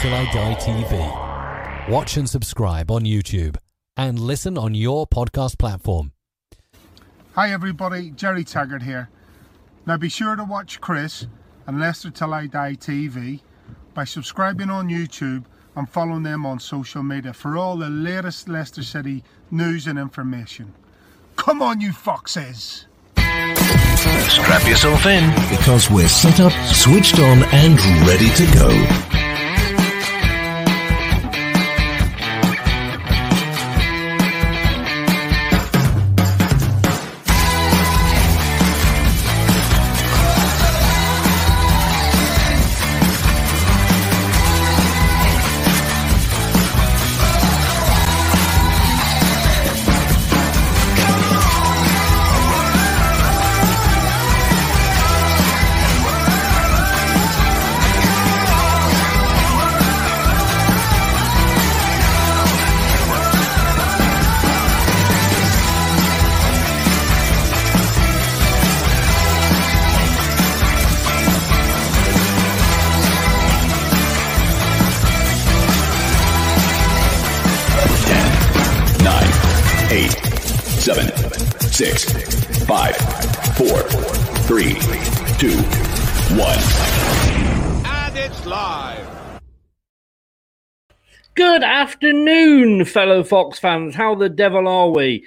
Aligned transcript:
Till 0.00 0.14
I 0.14 0.24
Die 0.32 0.54
TV. 0.54 1.90
Watch 1.90 2.16
and 2.16 2.26
subscribe 2.26 2.90
on 2.90 3.02
YouTube 3.02 3.58
and 3.98 4.18
listen 4.18 4.56
on 4.56 4.74
your 4.74 5.06
podcast 5.06 5.58
platform. 5.58 6.12
Hi 7.34 7.52
everybody, 7.52 8.10
Jerry 8.12 8.42
Taggart 8.42 8.82
here. 8.82 9.10
Now 9.84 9.98
be 9.98 10.08
sure 10.08 10.36
to 10.36 10.44
watch 10.44 10.80
Chris 10.80 11.26
and 11.66 11.78
Leicester 11.78 12.08
Till 12.08 12.32
I 12.32 12.46
Die 12.46 12.76
TV 12.76 13.40
by 13.92 14.04
subscribing 14.04 14.70
on 14.70 14.88
YouTube 14.88 15.44
and 15.76 15.86
following 15.86 16.22
them 16.22 16.46
on 16.46 16.60
social 16.60 17.02
media 17.02 17.34
for 17.34 17.58
all 17.58 17.76
the 17.76 17.90
latest 17.90 18.48
Leicester 18.48 18.82
City 18.82 19.22
news 19.50 19.86
and 19.86 19.98
information. 19.98 20.72
Come 21.36 21.60
on, 21.60 21.82
you 21.82 21.92
foxes! 21.92 22.86
Strap 23.18 24.66
yourself 24.66 25.04
in. 25.04 25.28
Because 25.50 25.90
we're 25.90 26.08
set 26.08 26.40
up, 26.40 26.52
switched 26.74 27.18
on, 27.18 27.42
and 27.52 27.78
ready 28.08 28.30
to 28.30 28.46
go. 28.54 29.19
Good 91.50 91.64
afternoon, 91.64 92.84
fellow 92.84 93.24
Fox 93.24 93.58
fans. 93.58 93.96
How 93.96 94.14
the 94.14 94.28
devil 94.28 94.68
are 94.68 94.90
we? 94.90 95.26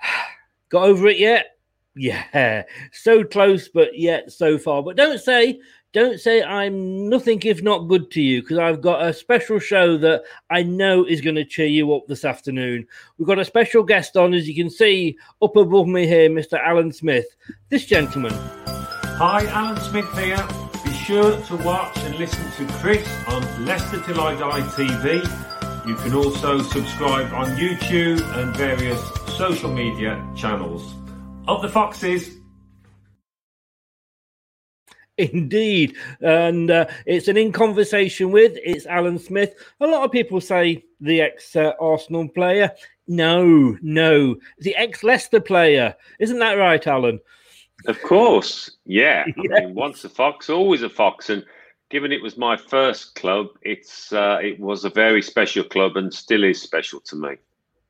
Got 0.70 0.84
over 0.84 1.06
it 1.06 1.18
yet? 1.18 1.48
Yeah, 1.94 2.62
so 2.92 3.24
close, 3.24 3.68
but 3.68 3.98
yet 3.98 4.32
so 4.32 4.56
far. 4.56 4.82
But 4.82 4.96
don't 4.96 5.18
say, 5.18 5.60
don't 5.92 6.18
say 6.18 6.42
I'm 6.42 7.10
nothing 7.10 7.42
if 7.44 7.62
not 7.62 7.88
good 7.88 8.10
to 8.12 8.22
you, 8.22 8.40
because 8.40 8.56
I've 8.56 8.80
got 8.80 9.04
a 9.04 9.12
special 9.12 9.58
show 9.58 9.98
that 9.98 10.22
I 10.48 10.62
know 10.62 11.04
is 11.04 11.20
going 11.20 11.34
to 11.34 11.44
cheer 11.44 11.66
you 11.66 11.92
up 11.94 12.06
this 12.06 12.24
afternoon. 12.24 12.86
We've 13.18 13.28
got 13.28 13.38
a 13.40 13.44
special 13.44 13.82
guest 13.82 14.16
on, 14.16 14.32
as 14.32 14.48
you 14.48 14.54
can 14.54 14.70
see 14.70 15.18
up 15.42 15.56
above 15.56 15.88
me 15.88 16.06
here, 16.06 16.30
Mr. 16.30 16.58
Alan 16.58 16.92
Smith. 16.92 17.26
This 17.68 17.84
gentleman. 17.84 18.32
Hi, 18.32 19.44
Alan 19.48 19.78
Smith 19.82 20.10
here. 20.16 20.69
Sure 21.04 21.40
to 21.46 21.56
watch 21.56 21.96
and 22.04 22.14
listen 22.16 22.44
to 22.52 22.72
Chris 22.74 23.08
on 23.26 23.64
Leicester 23.64 24.00
Till 24.02 24.20
I 24.20 24.34
Die 24.34 24.60
TV. 24.76 25.86
You 25.88 25.94
can 25.96 26.14
also 26.14 26.60
subscribe 26.60 27.32
on 27.32 27.46
YouTube 27.56 28.20
and 28.38 28.54
various 28.54 29.00
social 29.36 29.72
media 29.72 30.22
channels. 30.36 30.94
Up 31.48 31.62
the 31.62 31.68
Foxes! 31.68 32.36
Indeed. 35.16 35.96
And 36.20 36.70
uh, 36.70 36.86
it's 37.06 37.28
an 37.28 37.38
in 37.38 37.50
conversation 37.50 38.30
with, 38.30 38.52
it's 38.62 38.86
Alan 38.86 39.18
Smith. 39.18 39.54
A 39.80 39.86
lot 39.86 40.04
of 40.04 40.12
people 40.12 40.40
say 40.40 40.84
the 41.00 41.22
ex 41.22 41.56
uh, 41.56 41.72
Arsenal 41.80 42.28
player. 42.28 42.70
No, 43.08 43.76
no, 43.80 44.36
the 44.58 44.76
ex 44.76 45.02
Leicester 45.02 45.40
player. 45.40 45.96
Isn't 46.20 46.38
that 46.38 46.54
right, 46.54 46.86
Alan? 46.86 47.20
Of 47.86 48.00
course, 48.02 48.70
yeah. 48.84 49.24
I 49.38 49.60
mean, 49.60 49.74
once 49.74 50.04
a 50.04 50.08
fox, 50.08 50.50
always 50.50 50.82
a 50.82 50.90
fox, 50.90 51.30
and 51.30 51.44
given 51.90 52.12
it 52.12 52.22
was 52.22 52.36
my 52.36 52.56
first 52.56 53.14
club, 53.14 53.48
it's 53.62 54.12
uh, 54.12 54.38
it 54.42 54.58
was 54.60 54.84
a 54.84 54.90
very 54.90 55.22
special 55.22 55.64
club 55.64 55.96
and 55.96 56.12
still 56.12 56.44
is 56.44 56.60
special 56.62 57.00
to 57.00 57.16
me. 57.16 57.36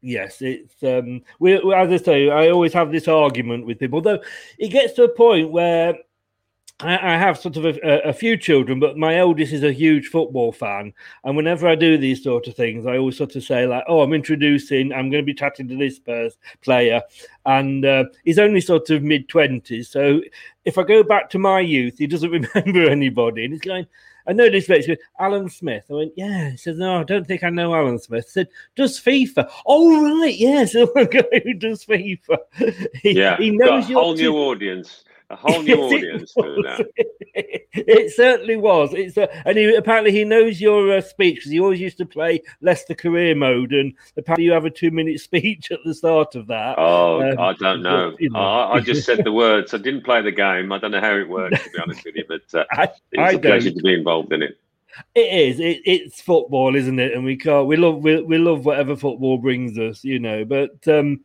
Yes, 0.02 0.40
it's 0.40 0.82
um, 0.82 1.22
we, 1.40 1.58
we- 1.60 1.74
as 1.74 1.90
I 1.90 2.02
say, 2.04 2.30
I 2.30 2.48
always 2.50 2.72
have 2.72 2.90
this 2.90 3.08
argument 3.08 3.66
with 3.66 3.78
people, 3.78 4.00
though 4.00 4.22
it 4.58 4.68
gets 4.68 4.94
to 4.94 5.04
a 5.04 5.08
point 5.08 5.50
where 5.50 5.94
I, 6.82 7.14
I 7.14 7.18
have 7.18 7.38
sort 7.38 7.56
of 7.56 7.64
a, 7.64 8.00
a 8.04 8.12
few 8.12 8.36
children, 8.36 8.80
but 8.80 8.96
my 8.96 9.16
eldest 9.16 9.52
is 9.52 9.62
a 9.62 9.72
huge 9.72 10.06
football 10.06 10.52
fan, 10.52 10.92
and 11.24 11.36
whenever 11.36 11.68
I 11.68 11.74
do 11.74 11.98
these 11.98 12.22
sort 12.22 12.46
of 12.46 12.54
things, 12.54 12.86
I 12.86 12.96
always 12.96 13.16
sort 13.16 13.36
of 13.36 13.44
say 13.44 13.66
like, 13.66 13.84
"Oh, 13.88 14.00
I'm 14.02 14.12
introducing, 14.12 14.92
I'm 14.92 15.10
going 15.10 15.22
to 15.22 15.26
be 15.26 15.34
chatting 15.34 15.68
to 15.68 15.76
this 15.76 15.98
pers- 15.98 16.38
player," 16.62 17.02
and 17.46 17.84
uh, 17.84 18.04
he's 18.24 18.38
only 18.38 18.60
sort 18.60 18.90
of 18.90 19.02
mid 19.02 19.28
twenties, 19.28 19.88
so 19.88 20.20
if 20.64 20.78
I 20.78 20.82
go 20.82 21.02
back 21.02 21.30
to 21.30 21.38
my 21.38 21.60
youth, 21.60 21.98
he 21.98 22.06
doesn't 22.06 22.30
remember 22.54 22.88
anybody, 22.88 23.44
and 23.44 23.52
he's 23.52 23.62
going. 23.62 23.86
I 24.26 24.32
know 24.34 24.50
this 24.50 24.68
makes 24.68 24.86
Alan 25.18 25.48
Smith. 25.48 25.86
I 25.90 25.94
went, 25.94 26.12
yeah. 26.14 26.50
He 26.50 26.56
says, 26.58 26.76
no, 26.76 27.00
I 27.00 27.04
don't 27.04 27.26
think 27.26 27.42
I 27.42 27.48
know 27.48 27.74
Alan 27.74 27.98
Smith. 27.98 28.26
I 28.28 28.30
said, 28.30 28.48
does 28.76 29.00
FIFA? 29.00 29.50
Oh, 29.64 30.20
right, 30.20 30.36
yes. 30.36 30.74
a 30.74 30.86
guy 30.86 31.40
who 31.42 31.54
does 31.54 31.84
FIFA. 31.86 32.38
he, 33.02 33.12
yeah, 33.12 33.38
he 33.38 33.50
knows 33.50 33.88
your 33.88 34.00
whole 34.00 34.14
new 34.14 34.36
audience 34.36 35.04
a 35.30 35.36
whole 35.36 35.62
new 35.62 35.76
audience 35.82 36.34
doing 36.34 36.62
that. 36.62 36.86
it 37.34 38.12
certainly 38.12 38.56
was. 38.56 38.92
It's 38.92 39.16
a, 39.16 39.28
and 39.46 39.56
he, 39.56 39.74
apparently 39.74 40.12
he 40.12 40.24
knows 40.24 40.60
your 40.60 40.96
uh, 40.96 41.00
speech 41.00 41.36
because 41.36 41.52
he 41.52 41.60
always 41.60 41.80
used 41.80 41.98
to 41.98 42.06
play 42.06 42.42
Leicester 42.60 42.94
career 42.94 43.34
mode, 43.34 43.72
and 43.72 43.94
apparently 44.16 44.44
you 44.44 44.52
have 44.52 44.64
a 44.64 44.70
two-minute 44.70 45.20
speech 45.30 45.70
at 45.70 45.78
the 45.84 45.94
start 45.94 46.34
of 46.34 46.46
that. 46.48 46.74
Oh, 46.78 47.22
um, 47.22 47.38
I 47.38 47.54
don't 47.54 47.82
know. 47.82 48.14
you 48.18 48.30
know. 48.30 48.38
I, 48.38 48.74
I, 48.74 48.80
just 48.80 49.06
said 49.06 49.24
the 49.24 49.32
words. 49.32 49.72
I 49.72 49.78
didn't 49.78 50.04
play 50.04 50.20
the 50.20 50.32
game. 50.32 50.72
I 50.72 50.78
don't 50.78 50.90
know 50.90 51.00
how 51.00 51.16
it 51.16 51.28
works 51.28 51.62
to 51.62 51.70
be 51.70 51.78
honest 51.78 52.04
with 52.04 52.16
you, 52.16 52.24
but 52.28 52.58
uh, 52.58 52.64
I, 52.72 52.84
it's 53.12 53.18
I 53.18 53.30
a 53.32 53.38
pleasure 53.38 53.70
to 53.70 53.82
be 53.82 53.94
involved 53.94 54.32
in 54.32 54.42
it. 54.42 54.58
It 55.14 55.20
is. 55.20 55.60
It, 55.60 55.80
it's 55.84 56.20
football, 56.20 56.74
isn't 56.74 56.98
it? 56.98 57.12
And 57.12 57.24
we 57.24 57.36
can't. 57.36 57.68
We 57.68 57.76
love. 57.76 57.98
We, 58.02 58.20
we 58.22 58.38
love 58.38 58.64
whatever 58.64 58.96
football 58.96 59.38
brings 59.38 59.78
us, 59.78 60.02
you 60.02 60.18
know. 60.18 60.44
But 60.44 60.86
um, 60.88 61.20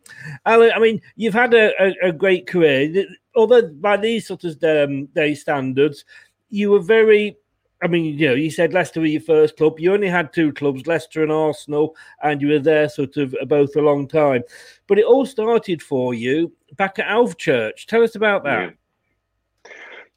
Alan, 0.45 0.71
I 0.75 0.79
mean, 0.79 1.01
you've 1.15 1.33
had 1.33 1.53
a, 1.53 1.71
a, 1.81 2.09
a 2.09 2.11
great 2.11 2.47
career. 2.47 3.05
Although 3.35 3.67
by 3.67 3.97
these 3.97 4.27
sort 4.27 4.43
of 4.43 4.63
um, 4.63 5.05
day 5.07 5.35
standards, 5.35 6.05
you 6.49 6.71
were 6.71 6.81
very. 6.81 7.37
I 7.83 7.87
mean, 7.87 8.17
you 8.17 8.29
know, 8.29 8.33
you 8.33 8.49
said 8.49 8.73
Leicester 8.73 9.01
were 9.01 9.05
your 9.05 9.21
first 9.21 9.57
club. 9.57 9.79
You 9.79 9.93
only 9.93 10.07
had 10.07 10.33
two 10.33 10.53
clubs, 10.53 10.87
Leicester 10.87 11.21
and 11.21 11.31
Arsenal, 11.31 11.95
and 12.23 12.41
you 12.41 12.47
were 12.47 12.59
there 12.59 12.87
sort 12.87 13.17
of 13.17 13.35
both 13.47 13.75
a 13.75 13.81
long 13.81 14.07
time. 14.07 14.43
But 14.87 14.97
it 14.97 15.05
all 15.05 15.25
started 15.25 15.83
for 15.83 16.13
you 16.13 16.53
back 16.77 16.99
at 16.99 17.07
Alvechurch. 17.07 17.85
Tell 17.85 18.01
us 18.01 18.15
about 18.15 18.43
that. 18.45 18.73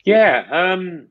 Yeah. 0.04 0.44
yeah 0.50 0.72
um, 0.72 1.08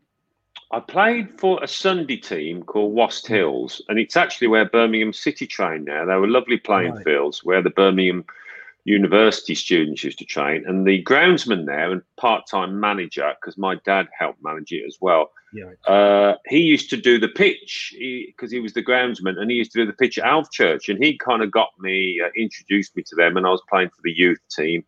I 0.72 0.82
played 0.82 1.40
for 1.40 1.64
a 1.64 1.68
Sunday 1.68 2.18
team 2.18 2.62
called 2.64 2.94
Wast 2.94 3.26
Hills, 3.26 3.82
and 3.88 3.98
it's 3.98 4.18
actually 4.18 4.48
where 4.48 4.66
Birmingham 4.66 5.14
City 5.14 5.48
train 5.48 5.86
now. 5.86 6.06
They 6.06 6.16
were 6.16 6.28
lovely 6.28 6.58
playing 6.58 6.94
right. 6.94 7.04
fields 7.06 7.44
where 7.44 7.62
the 7.62 7.70
Birmingham 7.70 8.26
University 8.88 9.54
students 9.54 10.02
used 10.02 10.18
to 10.18 10.26
train. 10.26 10.64
And 10.66 10.88
the 10.88 11.04
groundsman 11.04 11.66
there 11.66 11.92
and 11.92 12.02
part 12.16 12.48
time 12.48 12.80
manager, 12.80 13.34
because 13.40 13.58
my 13.58 13.76
dad 13.86 14.08
helped 14.18 14.42
manage 14.42 14.72
it 14.72 14.86
as 14.88 14.98
well, 15.02 15.32
yeah. 15.52 15.72
uh, 15.94 16.36
he 16.48 16.60
used 16.60 16.90
to 16.92 16.98
do 16.98 17.20
the 17.20 17.28
pitch 17.28 17.94
because 17.94 18.50
he, 18.50 18.58
he, 18.58 18.62
was 18.62 18.72
the 18.72 18.84
groundsman 18.84 19.38
and 19.38 19.52
he 19.52 19.58
used 19.58 19.74
to 19.74 19.80
do 19.80 19.86
the 19.86 19.92
pitch 19.92 20.18
at 20.18 20.26
Alf 20.26 20.48
Alvechurch. 20.48 20.88
And 20.88 21.04
he 21.04 21.18
kind 21.18 21.44
of 21.44 21.52
got 21.52 21.72
me, 21.80 22.22
uh, 22.24 22.30
introduced 22.38 22.96
me 22.96 23.04
to 23.04 23.16
them, 23.16 23.36
and 23.36 23.46
I 23.46 23.50
was 23.50 23.62
playing 23.70 23.90
for 23.90 24.02
the 24.06 24.14
youth 24.14 24.40
team. 24.50 24.86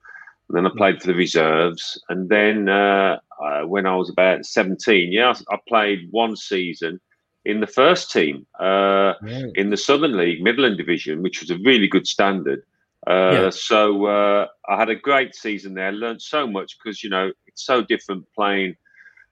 And 0.47 0.57
then 0.57 0.65
I 0.65 0.69
played 0.77 1.01
for 1.01 1.07
the 1.07 1.13
reserves. 1.15 2.01
And 2.07 2.29
then 2.29 2.69
uh, 2.69 3.19
uh, 3.43 3.63
when 3.63 3.85
I 3.85 3.95
was 3.97 4.09
about 4.09 4.45
17, 4.45 5.11
yeah, 5.11 5.33
I, 5.51 5.57
played 5.67 6.07
one 6.11 6.37
season 6.37 7.01
in 7.43 7.59
the 7.59 7.67
first 7.67 8.11
team 8.11 8.47
uh, 8.61 9.13
right. 9.21 9.51
in 9.55 9.71
the 9.71 9.77
Southern 9.77 10.15
League, 10.15 10.41
Midland 10.41 10.77
Division, 10.77 11.21
which 11.21 11.41
was 11.41 11.51
a 11.51 11.57
really 11.65 11.87
good 11.87 12.07
standard. 12.07 12.63
Uh, 13.09 13.31
yeah. 13.31 13.49
So 13.49 14.05
uh, 14.05 14.47
I 14.69 14.77
had 14.77 14.89
a 14.89 14.95
great 14.95 15.33
season 15.33 15.73
there. 15.73 15.91
Learned 15.91 16.21
so 16.21 16.45
much 16.45 16.77
because 16.77 17.03
you 17.03 17.09
know 17.09 17.31
it's 17.47 17.65
so 17.65 17.81
different 17.81 18.25
playing 18.35 18.75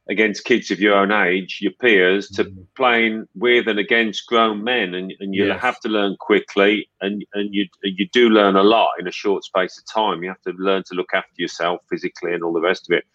against 0.10 0.46
kids 0.46 0.72
of 0.72 0.80
your 0.80 0.96
own 0.96 1.12
age, 1.12 1.60
your 1.62 1.74
peers, 1.74 2.30
to 2.30 2.46
mm. 2.46 2.66
playing 2.76 3.28
with 3.36 3.68
and 3.68 3.78
against 3.78 4.26
grown 4.26 4.64
men, 4.64 4.94
and, 4.96 5.14
and 5.20 5.36
you 5.36 5.48
yes. 5.48 5.62
have 5.62 5.80
to 5.82 5.90
learn 5.90 6.16
quickly, 6.20 6.90
and 7.02 7.24
and 7.34 7.54
you 7.54 7.68
you 7.84 8.08
do 8.12 8.30
learn 8.30 8.56
a 8.56 8.64
lot 8.64 8.92
in 9.00 9.08
a 9.08 9.12
short 9.12 9.44
space 9.44 9.78
of 9.78 9.86
time. 9.94 10.24
You 10.24 10.30
have 10.30 10.42
to 10.42 10.54
learn 10.58 10.84
to 10.88 10.96
look 10.96 11.14
after 11.14 11.36
yourself 11.38 11.82
physically 11.90 12.34
and 12.34 12.44
all 12.44 12.54
the 12.54 12.62
rest 12.62 12.90
of 12.90 12.98
it. 12.98 13.06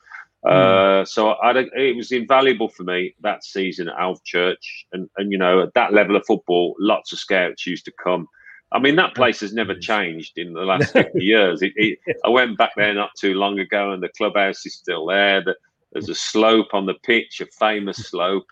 Mm. 0.44 0.50
Uh, 0.50 1.04
so 1.04 1.30
I, 1.30 1.52
it 1.76 1.96
was 1.96 2.12
invaluable 2.12 2.68
for 2.68 2.84
me 2.84 3.14
that 3.20 3.44
season 3.44 3.88
at 3.88 3.96
Alvechurch, 3.96 4.84
and 4.92 5.08
and 5.16 5.32
you 5.32 5.38
know 5.38 5.62
at 5.62 5.74
that 5.74 5.92
level 5.92 6.14
of 6.14 6.24
football, 6.26 6.76
lots 6.78 7.12
of 7.12 7.18
scouts 7.18 7.66
used 7.66 7.84
to 7.86 7.92
come. 8.02 8.28
I 8.72 8.78
mean, 8.78 8.96
that 8.96 9.14
place 9.14 9.40
has 9.40 9.52
never 9.52 9.74
changed 9.74 10.38
in 10.38 10.52
the 10.52 10.62
last 10.62 10.92
50 10.92 11.22
years. 11.22 11.62
It, 11.62 11.72
it, 11.76 11.98
I 12.24 12.28
went 12.28 12.58
back 12.58 12.72
there 12.76 12.94
not 12.94 13.10
too 13.16 13.34
long 13.34 13.58
ago, 13.58 13.92
and 13.92 14.02
the 14.02 14.08
clubhouse 14.10 14.64
is 14.66 14.74
still 14.74 15.06
there. 15.06 15.42
The, 15.42 15.56
there's 15.92 16.08
a 16.08 16.14
slope 16.14 16.72
on 16.72 16.86
the 16.86 16.94
pitch, 16.94 17.40
a 17.40 17.46
famous 17.46 17.98
slope. 17.98 18.46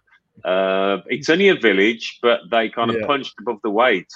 Uh, 0.44 0.99
it's 1.06 1.28
only 1.28 1.49
a 1.49 1.55
village, 1.55 2.19
but 2.22 2.40
they 2.50 2.69
kind 2.69 2.90
of 2.90 2.96
yeah. 3.00 3.06
punched 3.06 3.34
above 3.40 3.61
the 3.62 3.70
weight 3.70 4.12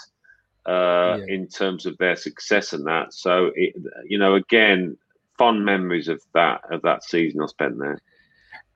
uh, 0.66 1.18
yeah. 1.18 1.34
in 1.34 1.48
terms 1.48 1.86
of 1.86 1.96
their 1.98 2.16
success 2.16 2.72
and 2.72 2.86
that. 2.86 3.12
So, 3.12 3.50
it, 3.54 3.74
you 4.06 4.18
know, 4.18 4.34
again, 4.34 4.96
fond 5.36 5.64
memories 5.64 6.08
of 6.08 6.22
that 6.32 6.60
of 6.70 6.82
that 6.82 7.04
season 7.04 7.42
I 7.42 7.46
spent 7.46 7.78
there. 7.78 7.98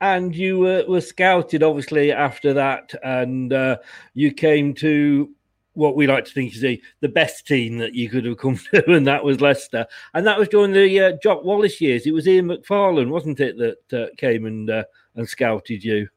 And 0.01 0.35
you 0.35 0.65
uh, 0.65 0.83
were 0.87 1.01
scouted, 1.01 1.61
obviously, 1.61 2.11
after 2.11 2.53
that, 2.53 2.93
and 3.03 3.51
uh, 3.51 3.77
you 4.13 4.31
came 4.31 4.73
to 4.75 5.29
what 5.79 5.95
we 5.95 6.05
like 6.05 6.25
to 6.25 6.31
think 6.31 6.53
is 6.53 6.61
the, 6.61 6.81
the 6.99 7.09
best 7.09 7.47
team 7.47 7.77
that 7.79 7.95
you 7.95 8.09
could 8.09 8.25
have 8.25 8.37
come 8.37 8.57
to, 8.73 8.91
and 8.91 9.07
that 9.07 9.23
was 9.23 9.41
Leicester. 9.41 9.87
And 10.13 10.27
that 10.27 10.37
was 10.37 10.49
during 10.49 10.73
the 10.73 10.99
uh, 10.99 11.11
Jock 11.23 11.43
Wallace 11.43 11.81
years. 11.81 12.05
It 12.05 12.11
was 12.11 12.27
Ian 12.27 12.47
McFarlane, 12.47 13.09
wasn't 13.09 13.39
it, 13.39 13.57
that 13.57 14.03
uh, 14.03 14.07
came 14.17 14.45
and 14.45 14.69
uh, 14.69 14.83
and 15.15 15.27
scouted 15.27 15.83
you? 15.83 16.09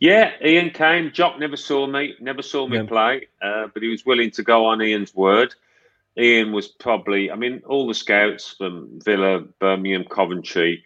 Yeah, 0.00 0.32
Ian 0.44 0.70
came. 0.70 1.12
Jock 1.12 1.38
never 1.38 1.56
saw 1.56 1.86
me, 1.86 2.14
never 2.20 2.42
saw 2.42 2.66
me 2.66 2.78
yeah. 2.78 2.84
play, 2.84 3.28
uh, 3.40 3.68
but 3.72 3.82
he 3.82 3.88
was 3.88 4.04
willing 4.04 4.30
to 4.32 4.42
go 4.42 4.66
on 4.66 4.82
Ian's 4.82 5.14
word. 5.14 5.54
Ian 6.18 6.52
was 6.52 6.68
probably, 6.68 7.30
I 7.30 7.36
mean, 7.36 7.62
all 7.66 7.86
the 7.86 7.94
scouts 7.94 8.54
from 8.58 9.00
Villa, 9.04 9.40
Birmingham, 9.60 10.04
Coventry, 10.04 10.84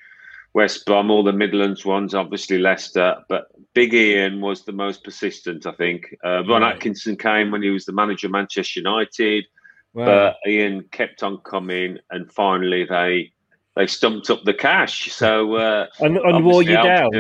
West 0.55 0.85
Brom, 0.85 1.11
all 1.11 1.23
the 1.23 1.33
Midlands 1.33 1.85
ones, 1.85 2.15
obviously 2.15 2.59
Leicester, 2.59 3.17
but 3.29 3.47
Big 3.75 3.95
Ian 3.95 4.41
was 4.41 4.65
the 4.65 4.73
most 4.73 5.03
persistent, 5.03 5.67
I 5.67 5.73
think. 5.73 6.15
Uh, 6.25 6.45
Ron 6.45 6.63
right. 6.63 6.75
Atkinson 6.75 7.17
came 7.17 7.51
when 7.51 7.63
he 7.63 7.71
was 7.71 7.87
the 7.87 7.93
manager 7.93 8.27
of 8.27 8.33
Manchester 8.33 8.81
United, 8.81 9.47
wow. 9.95 10.05
but 10.05 10.37
Ian 10.47 10.85
kept 10.93 11.23
on 11.23 11.39
coming, 11.39 11.99
and 12.11 12.31
finally 12.31 12.85
they 12.85 13.33
they 13.77 13.87
stumped 13.87 14.29
up 14.29 14.43
the 14.45 14.53
cash. 14.53 15.11
So 15.13 15.55
uh, 15.57 15.87
and, 16.01 16.19
and 16.19 16.45
wore 16.45 16.63
you 16.63 16.75
down. 16.75 17.11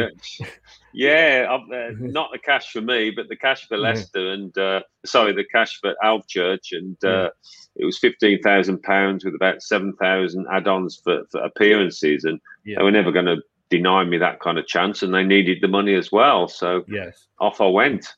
Yeah, 0.92 1.46
uh, 1.50 1.92
not 1.98 2.30
the 2.32 2.38
cash 2.38 2.70
for 2.70 2.80
me, 2.80 3.10
but 3.10 3.28
the 3.28 3.36
cash 3.36 3.66
for 3.66 3.76
Leicester 3.76 4.32
and 4.32 4.56
uh, 4.58 4.80
sorry, 5.04 5.32
the 5.32 5.44
cash 5.44 5.78
for 5.80 5.94
Alvechurch, 6.02 6.72
and 6.72 7.02
uh, 7.04 7.30
it 7.76 7.84
was 7.84 7.98
fifteen 7.98 8.40
thousand 8.42 8.82
pounds 8.82 9.24
with 9.24 9.34
about 9.34 9.62
seven 9.62 9.94
thousand 9.94 10.46
add-ons 10.52 11.00
for, 11.02 11.22
for 11.30 11.40
appearances, 11.40 12.24
and 12.24 12.40
yeah. 12.64 12.76
they 12.78 12.84
were 12.84 12.90
never 12.90 13.12
going 13.12 13.26
to 13.26 13.42
deny 13.70 14.04
me 14.04 14.18
that 14.18 14.40
kind 14.40 14.58
of 14.58 14.66
chance, 14.66 15.02
and 15.02 15.14
they 15.14 15.24
needed 15.24 15.58
the 15.60 15.68
money 15.68 15.94
as 15.94 16.12
well. 16.12 16.48
So 16.48 16.84
yes, 16.88 17.26
off 17.40 17.60
I 17.60 17.68
went. 17.68 18.14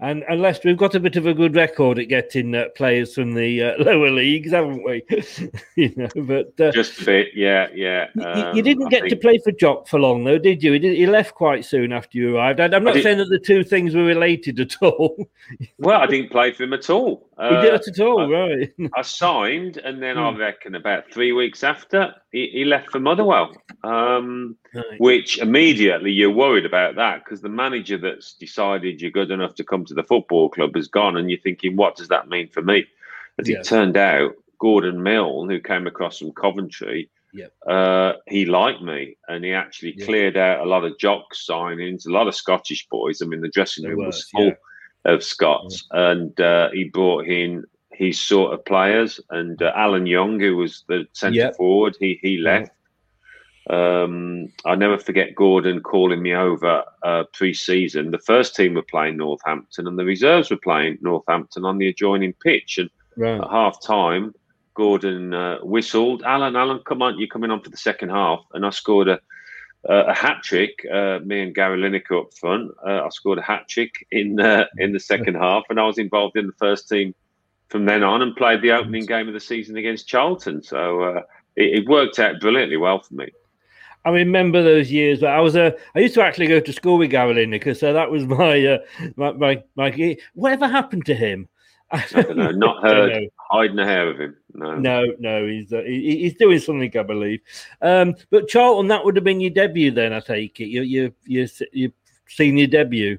And, 0.00 0.22
and 0.28 0.40
Leicester, 0.40 0.68
we've 0.68 0.76
got 0.76 0.94
a 0.94 1.00
bit 1.00 1.16
of 1.16 1.26
a 1.26 1.34
good 1.34 1.56
record 1.56 1.98
at 1.98 2.08
getting 2.08 2.54
uh, 2.54 2.66
players 2.76 3.14
from 3.14 3.34
the 3.34 3.62
uh, 3.62 3.72
lower 3.82 4.10
leagues, 4.10 4.52
haven't 4.52 4.84
we? 4.84 5.02
you 5.74 5.92
know, 5.96 6.08
but 6.14 6.58
uh, 6.60 6.70
just 6.70 6.92
fit, 6.92 7.30
yeah, 7.34 7.66
yeah. 7.74 8.06
Um, 8.24 8.54
you, 8.54 8.62
didn't 8.62 8.90
get 8.90 9.02
think... 9.02 9.10
to 9.10 9.16
play 9.16 9.38
for 9.38 9.50
Jock 9.50 9.88
for 9.88 9.98
long, 9.98 10.22
though, 10.22 10.38
did 10.38 10.62
you? 10.62 10.74
He, 10.74 10.78
did, 10.78 10.96
he 10.96 11.06
left 11.06 11.34
quite 11.34 11.64
soon 11.64 11.92
after 11.92 12.16
you 12.16 12.36
arrived. 12.36 12.60
I, 12.60 12.66
am 12.66 12.84
not 12.84 12.94
saying 12.94 13.18
that 13.18 13.28
the 13.28 13.40
two 13.40 13.64
things 13.64 13.96
were 13.96 14.04
related 14.04 14.60
at 14.60 14.76
all. 14.82 15.16
well, 15.78 16.00
I 16.00 16.06
didn't 16.06 16.30
play 16.30 16.52
for 16.52 16.62
him 16.62 16.74
at 16.74 16.88
all. 16.90 17.28
He 17.36 17.44
uh, 17.44 17.60
did 17.60 17.88
at 17.88 18.00
all, 18.00 18.32
I, 18.32 18.48
right? 18.48 18.72
I 18.94 19.02
signed, 19.02 19.78
and 19.78 20.00
then 20.00 20.16
I 20.16 20.30
hmm. 20.30 20.38
reckon 20.38 20.76
about 20.76 21.10
three 21.12 21.32
weeks 21.32 21.64
after, 21.64 22.14
he, 22.30 22.50
he 22.52 22.64
left 22.64 22.90
for 22.90 23.00
Motherwell. 23.00 23.52
Um, 23.82 24.56
right. 24.74 25.00
Which 25.00 25.38
immediately 25.38 26.12
you're 26.12 26.30
worried 26.30 26.66
about 26.66 26.96
that 26.96 27.24
because 27.24 27.40
the 27.40 27.48
manager 27.48 27.98
that's 27.98 28.34
decided 28.34 29.00
you're 29.00 29.10
good 29.10 29.30
enough 29.30 29.54
to 29.56 29.64
come 29.64 29.84
to 29.86 29.94
the 29.94 30.02
football 30.02 30.48
club 30.48 30.74
has 30.76 30.88
gone, 30.88 31.16
and 31.16 31.30
you're 31.30 31.40
thinking, 31.40 31.76
what 31.76 31.96
does 31.96 32.08
that 32.08 32.28
mean 32.28 32.48
for 32.48 32.62
me? 32.62 32.86
As 33.38 33.48
yes. 33.48 33.60
it 33.60 33.68
turned 33.68 33.96
out, 33.96 34.34
Gordon 34.58 35.02
Milne, 35.02 35.48
who 35.48 35.60
came 35.60 35.86
across 35.86 36.18
from 36.18 36.32
Coventry, 36.32 37.08
yep. 37.32 37.52
uh, 37.66 38.14
he 38.26 38.44
liked 38.44 38.82
me, 38.82 39.16
and 39.28 39.44
he 39.44 39.52
actually 39.52 39.94
yep. 39.96 40.06
cleared 40.06 40.36
out 40.36 40.60
a 40.60 40.68
lot 40.68 40.84
of 40.84 40.98
jock 40.98 41.34
signings, 41.34 42.06
a 42.06 42.10
lot 42.10 42.28
of 42.28 42.34
Scottish 42.34 42.86
boys. 42.88 43.22
I 43.22 43.26
mean, 43.26 43.40
the 43.40 43.48
dressing 43.48 43.84
room 43.84 44.04
was, 44.04 44.16
was 44.16 44.30
full 44.30 44.46
yeah. 44.46 45.12
of 45.12 45.22
Scots, 45.22 45.86
yeah. 45.92 46.10
and 46.10 46.40
uh, 46.40 46.70
he 46.72 46.84
brought 46.84 47.26
in 47.26 47.64
his 47.92 48.20
sort 48.20 48.52
of 48.52 48.64
players. 48.64 49.20
And 49.30 49.62
uh, 49.62 49.72
Alan 49.74 50.06
Young, 50.06 50.40
who 50.40 50.56
was 50.56 50.84
the 50.88 51.06
centre 51.12 51.36
yep. 51.36 51.56
forward, 51.56 51.96
he 52.00 52.18
he 52.20 52.38
left. 52.38 52.72
Um, 53.68 54.48
I 54.64 54.74
never 54.74 54.98
forget 54.98 55.34
Gordon 55.34 55.80
calling 55.80 56.22
me 56.22 56.34
over 56.34 56.84
uh, 57.02 57.24
pre-season. 57.32 58.10
The 58.10 58.18
first 58.18 58.56
team 58.56 58.74
were 58.74 58.82
playing 58.82 59.18
Northampton, 59.18 59.86
and 59.86 59.98
the 59.98 60.04
reserves 60.04 60.50
were 60.50 60.56
playing 60.56 60.98
Northampton 61.00 61.64
on 61.64 61.78
the 61.78 61.88
adjoining 61.88 62.32
pitch. 62.32 62.78
And 62.78 62.90
right. 63.16 63.40
at 63.40 63.50
half 63.50 63.82
time, 63.82 64.34
Gordon 64.74 65.34
uh, 65.34 65.58
whistled, 65.58 66.22
"Alan, 66.22 66.56
Alan, 66.56 66.80
come 66.86 67.02
on, 67.02 67.18
you're 67.18 67.28
coming 67.28 67.50
on 67.50 67.62
for 67.62 67.70
the 67.70 67.76
second 67.76 68.08
half." 68.10 68.40
And 68.54 68.64
I 68.64 68.70
scored 68.70 69.08
a 69.08 69.20
a 69.84 70.14
hat 70.14 70.42
trick. 70.42 70.84
Uh, 70.90 71.20
me 71.24 71.42
and 71.42 71.54
Gary 71.54 71.78
Lineker 71.78 72.20
up 72.20 72.34
front. 72.34 72.72
Uh, 72.86 73.02
I 73.04 73.08
scored 73.10 73.38
a 73.38 73.42
hat 73.42 73.68
trick 73.68 74.06
in 74.10 74.40
uh, 74.40 74.66
in 74.78 74.92
the 74.92 75.00
second 75.00 75.34
half, 75.40 75.64
and 75.70 75.78
I 75.78 75.84
was 75.84 75.98
involved 75.98 76.36
in 76.36 76.46
the 76.46 76.52
first 76.54 76.88
team 76.88 77.14
from 77.68 77.84
then 77.84 78.02
on, 78.02 78.22
and 78.22 78.34
played 78.34 78.62
the 78.62 78.72
opening 78.72 79.04
game 79.06 79.28
of 79.28 79.34
the 79.34 79.40
season 79.40 79.76
against 79.76 80.08
Charlton. 80.08 80.62
So 80.62 81.02
uh, 81.02 81.22
it, 81.56 81.80
it 81.80 81.88
worked 81.88 82.18
out 82.18 82.40
brilliantly 82.40 82.76
well 82.76 83.00
for 83.00 83.14
me. 83.14 83.28
I 84.08 84.10
remember 84.10 84.62
those 84.62 84.90
years. 84.90 85.20
That 85.20 85.36
I 85.36 85.40
was 85.40 85.54
a. 85.54 85.76
I 85.94 85.98
used 85.98 86.14
to 86.14 86.22
actually 86.22 86.46
go 86.46 86.60
to 86.60 86.72
school 86.72 86.96
with 86.96 87.10
Gary 87.10 87.34
Lineker, 87.34 87.76
so 87.76 87.92
that 87.92 88.10
was 88.10 88.24
my 88.38 88.64
uh, 88.64 88.78
my, 89.16 89.32
my 89.32 89.62
my. 89.76 90.16
Whatever 90.32 90.66
happened 90.66 91.04
to 91.06 91.14
him? 91.14 91.46
I 91.90 92.04
don't 92.10 92.36
know. 92.36 92.50
Not 92.50 92.82
heard. 92.82 93.28
Hiding 93.50 93.78
a 93.78 93.84
hair 93.84 94.08
of 94.08 94.18
him. 94.18 94.34
No. 94.54 94.76
No, 94.76 95.04
no. 95.18 95.46
He's 95.46 95.74
uh, 95.74 95.82
he, 95.84 96.20
he's 96.20 96.34
doing 96.38 96.58
something, 96.58 96.90
I 96.96 97.02
believe. 97.02 97.40
Um, 97.82 98.14
but 98.30 98.48
Charlton, 98.48 98.88
that 98.88 99.04
would 99.04 99.16
have 99.16 99.24
been 99.24 99.40
your 99.40 99.50
debut 99.50 99.90
then. 99.90 100.14
I 100.14 100.20
take 100.20 100.58
it. 100.60 100.68
You 100.68 100.80
you 100.80 101.14
you 101.26 101.46
you 101.72 101.92
senior 102.28 102.66
debut. 102.66 103.18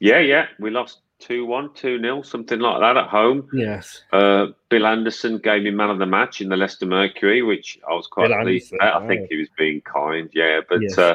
Yeah, 0.00 0.20
yeah. 0.20 0.46
We 0.58 0.70
lost 0.70 1.00
2 1.24 1.46
1, 1.46 1.72
2 1.74 2.00
0, 2.00 2.22
something 2.22 2.60
like 2.60 2.80
that 2.80 2.96
at 2.98 3.08
home. 3.08 3.48
Yes. 3.54 4.02
Uh, 4.12 4.48
Bill 4.68 4.86
Anderson 4.86 5.38
gave 5.38 5.62
me 5.62 5.70
man 5.70 5.88
of 5.90 5.98
the 5.98 6.06
match 6.06 6.40
in 6.42 6.50
the 6.50 6.56
Leicester 6.56 6.84
Mercury, 6.86 7.40
which 7.42 7.78
I 7.90 7.94
was 7.94 8.06
quite 8.06 8.28
Bill 8.28 8.42
pleased 8.42 8.72
Anderson. 8.74 9.02
I 9.04 9.06
think 9.08 9.28
he 9.30 9.36
was 9.38 9.48
being 9.56 9.80
kind, 9.80 10.28
yeah. 10.34 10.60
But 10.68 10.82
Yes. 10.82 10.98
uh, 10.98 11.14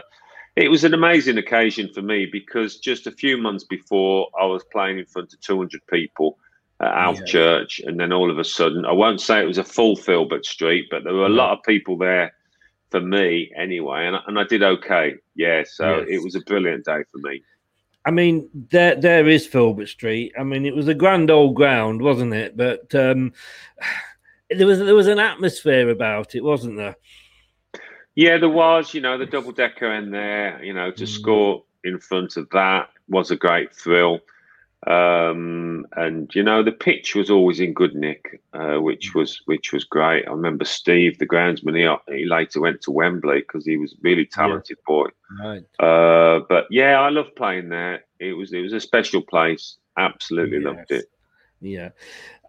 it 0.55 0.69
was 0.69 0.83
an 0.83 0.95
amazing 0.95 1.37
occasion 1.37 1.89
for 1.93 2.01
me 2.01 2.25
because 2.25 2.77
just 2.79 3.05
a 3.05 3.11
few 3.11 3.37
months 3.37 3.63
before 3.63 4.29
I 4.39 4.45
was 4.45 4.63
playing 4.71 4.97
in 4.97 5.05
front 5.05 5.31
of 5.33 5.39
200 5.41 5.85
people 5.87 6.39
at 6.79 6.91
Alf 6.91 7.19
Yeah. 7.19 7.25
Church, 7.25 7.79
and 7.81 7.99
then 7.99 8.11
all 8.11 8.31
of 8.31 8.39
a 8.39 8.43
sudden, 8.43 8.85
I 8.85 8.91
won't 8.93 9.21
say 9.21 9.41
it 9.43 9.47
was 9.47 9.57
a 9.59 9.63
full 9.63 9.95
Filbert 9.95 10.45
Street, 10.45 10.87
but 10.89 11.03
there 11.03 11.13
were 11.13 11.25
a 11.27 11.29
lot 11.29 11.51
of 11.55 11.63
people 11.63 11.97
there 11.97 12.33
for 12.89 12.99
me 13.01 13.51
anyway, 13.55 14.07
and, 14.07 14.15
I- 14.15 14.23
and 14.25 14.39
I 14.39 14.43
did 14.45 14.63
okay. 14.63 15.15
Yeah, 15.35 15.63
so 15.67 15.99
Yes. 15.99 16.07
it 16.09 16.23
was 16.23 16.33
a 16.33 16.41
brilliant 16.41 16.85
day 16.85 17.03
for 17.11 17.19
me. 17.19 17.43
I 18.09 18.11
mean, 18.11 18.49
there 18.71 18.95
there 18.95 19.29
is 19.29 19.45
Filbert 19.45 19.87
Street. 19.87 20.33
I 20.35 20.41
mean, 20.41 20.65
it 20.65 20.73
was 20.73 20.87
a 20.87 20.95
grand 20.95 21.29
old 21.29 21.53
ground, 21.53 22.01
wasn't 22.01 22.33
it? 22.33 22.57
But 22.57 22.95
um, 22.95 23.33
there 24.49 24.65
was 24.65 24.79
there 24.79 24.95
was 24.95 25.05
an 25.05 25.19
atmosphere 25.19 25.91
about 25.91 26.33
it, 26.33 26.43
wasn't 26.43 26.77
there? 26.77 26.95
Yeah, 28.15 28.39
there 28.39 28.49
was, 28.49 28.95
you 28.95 29.01
know, 29.01 29.19
the 29.19 29.27
double 29.27 29.51
decker 29.51 29.93
in 29.93 30.09
there, 30.09 30.59
you 30.63 30.73
know, 30.73 30.89
to 30.89 31.05
score 31.05 31.63
in 31.83 31.99
front 31.99 32.35
of 32.35 32.49
that 32.49 32.89
was 33.09 33.29
a 33.29 33.35
great 33.35 33.75
thrill. 33.75 34.21
Um, 34.88 35.86
and 35.98 36.33
you 36.33 36.41
know, 36.41 36.63
the 36.63 36.71
pitch 36.71 37.13
was 37.13 37.29
always 37.29 37.59
in 37.59 37.74
good 37.74 37.95
nick, 37.95 38.41
uh, 38.53 38.77
which 38.77 39.13
was 39.13 39.41
which 39.45 39.74
was 39.74 39.83
great. 39.83 40.25
I 40.27 40.31
remember 40.31 40.63
Steve, 40.63 41.17
the 41.19 41.27
groundsman, 41.27 41.75
he, 42.07 42.15
he 42.17 42.25
later 42.25 42.62
went 42.62 42.81
to 42.83 42.91
Wembley 42.91 43.39
because 43.39 43.65
he 43.65 43.75
was 43.75 43.91
a 43.93 43.98
really 44.01 44.25
talented 44.25 44.77
boy. 44.88 45.07
Right. 45.43 45.63
Uh, 45.79 46.41
but 46.48 46.65
yeah, 46.69 47.00
I 47.01 47.09
loved 47.09 47.36
playing 47.36 47.69
there. 47.69 48.05
It 48.19 48.33
was 48.33 48.53
it 48.53 48.62
was 48.62 48.74
a 48.74 48.79
special 48.79 49.21
place. 49.21 49.75
Absolutely 49.98 50.62
loved 50.62 50.91
it. 50.91 51.05
Yeah. 51.59 51.89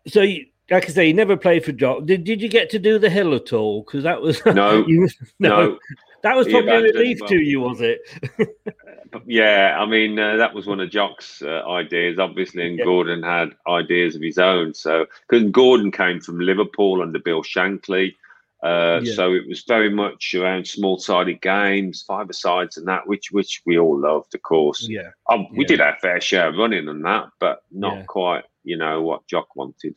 So, 0.06 0.22
you, 0.22 0.46
like 0.70 0.84
I 0.84 0.92
say, 0.92 1.08
you 1.08 1.14
never 1.14 1.36
played 1.36 1.64
for 1.64 1.72
Jock. 1.72 2.06
Did 2.06 2.22
Did 2.22 2.40
you 2.40 2.48
get 2.48 2.70
to 2.70 2.78
do 2.78 2.98
the 2.98 3.10
hill 3.10 3.34
at 3.34 3.52
all? 3.52 3.82
Because 3.82 4.04
that 4.04 4.22
was 4.22 4.40
No, 4.46 4.86
you- 4.86 5.08
no. 5.38 5.78
That 6.22 6.36
was 6.36 6.48
probably 6.48 6.72
a 6.72 6.82
relief 6.82 7.18
well. 7.22 7.30
to 7.30 7.36
you, 7.40 7.60
was 7.60 7.80
it? 7.80 8.00
Yeah, 9.26 9.76
I 9.78 9.86
mean 9.86 10.18
uh, 10.18 10.36
that 10.36 10.54
was 10.54 10.66
one 10.66 10.80
of 10.80 10.90
Jock's 10.90 11.42
uh, 11.42 11.62
ideas, 11.68 12.18
obviously, 12.18 12.66
and 12.66 12.78
Yeah. 12.78 12.84
Gordon 12.84 13.22
had 13.22 13.50
ideas 13.66 14.14
of 14.16 14.22
his 14.22 14.38
own. 14.38 14.74
So 14.74 15.06
because 15.28 15.50
Gordon 15.50 15.90
came 15.90 16.20
from 16.20 16.38
Liverpool 16.40 17.02
under 17.02 17.18
Bill 17.18 17.42
Shankly, 17.42 18.14
uh, 18.62 19.00
Yeah. 19.02 19.14
so 19.14 19.32
it 19.32 19.48
was 19.48 19.62
very 19.64 19.90
much 19.90 20.34
around 20.34 20.66
small-sided 20.66 21.40
games, 21.40 22.02
five-a-sides, 22.06 22.76
and 22.76 22.86
that, 22.88 23.06
which 23.06 23.32
which 23.32 23.62
we 23.66 23.78
all 23.78 23.98
loved, 23.98 24.34
of 24.34 24.42
course. 24.42 24.86
yeah. 24.88 25.10
Um, 25.30 25.46
we 25.52 25.64
Yeah. 25.64 25.68
did 25.68 25.80
our 25.80 25.96
fair 26.00 26.20
share 26.20 26.48
of 26.48 26.56
running 26.56 26.88
and 26.88 27.04
that, 27.04 27.30
but 27.38 27.62
not 27.70 28.06
quite, 28.06 28.44
you 28.64 28.76
know, 28.76 29.02
what 29.02 29.26
Jock 29.26 29.56
wanted. 29.56 29.94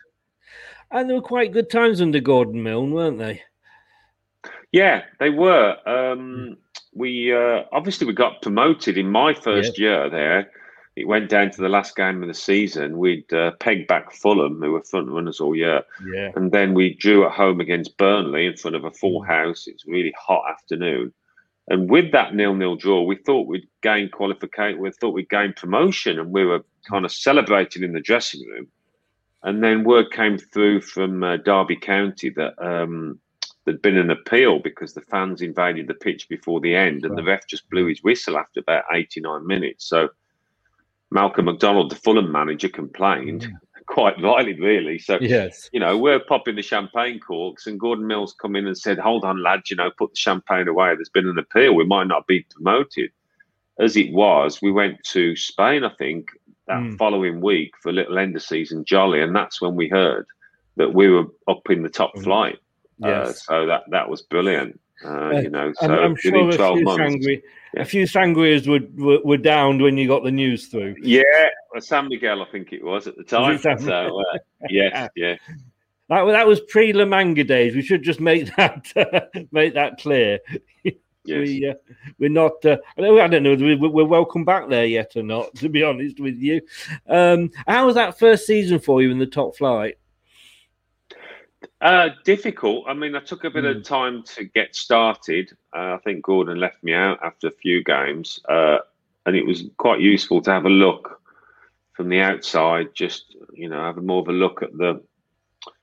And 0.91 1.10
there 1.10 1.15
were 1.17 1.22
quite 1.24 1.51
good 1.51 1.70
times 1.70 2.01
under 2.01 2.20
Gordon 2.20 2.62
Milne, 2.63 2.91
weren't 2.91 3.17
they? 3.17 3.41
Yeah, 4.72 5.03
they 5.20 5.29
were. 5.29 5.77
Um, 5.86 6.58
we 6.96 7.34
uh, 7.34 7.64
obviously 7.72 8.08
we 8.08 8.14
got 8.14 8.42
promoted 8.42 8.98
in 8.98 9.10
my 9.10 9.34
first 9.34 9.78
year 9.80 10.10
there. 10.10 10.52
It 10.96 11.08
went 11.08 11.28
down 11.30 11.50
to 11.50 11.62
the 11.62 11.70
last 11.70 11.96
game 11.96 12.22
of 12.22 12.28
the 12.28 12.36
season. 12.36 13.00
We'd 13.00 13.32
uh, 13.34 13.52
pegged 13.60 13.88
back 13.88 14.12
Fulham, 14.14 14.60
who 14.62 14.74
were 14.74 14.84
front 14.84 15.10
runners 15.10 15.40
all 15.40 15.56
year, 15.56 15.82
Yeah. 16.06 16.32
and 16.36 16.52
then 16.52 16.76
we 16.76 16.94
drew 16.94 17.26
at 17.26 17.32
home 17.32 17.60
against 17.60 17.98
Burnley 17.98 18.46
in 18.46 18.58
front 18.58 18.76
of 18.76 18.84
a 18.86 18.92
full 18.92 19.24
house. 19.24 19.66
It 19.66 19.74
was 19.74 19.86
a 19.88 19.92
really 19.92 20.14
hot 20.20 20.44
afternoon, 20.52 21.12
and 21.68 21.90
with 21.90 22.12
that 22.12 22.36
nil-nil 22.36 22.76
draw, 22.76 23.02
we 23.02 23.16
thought 23.16 23.48
we'd 23.48 23.68
gain 23.82 24.10
qualification. 24.10 24.80
We 24.80 24.92
thought 24.92 25.16
we'd 25.16 25.30
gain 25.30 25.54
promotion, 25.54 26.20
and 26.20 26.32
we 26.32 26.46
were 26.46 26.64
kind 26.88 27.06
of 27.06 27.12
celebrating 27.12 27.84
in 27.84 27.94
the 27.94 28.00
dressing 28.00 28.48
room. 28.48 28.68
And 29.42 29.64
then 29.64 29.84
word 29.84 30.12
came 30.12 30.38
through 30.38 30.82
from 30.82 31.24
uh, 31.24 31.38
Derby 31.38 31.76
County 31.76 32.30
that 32.32 32.54
um, 32.64 33.20
there'd 33.65 33.82
been 33.82 33.98
an 33.98 34.12
appeal 34.12 34.60
because 34.60 34.93
the 34.93 35.01
fans 35.01 35.41
invaded 35.41 35.88
the 35.88 35.93
pitch 35.93 36.27
before 36.29 36.60
the 36.60 36.75
end, 36.75 37.05
and 37.05 37.17
the 37.17 37.24
ref 37.24 37.48
just 37.48 37.70
blew 37.70 37.86
his 37.88 38.03
whistle 38.03 38.38
after 38.38 38.60
about 38.60 38.84
89 38.91 39.46
minutes. 39.48 39.86
So 39.88 40.10
Malcolm 41.12 41.46
McDonald, 41.46 41.91
the 41.91 41.96
Fulham 41.96 42.32
manager, 42.32 42.70
complained 42.70 43.48
quite 43.88 44.20
rightly, 44.22 44.60
really. 44.60 44.98
So 44.98 45.17
Yes. 45.22 45.70
you 45.74 45.79
know, 45.79 45.98
we're 45.98 46.20
popping 46.20 46.55
the 46.55 46.62
champagne 46.62 47.20
corks, 47.20 47.67
and 47.67 47.79
Gordon 47.79 48.08
Milne's 48.08 48.34
come 48.34 48.55
in 48.55 48.67
and 48.67 48.77
said, 48.77 48.98
"Hold 49.00 49.24
on, 49.24 49.41
lads, 49.41 49.70
you 49.70 49.75
know, 49.77 49.91
put 49.98 50.12
the 50.12 50.17
champagne 50.17 50.67
away. 50.67 50.96
There's 50.96 51.10
been 51.10 51.27
an 51.27 51.39
appeal. 51.39 51.75
We 51.75 51.86
might 51.86 52.08
not 52.08 52.27
be 52.27 52.46
promoted." 52.51 53.12
As 53.79 53.98
it 53.98 54.12
was, 54.13 54.62
we 54.62 54.72
went 54.72 55.03
to 55.05 55.36
Spain, 55.36 55.84
I 55.84 55.89
think, 55.98 56.27
that 56.67 56.79
Mm. 56.79 56.98
following 56.98 57.41
week 57.41 57.72
for 57.82 57.89
a 57.89 57.93
little 57.93 58.20
end 58.20 58.36
of 58.36 58.43
season 58.43 58.86
jolly, 58.86 59.20
and 59.22 59.36
that's 59.36 59.62
when 59.62 59.75
we 59.75 59.89
heard 59.89 60.25
that 60.75 60.93
we 60.93 61.10
were 61.10 61.25
up 61.48 61.70
in 61.70 61.82
the 61.84 61.89
top 61.89 62.12
flight. 62.24 62.60
Uh, 63.02 63.32
so 63.32 63.66
that 63.66 63.84
that 63.90 64.10
was 64.10 64.22
brilliant. 64.22 64.80
Uh, 65.04 65.32
you 65.42 65.50
know, 65.50 65.74
so 65.82 65.88
I'm, 65.88 66.12
I'm 66.12 66.16
sure 66.16 66.50
a 66.50 66.56
12 66.56 66.76
few, 66.78 66.86
months. 66.86 67.02
sangri- 67.26 67.42
Yeah. 67.74 67.82
a 67.82 67.86
few 67.86 68.04
sangrias 68.06 68.68
were, 68.68 68.88
were 69.04 69.20
were 69.24 69.38
downed 69.38 69.82
when 69.82 69.98
you 69.98 70.08
got 70.08 70.24
the 70.24 70.32
news 70.32 70.68
through. 70.68 70.96
Yeah, 71.02 71.22
well, 71.74 71.82
San 71.82 72.08
Miguel, 72.08 72.42
I 72.42 72.46
think 72.52 72.72
it 72.72 72.84
was 72.84 73.08
at 73.08 73.18
the 73.18 73.24
time. 73.24 73.58
So, 73.58 73.72
uh, 74.22 74.38
yes, 74.70 75.10
yeah. 75.16 75.36
That, 76.10 76.26
that 76.26 76.48
was 76.48 76.62
pre 76.62 76.94
La 76.94 77.06
Manga 77.06 77.44
days. 77.44 77.76
We 77.76 77.82
should 77.82 78.04
just 78.04 78.20
make 78.22 78.56
that 78.56 79.48
make 79.52 79.74
that 79.74 79.98
clear. 80.00 80.40
Yes. 80.84 81.48
we, 81.48 81.68
uh, 81.70 81.74
we're 82.20 82.30
not. 82.30 82.64
Uh, 82.66 82.78
I 82.98 83.02
don't 83.02 83.20
I 83.20 83.28
don't 83.28 83.44
know. 83.44 83.52
whether 83.52 83.64
we- 83.66 83.76
We're 83.76 84.06
welcome 84.06 84.46
back 84.46 84.70
there 84.70 84.86
yet 84.86 85.16
or 85.16 85.24
not. 85.24 85.54
To 85.56 85.70
be 85.70 85.82
honest 85.84 86.20
with 86.20 86.38
you, 86.38 86.62
um, 87.08 87.50
how 87.68 87.86
was 87.88 87.96
that 87.96 88.20
first 88.20 88.46
season 88.46 88.80
for 88.80 89.02
you 89.02 89.10
in 89.12 89.20
the 89.20 89.26
top 89.26 89.56
flight? 89.58 89.98
Uh, 91.82 92.10
difficult. 92.24 92.86
I 92.88 92.93
mean, 92.93 93.15
I 93.15 93.20
took 93.20 93.43
a 93.43 93.50
bit 93.50 93.63
Hmm. 93.63 93.77
of 93.77 93.84
time 93.84 94.24
to 94.36 94.46
get 94.46 94.75
started. 94.75 95.51
Uh, 95.75 95.93
I 95.96 95.98
think 96.03 96.24
Gordon 96.24 96.60
left 96.60 96.84
me 96.84 96.93
out 96.93 97.20
after 97.24 97.48
a 97.48 97.51
few 97.51 97.84
games, 97.84 98.39
uh, 98.50 98.79
and 99.25 99.36
it 99.36 99.46
was 99.46 99.63
quite 99.77 100.00
useful 100.01 100.41
to 100.41 100.51
have 100.51 100.65
a 100.65 100.70
look 100.70 101.22
from 101.93 102.10
the 102.10 102.20
outside. 102.20 102.93
Just 102.96 103.36
you 103.53 103.70
know, 103.70 103.79
have 103.79 103.98
more 103.98 104.22
of 104.22 104.27
a 104.27 104.34
look 104.34 104.62
at 104.63 104.75
the 104.77 105.01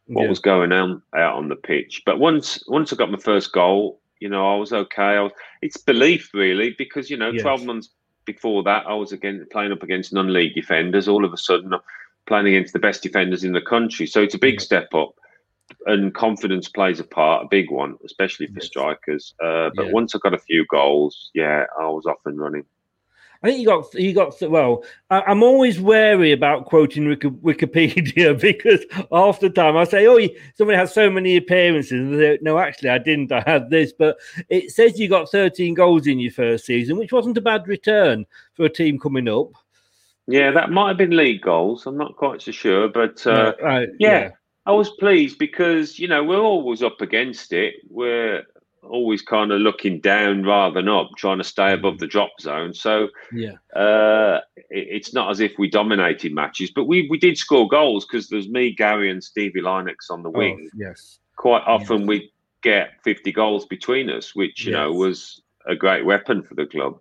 what 0.07 0.25
Yeah. 0.25 0.29
was 0.29 0.41
going 0.41 0.73
on 0.73 1.03
out 1.15 1.37
on 1.37 1.49
the 1.49 1.57
pitch. 1.57 2.03
But 2.05 2.19
once 2.19 2.63
once 2.69 2.93
I 2.93 2.97
got 2.97 3.11
my 3.11 3.19
first 3.19 3.53
goal, 3.53 4.01
you 4.21 4.29
know, 4.29 4.53
I 4.53 4.57
was 4.57 4.73
okay. 4.73 5.17
I 5.17 5.21
was, 5.23 5.33
it's 5.63 5.77
belief 5.77 6.35
really, 6.35 6.75
because 6.77 7.11
you 7.11 7.17
know, 7.17 7.31
Yes. 7.31 7.43
twelve 7.43 7.65
months 7.65 7.91
before 8.27 8.63
that, 8.65 8.87
I 8.87 8.95
was 8.95 9.13
again 9.13 9.47
playing 9.51 9.73
up 9.73 9.83
against 9.83 10.13
non-league 10.13 10.55
defenders. 10.55 11.09
All 11.09 11.25
of 11.25 11.33
a 11.33 11.37
sudden, 11.39 11.73
I'm 11.75 11.81
playing 12.27 12.49
against 12.49 12.73
the 12.73 12.79
best 12.79 13.03
defenders 13.03 13.45
in 13.45 13.53
the 13.53 13.61
country. 13.63 14.07
So 14.07 14.23
it's 14.23 14.35
a 14.35 14.39
big 14.39 14.61
step 14.61 14.93
up 14.95 15.15
and 15.87 16.15
confidence 16.15 16.69
plays 16.69 17.01
a 17.01 17.05
part, 17.05 17.45
a 17.45 17.49
big 17.49 17.71
one, 17.71 17.97
especially 18.05 18.47
for 18.49 18.61
strikers. 18.61 19.35
Uh, 19.43 19.71
but 19.75 19.87
Yeah. 19.87 19.93
once 19.93 20.15
I 20.15 20.19
got 20.19 20.35
a 20.35 20.39
few 20.39 20.67
goals, 20.67 21.31
yeah, 21.35 21.67
I 21.79 21.87
was 21.87 22.07
off 22.07 22.21
and 22.27 22.39
running. 22.39 22.65
I 23.43 23.49
think 23.49 23.61
you 23.61 23.67
got 23.67 23.95
you 23.95 24.13
got 24.13 24.35
well. 24.43 24.85
I, 25.09 25.23
I'm 25.23 25.43
always 25.43 25.81
wary 25.81 26.33
about 26.33 26.67
quoting 26.67 27.05
Wikipedia 27.05 28.39
because 28.41 28.85
half 29.11 29.41
the 29.41 29.49
time 29.49 29.79
I 29.79 29.85
say, 29.85 30.07
"Oh, 30.07 30.21
somebody 30.57 30.77
has 30.77 30.93
so 30.93 31.09
many 31.09 31.39
appearances." 31.39 31.93
And 31.93 32.21
they, 32.21 32.39
no, 32.43 32.59
actually, 32.59 32.91
I 32.91 32.99
didn't. 32.99 33.33
I 33.33 33.43
had 33.47 33.71
this, 33.71 33.95
but 33.95 34.19
it 34.51 34.73
says 34.73 34.99
you 34.99 35.09
got 35.09 35.31
13 35.31 35.73
goals 35.73 36.07
in 36.07 36.19
your 36.19 36.33
first 36.33 36.67
season, 36.67 36.99
which 36.99 37.13
wasn't 37.13 37.39
a 37.39 37.41
bad 37.41 37.67
return 37.67 38.27
for 38.53 38.67
a 38.67 38.71
team 38.71 38.99
coming 38.99 39.27
up. 39.27 39.53
Yeah, 40.27 40.51
that 40.51 40.71
might 40.71 40.89
have 40.89 40.99
been 40.99 41.17
league 41.17 41.41
goals. 41.41 41.87
I'm 41.87 41.97
not 41.97 42.17
quite 42.17 42.43
so 42.43 42.53
sure, 42.53 42.89
but 42.89 43.27
uh, 43.27 43.33
No, 43.33 43.65
right, 43.65 43.89
yeah, 43.99 44.19
yeah. 44.21 44.31
I 44.67 44.73
was 44.73 44.91
pleased 44.91 45.39
because 45.39 45.99
you 45.99 46.09
know 46.09 46.23
we're 46.23 46.41
always 46.41 46.83
up 46.83 47.01
against 47.01 47.53
it. 47.53 47.75
We're 47.89 48.45
always 48.83 49.23
kind 49.23 49.53
of 49.53 49.61
looking 49.61 50.01
down 50.01 50.43
rather 50.45 50.75
than 50.75 50.89
up, 50.89 51.11
trying 51.17 51.39
to 51.39 51.45
stay 51.45 51.73
above 51.73 51.99
the 51.99 52.07
drop 52.07 52.31
zone. 52.41 52.75
So 52.75 53.09
Yeah. 53.33 53.57
uh, 53.75 54.41
it, 54.57 54.89
it's 54.91 55.13
not 55.13 55.31
as 55.31 55.41
if 55.41 55.53
we 55.59 55.69
dominated 55.69 56.33
matches, 56.33 56.71
but 56.71 56.85
we 56.85 57.07
we 57.09 57.19
did 57.19 57.39
score 57.39 57.69
goals 57.69 58.07
because 58.07 58.29
there's 58.29 58.49
me, 58.49 58.73
Gary, 58.73 59.11
and 59.11 59.23
Stevie 59.23 59.63
Lynex 59.63 60.11
on 60.11 60.23
the 60.23 60.31
wing. 60.31 60.69
Oh, 60.69 60.71
yes. 60.77 61.19
Quite 61.37 61.63
often 61.67 62.07
we 62.07 62.33
get 62.63 63.03
50 63.03 63.33
goals 63.33 63.65
between 63.67 64.11
us, 64.11 64.35
which 64.35 64.67
you 64.67 64.73
know 64.73 64.93
was 64.93 65.43
a 65.67 65.75
great 65.75 66.05
weapon 66.05 66.43
for 66.43 66.55
the 66.55 66.67
club. 66.67 67.01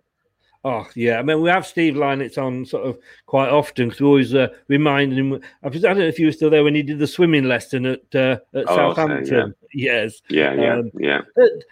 Oh 0.62 0.86
yeah, 0.94 1.18
I 1.18 1.22
mean 1.22 1.40
we 1.40 1.48
have 1.48 1.66
Steve 1.66 1.94
Lynex's 1.94 2.36
on 2.36 2.66
sort 2.66 2.86
of 2.86 2.98
quite 3.24 3.48
often 3.48 3.88
because 3.88 4.00
we 4.00 4.06
always 4.06 4.34
uh, 4.34 4.48
remind 4.68 5.14
him. 5.14 5.40
I 5.62 5.68
don't 5.70 5.98
know 5.98 6.04
if 6.04 6.18
you 6.18 6.26
were 6.26 6.32
still 6.32 6.50
there 6.50 6.64
when 6.64 6.74
he 6.74 6.82
did 6.82 6.98
the 6.98 7.06
swimming 7.06 7.44
lesson 7.44 7.86
at 7.86 8.02
uh, 8.14 8.36
at 8.54 8.68
oh, 8.68 8.94
Southampton. 8.94 9.26
yeah. 9.34 9.46
Yes, 9.72 10.20
yeah, 10.28 10.52
yeah, 10.54 10.78
um, 10.78 10.90
yeah. 10.98 11.20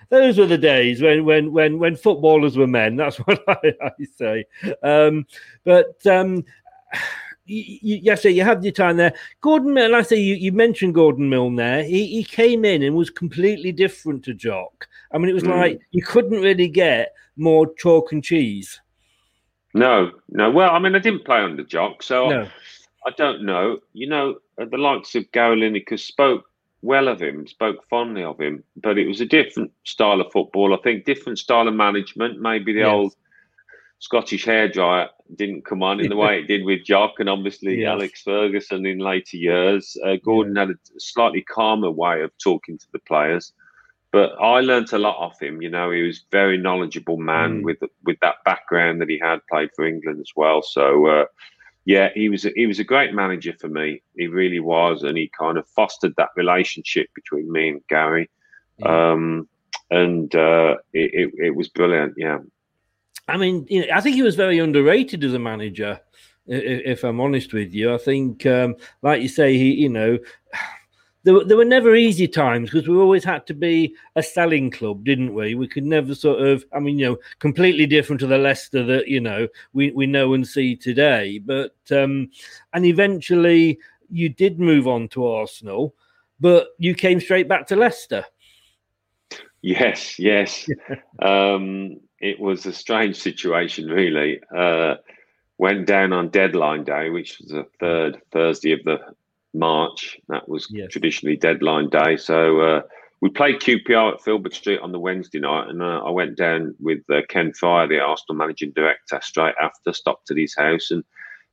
Those 0.09 0.39
were 0.39 0.47
the 0.47 0.57
days 0.57 1.03
when 1.03 1.25
when 1.25 1.53
when 1.53 1.79
when 1.79 1.97
footballers 1.97 2.57
were 2.57 2.67
men. 2.67 2.97
That's 2.97 3.17
what 3.27 3.43
I, 3.47 3.75
I 3.83 3.91
say. 4.17 4.45
Um, 4.83 5.27
but 5.65 6.07
um, 6.07 6.45
you, 7.49 7.99
yes, 8.03 8.25
you 8.25 8.45
had 8.45 8.63
your 8.63 8.73
time 8.73 8.97
there. 8.97 9.15
Gordon, 9.41 9.75
like 9.75 9.93
I 9.93 10.03
say, 10.03 10.17
you, 10.17 10.35
you 10.35 10.53
mentioned 10.53 10.95
Gordon 10.95 11.29
Milne 11.29 11.57
there. 11.57 11.83
He, 11.83 12.07
he 12.07 12.25
came 12.25 12.65
in 12.65 12.83
and 12.83 12.95
was 12.95 13.11
completely 13.11 13.73
different 13.73 14.25
to 14.25 14.35
Jock. 14.35 14.89
I 15.13 15.19
mean, 15.19 15.29
it 15.29 15.35
was 15.35 15.45
mm. 15.45 15.57
like 15.57 15.81
you 15.91 16.03
couldn't 16.03 16.41
really 16.41 16.69
get 16.69 17.15
more 17.37 17.73
chalk 17.79 18.13
and 18.13 18.23
cheese. 18.23 18.81
No, 19.75 20.13
no. 20.31 20.51
Well, 20.51 20.71
I 20.71 20.79
mean, 20.79 20.95
I 20.95 20.99
didn't 20.99 21.25
play 21.25 21.39
under 21.39 21.63
Jock, 21.63 22.03
so 22.03 22.29
no. 22.29 22.43
I, 22.43 23.09
I, 23.09 23.11
don't 23.17 23.45
know. 23.45 23.79
You 23.93 24.09
know, 24.09 24.37
the 24.57 24.79
likes 24.79 25.15
of 25.15 25.31
Gary 25.33 25.57
Lineker 25.57 25.99
spoke 25.99 26.45
well 26.83 27.09
of 27.09 27.21
him, 27.21 27.47
spoke 27.47 27.85
fondly 27.89 28.23
of 28.23 28.41
him, 28.41 28.65
but 28.77 28.99
it 28.99 29.07
was 29.07 29.21
a 29.21 29.27
different 29.27 29.73
style 29.85 30.21
of 30.21 30.33
football. 30.33 30.75
I 30.75 30.79
think 30.79 31.05
different 31.05 31.39
style 31.39 31.69
of 31.69 31.75
management. 31.75 32.41
Maybe 32.41 32.73
the 32.73 32.81
yes. 32.81 32.89
old 32.89 33.15
Scottish 34.01 34.47
hairdryer 34.47 35.09
didn't 35.35 35.65
come 35.65 35.83
on 35.83 36.01
in 36.01 36.09
the 36.09 36.17
way 36.17 36.39
it 36.39 36.47
did 36.47 36.65
with 36.65 36.85
Jock 36.85 37.15
and 37.19 37.29
obviously 37.29 37.81
yes. 37.81 37.89
Alex 37.89 38.23
Ferguson 38.23 38.87
in 38.87 38.99
later 38.99 39.37
years. 39.37 39.97
Uh, 40.05 40.17
Gordon 40.25 40.55
yeah. 40.55 40.63
had 40.63 40.71
a 40.71 40.75
slightly 40.99 41.43
calmer 41.43 41.91
way 41.91 42.23
of 42.23 42.31
talking 42.39 42.79
to 42.79 42.87
the 42.93 43.01
players, 43.01 43.53
but 44.13 44.33
I 44.41 44.61
learnt 44.61 44.93
a 44.93 44.99
lot 44.99 45.17
off 45.19 45.41
him. 45.41 45.63
You 45.63 45.71
know, 45.71 45.91
he 45.91 46.03
was 46.03 46.19
a 46.19 46.31
very 46.31 46.59
knowledgeable 46.59 47.19
man 47.19 47.61
mm. 47.61 47.65
with 47.65 47.79
with 48.05 48.19
that 48.21 48.37
background 48.45 49.01
that 49.01 49.09
he 49.09 49.19
had 49.19 49.41
played 49.51 49.71
for 49.75 49.87
England 49.87 50.21
as 50.21 50.33
well. 50.37 50.63
So. 50.63 51.07
Uh, 51.07 51.25
yeah, 51.85 52.11
he 52.15 52.29
was 52.29 52.45
a, 52.45 52.51
he 52.55 52.67
was 52.67 52.79
a 52.79 52.85
great 52.85 53.15
manager 53.15 53.55
for 53.59 53.69
me. 53.69 54.03
He 54.15 54.27
really 54.27 54.61
was, 54.61 55.05
and 55.05 55.17
he 55.17 55.31
kind 55.39 55.57
of 55.57 55.67
fostered 55.69 56.13
that 56.19 56.29
relationship 56.37 57.09
between 57.15 57.51
me 57.51 57.71
and 57.71 57.81
Gary, 57.89 58.29
yeah. 58.77 59.13
um, 59.13 59.49
and 59.91 60.35
uh, 60.35 60.77
it, 60.93 61.11
it, 61.15 61.47
it 61.47 61.57
was 61.57 61.69
brilliant. 61.71 62.13
Yeah. 62.19 62.41
I 63.27 63.39
mean, 63.39 63.67
you 63.71 63.81
know, 63.81 63.95
I 63.95 64.03
think 64.03 64.17
he 64.17 64.23
was 64.23 64.37
very 64.37 64.59
underrated 64.59 65.25
as 65.25 65.33
a 65.33 65.39
manager. 65.39 65.99
If, 66.47 67.05
I'm 67.05 67.21
honest 67.21 67.55
with 67.55 67.73
you, 67.73 67.95
I 67.95 67.99
think, 67.99 68.45
um, 68.45 68.77
like 69.01 69.23
you 69.23 69.29
say, 69.29 69.57
he, 69.57 69.73
you 69.73 69.89
know, 69.89 70.19
there, 71.25 71.45
there 71.45 71.57
were 71.57 71.65
never 71.65 71.95
easy 71.95 72.29
times 72.29 72.71
because 72.71 72.89
we 72.89 72.97
always 72.97 73.25
had 73.25 73.47
to 73.49 73.55
be 73.55 73.95
a 74.17 74.23
selling 74.23 74.71
club, 74.71 75.05
didn't 75.05 75.35
we? 75.35 75.55
We 75.55 75.69
could 75.69 75.85
never 75.85 76.15
sort 76.15 76.41
of, 76.41 76.65
I 76.73 76.79
mean, 76.81 76.99
you 76.99 77.07
know, 77.07 77.17
completely 77.39 77.87
different 77.87 78.21
to 78.21 78.27
the 78.27 78.39
Leicester 78.39 78.85
that 78.85 79.09
you 79.09 79.21
know 79.21 79.49
we 79.73 79.91
we 79.91 80.07
know 80.07 80.35
and 80.35 80.47
see 80.47 80.77
today. 80.77 81.39
But 81.39 81.75
um, 81.91 82.31
and 82.73 82.87
eventually 82.87 83.79
you 84.11 84.29
did 84.29 84.61
move 84.61 84.87
on 84.87 85.09
to 85.09 85.27
Arsenal, 85.27 85.95
but 86.41 86.69
you 86.79 86.95
came 86.95 87.21
straight 87.21 87.49
back 87.49 87.67
to 87.69 87.77
Leicester. 87.77 88.25
Yes, 89.61 90.19
yes. 90.19 90.69
um, 91.21 92.01
it 92.21 92.39
was 92.39 92.65
a 92.67 92.73
strange 92.73 93.17
situation, 93.17 93.87
really. 93.89 94.41
Uh, 94.57 94.97
went 95.59 95.87
down 95.87 96.13
on 96.13 96.29
deadline 96.29 96.85
day, 96.85 97.11
which 97.11 97.39
was 97.39 97.49
the 97.49 97.67
third 97.81 98.21
Thursday 98.31 98.73
of 98.73 98.85
the 98.85 98.99
March. 99.55 100.19
That 100.29 100.49
was 100.49 100.69
yes. 100.71 100.89
traditionally 100.91 101.37
deadline 101.37 101.89
day. 101.89 102.17
So 102.17 102.61
uh, 102.61 102.83
we 103.21 103.31
played 103.31 103.61
QPR 103.61 104.15
at 104.15 104.23
Filbert 104.23 104.55
Street 104.55 104.81
on 104.81 104.93
the 104.93 104.99
Wednesday 104.99 105.41
night, 105.41 105.69
and 105.69 105.83
uh, 105.83 106.03
I 106.05 106.11
went 106.11 106.37
down 106.37 106.75
with 106.81 106.99
uh, 107.11 107.23
Ken 107.29 107.53
Friar, 107.53 107.89
the 107.89 108.01
Arsenal 108.01 108.39
managing 108.39 108.73
director, 108.73 109.21
straight 109.23 109.55
after, 109.61 109.93
stopped 109.93 110.31
at 110.31 110.37
his 110.37 110.55
house, 110.57 110.91
and 110.91 111.05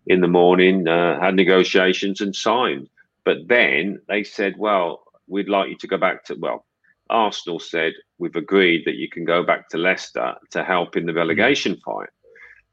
in 0.08 0.22
the 0.22 0.28
morning 0.28 0.88
uh, 0.88 1.20
had 1.20 1.36
negotiations 1.36 2.22
and 2.22 2.36
signed. 2.36 2.90
But 3.24 3.48
then 3.48 4.00
they 4.08 4.24
said, 4.24 4.56
"Well, 4.58 5.04
we'd 5.28 5.50
like 5.50 5.70
you 5.70 5.78
to 5.78 5.88
go 5.88 5.98
back 5.98 6.25
to 6.25 6.36
well." 6.36 6.66
Arsenal 7.10 7.60
said, 7.60 7.94
we've 8.18 8.36
agreed 8.36 8.84
that 8.86 8.96
you 8.96 9.10
can 9.10 9.25
go 9.25 9.44
back 9.44 9.70
to 9.70 9.78
Leicester 9.78 10.36
to 10.52 10.64
help 10.64 10.98
in 10.98 11.06
the 11.06 11.14
relegation 11.14 11.78
fight. 11.86 12.10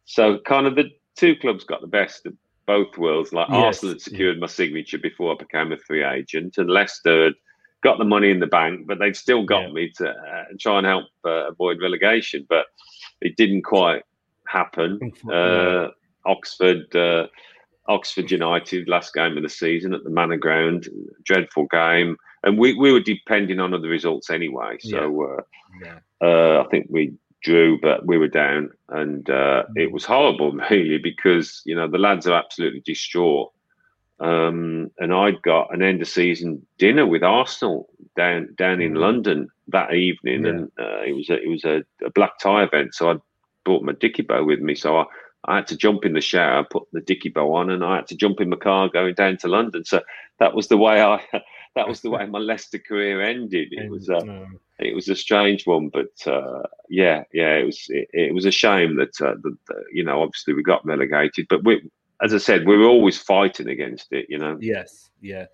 So, 0.05 0.39
kind 0.39 0.67
of 0.67 0.75
the 0.75 0.91
two 1.17 1.37
clubs 1.37 1.65
got 1.65 1.81
the 1.81 1.87
best 1.87 2.27
of 2.27 2.35
both 2.67 2.97
worlds. 2.99 3.33
Like 3.33 3.49
yes. 3.49 3.57
Arsenal 3.57 3.95
had 3.95 4.03
secured 4.03 4.41
my 4.41 4.47
signature 4.47 4.99
before 4.99 5.33
I 5.33 5.37
became 5.39 5.73
a 5.73 5.79
free 5.79 6.05
agent, 6.05 6.59
and 6.59 6.71
Leicester 6.71 7.25
had 7.25 7.35
got 7.83 7.99
the 7.99 8.05
money 8.05 8.31
in 8.31 8.41
the 8.41 8.47
bank, 8.47 8.87
but 8.87 8.99
they'd 8.99 9.17
still 9.17 9.45
got 9.45 9.69
yeah. 9.69 9.73
me 9.73 9.93
to 9.97 10.11
uh, 10.11 10.45
try 10.61 10.79
and 10.79 10.87
help 10.87 11.07
uh, 11.25 11.49
avoid 11.49 11.81
relegation. 11.81 12.47
But 12.49 12.67
it 13.21 13.37
didn't 13.37 13.63
quite 13.63 14.03
happen. 14.47 15.13
Uh, 15.31 15.89
Oxford. 16.25 16.95
Uh, 16.95 17.27
Oxford 17.89 18.31
United 18.31 18.89
last 18.89 19.13
game 19.13 19.37
of 19.37 19.43
the 19.43 19.49
season 19.49 19.93
at 19.93 20.05
the 20.05 20.09
Manor 20.09 20.37
Ground, 20.37 20.89
dreadful 21.25 21.67
game 21.67 22.17
and 22.45 22.59
we, 22.59 22.75
we 22.75 22.93
were 22.93 23.01
depending 23.01 23.61
on 23.61 23.75
other 23.75 23.89
results 23.89 24.31
anyway. 24.31 24.77
So 24.81 25.45
yeah. 25.83 25.99
Uh, 26.21 26.25
uh, 26.25 26.65
I 26.65 26.69
think 26.71 26.87
we 26.91 27.15
drew, 27.43 27.79
but 27.81 28.07
we 28.07 28.19
were 28.19 28.29
down, 28.29 28.71
and 28.89 29.29
uh, 29.29 29.65
mm. 29.65 29.77
it 29.77 29.93
was 29.93 30.05
horrible, 30.05 30.53
really, 30.71 30.99
because 30.99 31.63
you 31.65 31.75
know 31.75 31.89
the 31.89 31.99
lads 31.99 32.27
are 32.27 32.39
absolutely 32.39 32.81
distraught. 32.81 33.53
Um, 34.21 34.93
and 34.99 35.13
I'd 35.13 35.43
got 35.43 35.75
an 35.75 35.83
end 35.83 36.01
of 36.01 36.09
season 36.09 36.65
dinner 36.79 37.05
with 37.07 37.25
Arsenal 37.25 37.89
down 38.17 38.55
down 38.57 38.81
in 38.81 38.93
mm. 38.93 38.99
London 38.99 39.49
that 39.69 39.95
evening, 39.95 40.45
yeah. 40.45 40.51
and 40.51 40.73
uh, 40.79 41.01
it 41.03 41.15
was 41.15 41.29
a, 41.29 41.43
it 41.43 41.49
was 41.49 41.65
a, 41.65 41.83
a, 42.05 42.11
black 42.11 42.39
tie 42.39 42.63
event. 42.63 42.95
So 42.95 43.11
I 43.11 43.17
brought 43.65 43.83
my 43.83 43.93
dicky 43.93 44.23
bow 44.23 44.45
with 44.45 44.61
me, 44.61 44.75
so 44.75 44.99
I. 44.99 45.05
I 45.45 45.57
had 45.57 45.67
to 45.67 45.77
jump 45.77 46.05
in 46.05 46.13
the 46.13 46.21
shower, 46.21 46.63
put 46.63 46.85
the 46.93 47.01
dicky 47.01 47.29
bow 47.29 47.57
on, 47.57 47.69
and 47.69 47.85
I 47.85 47.97
had 47.97 48.07
to 48.07 48.17
jump 48.17 48.41
in 48.41 48.49
my 48.49 48.57
car 48.57 48.89
going 48.89 49.15
down 49.15 49.39
to 49.39 49.49
London. 49.49 49.85
So 49.85 50.01
that 50.39 50.55
was 50.55 50.69
the 50.69 50.77
way 50.77 51.03
I 51.03 51.21
that 51.75 51.89
was 51.89 52.01
the 52.01 52.11
way 52.11 52.25
my 52.27 52.39
Leicester 52.39 52.79
career 52.79 53.21
ended. 53.21 53.73
It 53.73 53.91
was 53.91 54.09
a, 54.09 54.25
no. 54.25 54.47
It 54.85 54.95
was 54.95 55.09
a 55.09 55.17
strange 55.17 55.67
one, 55.67 55.89
but 55.89 56.27
uh, 56.27 56.63
yeah, 56.89 57.25
yeah, 57.33 57.55
it 57.57 57.65
was 57.65 57.87
it, 57.89 58.09
it 58.13 58.35
was 58.35 58.45
a 58.45 58.51
shame 58.51 58.97
that, 58.97 59.21
uh, 59.21 59.35
that, 59.43 59.57
that, 59.69 59.85
you 59.93 60.05
know 60.05 60.23
obviously 60.23 60.55
we 60.55 60.63
got 60.63 60.85
relegated, 60.85 61.47
but 61.49 61.65
we, 61.65 61.89
as 62.23 62.35
I 62.35 62.39
said, 62.39 62.67
we 62.67 62.77
were 62.77 62.87
always 62.87 63.19
fighting 63.19 63.69
against 63.69 64.13
it. 64.13 64.27
You 64.29 64.39
know. 64.39 64.59
Yes. 64.61 65.11
Yeah. 65.21 65.47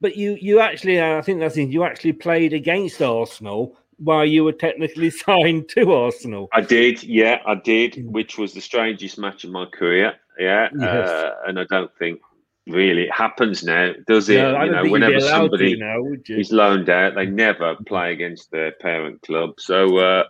But 0.00 0.16
you 0.16 0.36
you 0.40 0.60
actually 0.60 1.00
uh, 1.00 1.18
I 1.18 1.22
think 1.22 1.40
that's 1.40 1.56
it. 1.56 1.68
You 1.70 1.84
actually 1.84 2.14
played 2.14 2.52
against 2.52 3.00
Arsenal 3.00 3.76
while 3.98 4.26
you 4.26 4.44
were 4.44 4.52
technically 4.52 5.10
signed 5.26 5.68
to 5.70 5.92
Arsenal. 5.92 6.48
I 6.52 6.60
did, 6.60 7.02
yeah, 7.02 7.38
I 7.46 7.54
did, 7.54 7.94
mm. 7.94 8.10
which 8.10 8.36
was 8.38 8.52
the 8.52 8.60
strangest 8.60 9.18
match 9.18 9.44
of 9.44 9.50
my 9.50 9.66
career. 9.66 10.14
Yeah, 10.38 10.68
yes. 10.76 11.08
uh, 11.08 11.34
and 11.46 11.60
I 11.60 11.64
don't 11.64 11.94
think 11.98 12.20
really 12.66 13.02
it 13.02 13.12
happens 13.12 13.62
now, 13.62 13.92
does 14.06 14.28
it? 14.28 14.36
No, 14.36 14.62
you 14.62 14.70
know, 14.70 14.90
whenever 14.90 15.20
somebody 15.20 15.76
now, 15.76 16.02
is 16.28 16.52
loaned 16.52 16.88
out, 16.88 17.14
they 17.14 17.26
never 17.26 17.76
play 17.86 18.12
against 18.12 18.50
their 18.50 18.72
parent 18.72 19.22
club. 19.22 19.54
So 19.58 19.98
uh, 19.98 20.24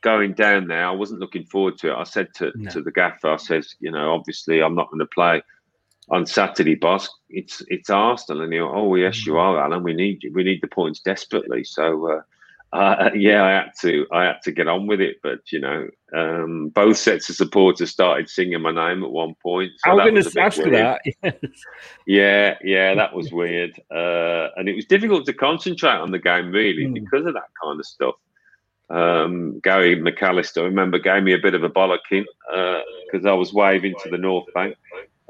going 0.00 0.34
down 0.34 0.68
there, 0.68 0.86
I 0.86 0.90
wasn't 0.90 1.20
looking 1.20 1.44
forward 1.44 1.78
to 1.78 1.92
it. 1.92 1.96
I 1.96 2.04
said 2.04 2.34
to, 2.34 2.52
no. 2.54 2.70
to 2.70 2.82
the 2.82 2.92
gaffer, 2.92 3.32
I 3.32 3.36
says, 3.36 3.74
you 3.80 3.90
know, 3.90 4.12
obviously 4.12 4.60
I'm 4.60 4.74
not 4.74 4.90
going 4.90 5.00
to 5.00 5.06
play 5.06 5.42
on 6.10 6.26
Saturday, 6.26 6.74
boss. 6.74 7.08
It's 7.30 7.62
it's 7.68 7.90
Arsenal, 7.90 8.42
and 8.42 8.52
he 8.52 8.60
went, 8.60 8.74
oh 8.74 8.94
yes, 8.96 9.24
you 9.24 9.34
mm. 9.34 9.40
are, 9.40 9.62
Alan. 9.62 9.82
We 9.82 9.94
need 9.94 10.22
you. 10.22 10.32
We 10.32 10.44
need 10.44 10.60
the 10.62 10.68
points 10.68 11.00
desperately. 11.00 11.64
So. 11.64 12.10
Uh, 12.10 12.22
uh, 12.72 13.10
yeah, 13.14 13.44
I 13.44 13.50
had 13.50 13.72
to. 13.82 14.06
I 14.12 14.24
had 14.24 14.42
to 14.42 14.52
get 14.52 14.68
on 14.68 14.86
with 14.86 15.00
it, 15.00 15.16
but 15.22 15.40
you 15.52 15.60
know, 15.60 15.88
um, 16.14 16.68
both 16.70 16.96
sets 16.96 17.28
of 17.28 17.36
supporters 17.36 17.90
started 17.90 18.28
singing 18.28 18.60
my 18.62 18.72
name 18.72 19.04
at 19.04 19.10
one 19.10 19.34
point. 19.42 19.72
So 19.78 19.90
I 19.90 19.94
was 19.94 20.10
going 20.10 20.22
to 20.22 20.40
ask 20.40 20.56
that. 20.58 21.00
yeah, 22.06 22.56
yeah, 22.62 22.94
that 22.94 23.14
was 23.14 23.32
weird, 23.32 23.78
uh, 23.90 24.48
and 24.56 24.68
it 24.68 24.74
was 24.74 24.86
difficult 24.86 25.26
to 25.26 25.32
concentrate 25.32 25.98
on 25.98 26.10
the 26.10 26.18
game 26.18 26.50
really 26.50 26.86
mm. 26.86 26.94
because 26.94 27.26
of 27.26 27.34
that 27.34 27.50
kind 27.62 27.78
of 27.78 27.86
stuff. 27.86 28.14
Um, 28.90 29.60
Gary 29.60 29.96
McAllister, 29.96 30.62
I 30.62 30.64
remember, 30.64 30.98
gave 30.98 31.22
me 31.22 31.32
a 31.32 31.38
bit 31.38 31.54
of 31.54 31.62
a 31.62 31.70
bollocking 31.70 32.24
because 33.10 33.24
uh, 33.24 33.30
I 33.30 33.32
was 33.32 33.52
waving 33.52 33.94
to 34.02 34.10
the 34.10 34.18
North 34.18 34.52
Bank. 34.54 34.76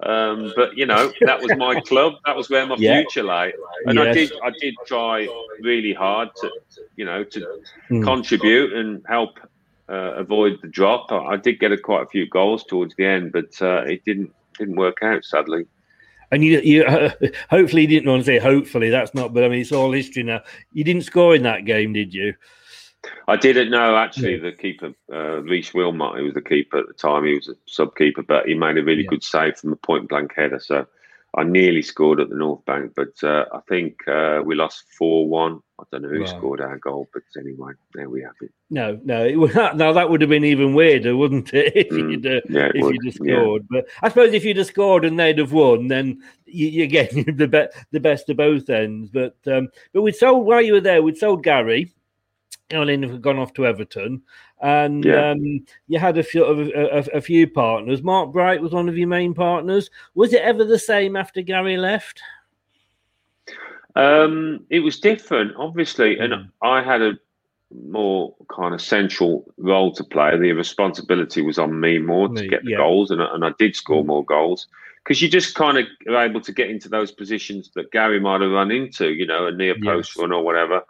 Um, 0.04 0.52
but 0.56 0.76
you 0.76 0.86
know, 0.86 1.12
that 1.20 1.40
was 1.40 1.56
my 1.56 1.80
club. 1.80 2.14
That 2.26 2.36
was 2.36 2.50
where 2.50 2.66
my 2.66 2.74
yeah. 2.78 3.00
future 3.00 3.22
lay, 3.22 3.52
and 3.86 3.98
yes. 3.98 4.06
I 4.06 4.12
did. 4.12 4.32
I 4.44 4.50
did 4.60 4.74
try 4.86 5.28
really 5.60 5.92
hard 5.92 6.30
to, 6.36 6.50
you 6.96 7.04
know, 7.04 7.22
to 7.22 7.60
mm. 7.90 8.02
contribute 8.02 8.72
and 8.72 9.04
help 9.08 9.38
uh, 9.88 10.14
avoid 10.14 10.58
the 10.62 10.68
drop. 10.68 11.12
I, 11.12 11.18
I, 11.18 11.36
did 11.36 11.60
get 11.60 11.70
a, 11.70 11.78
quite 11.78 12.02
a 12.02 12.06
few 12.06 12.28
goals 12.28 12.64
towards 12.64 12.96
the 12.96 13.04
end, 13.04 13.32
but 13.32 13.60
uh, 13.62 13.82
it 13.82 14.04
didn't 14.04 14.32
didn't 14.58 14.76
work 14.76 14.98
out 15.02 15.24
sadly. 15.24 15.66
And 16.32 16.42
you, 16.42 16.60
you 16.60 16.84
uh, 16.84 17.10
hopefully 17.50 17.82
you 17.82 17.88
didn't 17.88 18.10
want 18.10 18.22
to 18.22 18.26
say 18.26 18.38
hopefully. 18.38 18.90
That's 18.90 19.14
not, 19.14 19.32
but 19.32 19.44
I 19.44 19.48
mean 19.48 19.60
it's 19.60 19.72
all 19.72 19.92
history 19.92 20.24
now. 20.24 20.40
You 20.72 20.82
didn't 20.82 21.02
score 21.02 21.36
in 21.36 21.42
that 21.44 21.64
game, 21.64 21.92
did 21.92 22.12
you? 22.12 22.34
I 23.28 23.36
didn't 23.36 23.70
know 23.70 23.96
actually. 23.96 24.36
Yeah. 24.36 24.50
The 24.50 24.52
keeper, 24.52 24.92
uh, 25.12 25.42
Rhys 25.42 25.74
Wilmot, 25.74 26.16
who 26.16 26.24
was 26.24 26.34
the 26.34 26.40
keeper 26.42 26.78
at 26.78 26.86
the 26.88 26.94
time, 26.94 27.24
he 27.24 27.34
was 27.34 27.48
a 27.48 27.54
sub 27.66 27.96
keeper, 27.96 28.22
but 28.22 28.46
he 28.46 28.54
made 28.54 28.78
a 28.78 28.84
really 28.84 29.02
yeah. 29.02 29.08
good 29.10 29.24
save 29.24 29.56
from 29.56 29.72
a 29.72 29.76
point 29.76 30.08
blank 30.08 30.32
header. 30.36 30.60
So 30.60 30.86
I 31.34 31.44
nearly 31.44 31.80
scored 31.82 32.20
at 32.20 32.28
the 32.28 32.36
North 32.36 32.64
Bank, 32.66 32.92
but 32.94 33.14
uh, 33.24 33.46
I 33.52 33.60
think 33.68 34.06
uh, 34.06 34.42
we 34.44 34.54
lost 34.54 34.84
four 34.98 35.26
one. 35.26 35.60
I 35.80 35.84
don't 35.90 36.02
know 36.02 36.10
who 36.10 36.20
Right. 36.20 36.28
scored 36.28 36.60
our 36.60 36.78
goal, 36.78 37.08
but 37.12 37.22
anyway, 37.38 37.72
there 37.94 38.08
we 38.10 38.20
have 38.22 38.34
it. 38.42 38.52
No, 38.70 39.00
no. 39.02 39.24
It 39.24 39.54
now 39.76 39.92
that 39.94 40.10
would 40.10 40.20
have 40.20 40.30
been 40.30 40.44
even 40.44 40.74
weirder, 40.74 41.16
wouldn't 41.16 41.52
it? 41.54 41.72
If 41.74 41.90
Mm, 41.90 42.10
you'd 42.12 42.26
uh, 42.26 42.40
yeah, 42.50 42.66
it 42.66 42.76
if 42.76 42.84
would, 42.84 42.94
you'd 42.94 43.06
have 43.14 43.26
yeah. 43.26 43.34
scored. 43.36 43.66
But 43.70 43.86
I 44.02 44.08
suppose 44.10 44.32
if 44.34 44.44
you'd 44.44 44.58
have 44.58 44.66
scored 44.66 45.04
and 45.06 45.18
they'd 45.18 45.38
have 45.38 45.52
won, 45.52 45.88
then 45.88 46.22
you, 46.44 46.68
you're 46.68 46.86
getting 46.86 47.24
the 47.36 47.48
be- 47.48 47.80
the 47.90 48.00
best 48.00 48.28
of 48.28 48.36
both 48.36 48.68
ends. 48.70 49.08
But 49.10 49.36
um, 49.46 49.68
but 49.94 50.02
we 50.02 50.12
sold 50.12 50.46
while 50.46 50.60
you 50.62 50.74
were 50.74 50.80
there, 50.80 51.02
we'd 51.02 51.16
sold 51.16 51.42
Gary. 51.42 51.90
Ellen 52.70 53.02
had 53.02 53.20
gone 53.22 53.38
off 53.38 53.52
to 53.54 53.66
Everton, 53.66 54.22
and 54.62 55.04
Yeah. 55.04 55.30
um, 55.32 55.64
you 55.88 55.98
had 55.98 56.16
a 56.18 56.22
few 56.22 56.44
a, 56.44 56.98
a, 56.98 56.98
a 57.14 57.20
few 57.20 57.46
partners. 57.48 58.02
Mark 58.02 58.32
Bright 58.32 58.62
was 58.62 58.72
one 58.72 58.88
of 58.88 58.96
your 58.96 59.08
main 59.08 59.34
partners. 59.34 59.90
Was 60.14 60.32
it 60.32 60.42
ever 60.42 60.64
the 60.64 60.78
same 60.78 61.16
after 61.16 61.42
Gary 61.42 61.76
left? 61.76 62.22
Um, 63.94 64.64
it 64.70 64.80
was 64.80 64.98
different, 65.00 65.54
obviously, 65.56 66.18
and 66.18 66.32
Mm. 66.32 66.48
I 66.62 66.82
had 66.82 67.02
a 67.02 67.18
more 67.88 68.34
kind 68.48 68.74
of 68.74 68.80
central 68.80 69.52
role 69.58 69.92
to 69.92 70.04
play. 70.04 70.36
The 70.38 70.52
responsibility 70.52 71.42
was 71.42 71.58
on 71.58 71.78
me 71.78 71.98
more 71.98 72.28
to 72.28 72.46
get 72.48 72.64
the 72.64 72.70
yeah. 72.72 72.76
goals, 72.78 73.10
and, 73.10 73.22
I- 73.22 73.34
and 73.34 73.44
I 73.44 73.50
did 73.58 73.76
score 73.76 74.04
more 74.04 74.24
goals 74.24 74.66
because 75.04 75.20
you 75.20 75.28
just 75.28 75.54
kind 75.54 75.76
of 75.78 75.86
are 76.08 76.24
able 76.24 76.40
to 76.40 76.52
get 76.52 76.70
into 76.70 76.88
those 76.88 77.10
positions 77.12 77.70
that 77.74 77.90
Gary 77.90 78.20
might 78.20 78.40
have 78.40 78.50
run 78.50 78.70
into, 78.70 79.08
you 79.12 79.26
know, 79.26 79.46
a 79.46 79.52
near 79.52 79.74
post 79.74 80.12
Yes. 80.16 80.22
run 80.22 80.32
or 80.32 80.42
whatever. 80.42 80.82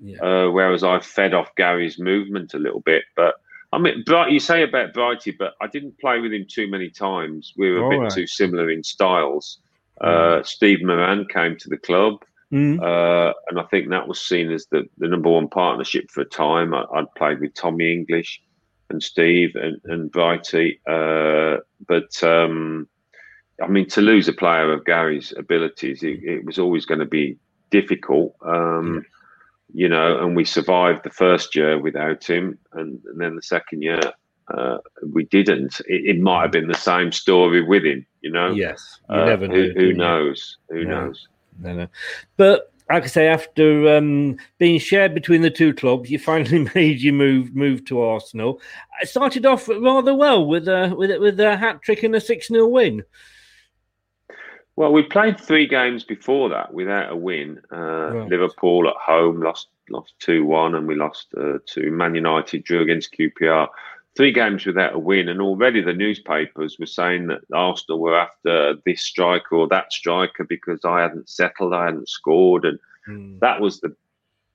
Yeah. 0.00 0.18
Uh, 0.20 0.50
whereas 0.50 0.84
I 0.84 1.00
fed 1.00 1.34
off 1.34 1.54
Gary's 1.56 1.98
movement 1.98 2.54
a 2.54 2.58
little 2.58 2.80
bit, 2.80 3.04
but. 3.16 3.34
I 3.74 3.78
mean, 3.78 4.02
Bright, 4.04 4.30
you 4.30 4.38
say 4.38 4.62
about 4.62 4.92
Brighty, 4.92 5.34
but 5.38 5.54
I 5.62 5.66
didn't 5.66 5.98
play 5.98 6.20
with 6.20 6.30
him 6.30 6.44
too 6.46 6.68
many 6.68 6.90
times. 6.90 7.54
We 7.56 7.70
were 7.70 7.78
a 7.78 7.84
All 7.84 7.90
bit 7.90 8.00
right. 8.00 8.12
too 8.12 8.26
similar 8.26 8.68
in 8.68 8.84
styles. 8.84 9.60
Uh, 9.98 10.42
Steve 10.42 10.82
Moran 10.82 11.26
came 11.28 11.56
to 11.56 11.70
the 11.70 11.78
club. 11.78 12.22
Mm. 12.52 12.82
Uh, 12.82 13.32
and 13.48 13.58
I 13.58 13.62
think 13.64 13.88
that 13.88 14.06
was 14.06 14.20
seen 14.20 14.50
as 14.50 14.66
the, 14.66 14.86
the 14.98 15.08
number 15.08 15.30
one 15.30 15.48
partnership 15.48 16.10
for 16.10 16.20
a 16.20 16.26
time. 16.26 16.74
I, 16.74 16.84
I'd 16.92 17.14
played 17.14 17.40
with 17.40 17.54
Tommy 17.54 17.92
English 17.92 18.42
and 18.90 19.02
Steve 19.02 19.56
and, 19.56 19.80
and 19.84 20.12
Brighty. 20.12 20.78
Uh, 20.86 21.60
but 21.88 22.22
um, 22.22 22.86
I 23.62 23.68
mean, 23.68 23.88
to 23.88 24.02
lose 24.02 24.28
a 24.28 24.34
player 24.34 24.70
of 24.70 24.84
Gary's 24.84 25.32
abilities, 25.36 26.02
it, 26.02 26.22
it 26.22 26.44
was 26.44 26.58
always 26.58 26.84
going 26.84 27.00
to 27.00 27.06
be 27.06 27.38
difficult. 27.70 28.34
Um, 28.44 29.06
You 29.74 29.88
know, 29.88 30.18
and 30.22 30.36
we 30.36 30.44
survived 30.44 31.02
the 31.04 31.10
first 31.10 31.54
year 31.56 31.78
without 31.78 32.24
him, 32.28 32.58
and, 32.72 33.00
and 33.06 33.20
then 33.20 33.36
the 33.36 33.42
second 33.42 33.82
year 33.82 34.00
uh, 34.52 34.78
we 35.12 35.24
didn't. 35.26 35.80
It, 35.86 36.16
it 36.16 36.20
might 36.20 36.42
have 36.42 36.52
been 36.52 36.68
the 36.68 36.74
same 36.74 37.10
story 37.12 37.62
with 37.62 37.84
him. 37.84 38.04
You 38.20 38.32
know, 38.32 38.52
Yes, 38.52 39.00
you 39.08 39.16
Uh, 39.16 39.24
never 39.26 39.48
know. 39.48 39.54
who, 39.54 39.72
who 39.76 39.92
knows? 39.94 40.58
Who 40.70 40.84
No. 40.84 41.06
knows? 41.06 41.26
No, 41.60 41.74
no. 41.74 41.86
But 42.36 42.72
like 42.90 43.04
I 43.04 43.06
say, 43.06 43.28
after 43.28 43.96
um, 43.96 44.36
being 44.58 44.78
shared 44.78 45.14
between 45.14 45.40
the 45.42 45.50
two 45.50 45.72
clubs, 45.72 46.10
you 46.10 46.18
finally 46.18 46.68
made 46.74 47.00
your 47.00 47.14
move 47.14 47.54
move 47.54 47.84
to 47.86 48.00
Arsenal. 48.02 48.60
It 49.00 49.08
started 49.08 49.46
off 49.46 49.68
rather 49.68 50.14
well 50.14 50.46
with 50.46 50.68
a 50.68 50.92
with 50.94 51.10
a, 51.10 51.18
with 51.18 51.40
a 51.40 51.56
hat 51.56 51.80
trick 51.82 52.02
and 52.02 52.14
a 52.14 52.20
six 52.20 52.48
0 52.48 52.66
win. 52.66 53.02
Well, 54.76 54.92
we 54.92 55.02
played 55.02 55.38
three 55.38 55.66
games 55.66 56.02
before 56.02 56.48
that 56.48 56.72
without 56.72 57.12
a 57.12 57.16
win. 57.16 57.60
Uh, 57.70 58.10
Right. 58.12 58.28
Liverpool 58.30 58.88
at 58.88 58.96
home 58.96 59.40
lost 59.42 59.68
lost 59.90 60.14
two 60.18 60.44
one, 60.44 60.74
and 60.74 60.86
we 60.86 60.94
lost 60.94 61.28
uh, 61.36 61.58
to 61.66 61.90
Man 61.90 62.14
United. 62.14 62.64
Drew 62.64 62.80
against 62.80 63.12
QPR. 63.12 63.68
Three 64.14 64.32
games 64.32 64.66
without 64.66 64.94
a 64.94 64.98
win, 64.98 65.28
and 65.28 65.40
already 65.40 65.80
the 65.82 65.94
newspapers 65.94 66.78
were 66.78 66.86
saying 66.86 67.28
that 67.28 67.40
Arsenal 67.52 67.98
were 67.98 68.16
after 68.18 68.74
this 68.84 69.02
striker 69.02 69.56
or 69.56 69.68
that 69.68 69.92
striker 69.92 70.44
because 70.44 70.84
I 70.84 71.00
hadn't 71.00 71.28
settled, 71.30 71.72
I 71.72 71.86
hadn't 71.86 72.08
scored, 72.08 72.64
and 72.66 72.78
that 73.40 73.60
was 73.60 73.80
the 73.80 73.94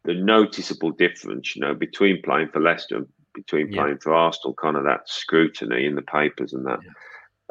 the 0.03 0.13
noticeable 0.13 0.91
difference, 0.91 1.56
you 1.56 1.62
know, 1.62 1.73
between 1.73 2.21
playing 2.21 2.47
for 2.49 2.62
Leicester 2.62 2.97
and 2.97 3.08
between 3.34 3.71
Yeah. 3.71 3.82
playing 3.84 3.97
for 3.97 4.13
Arsenal. 4.13 4.53
Kind 4.53 4.77
of 4.77 4.84
that 4.86 5.10
scrutiny 5.10 5.86
in 5.86 5.95
the 5.95 6.01
papers 6.01 6.53
and 6.53 6.65
that. 6.65 6.80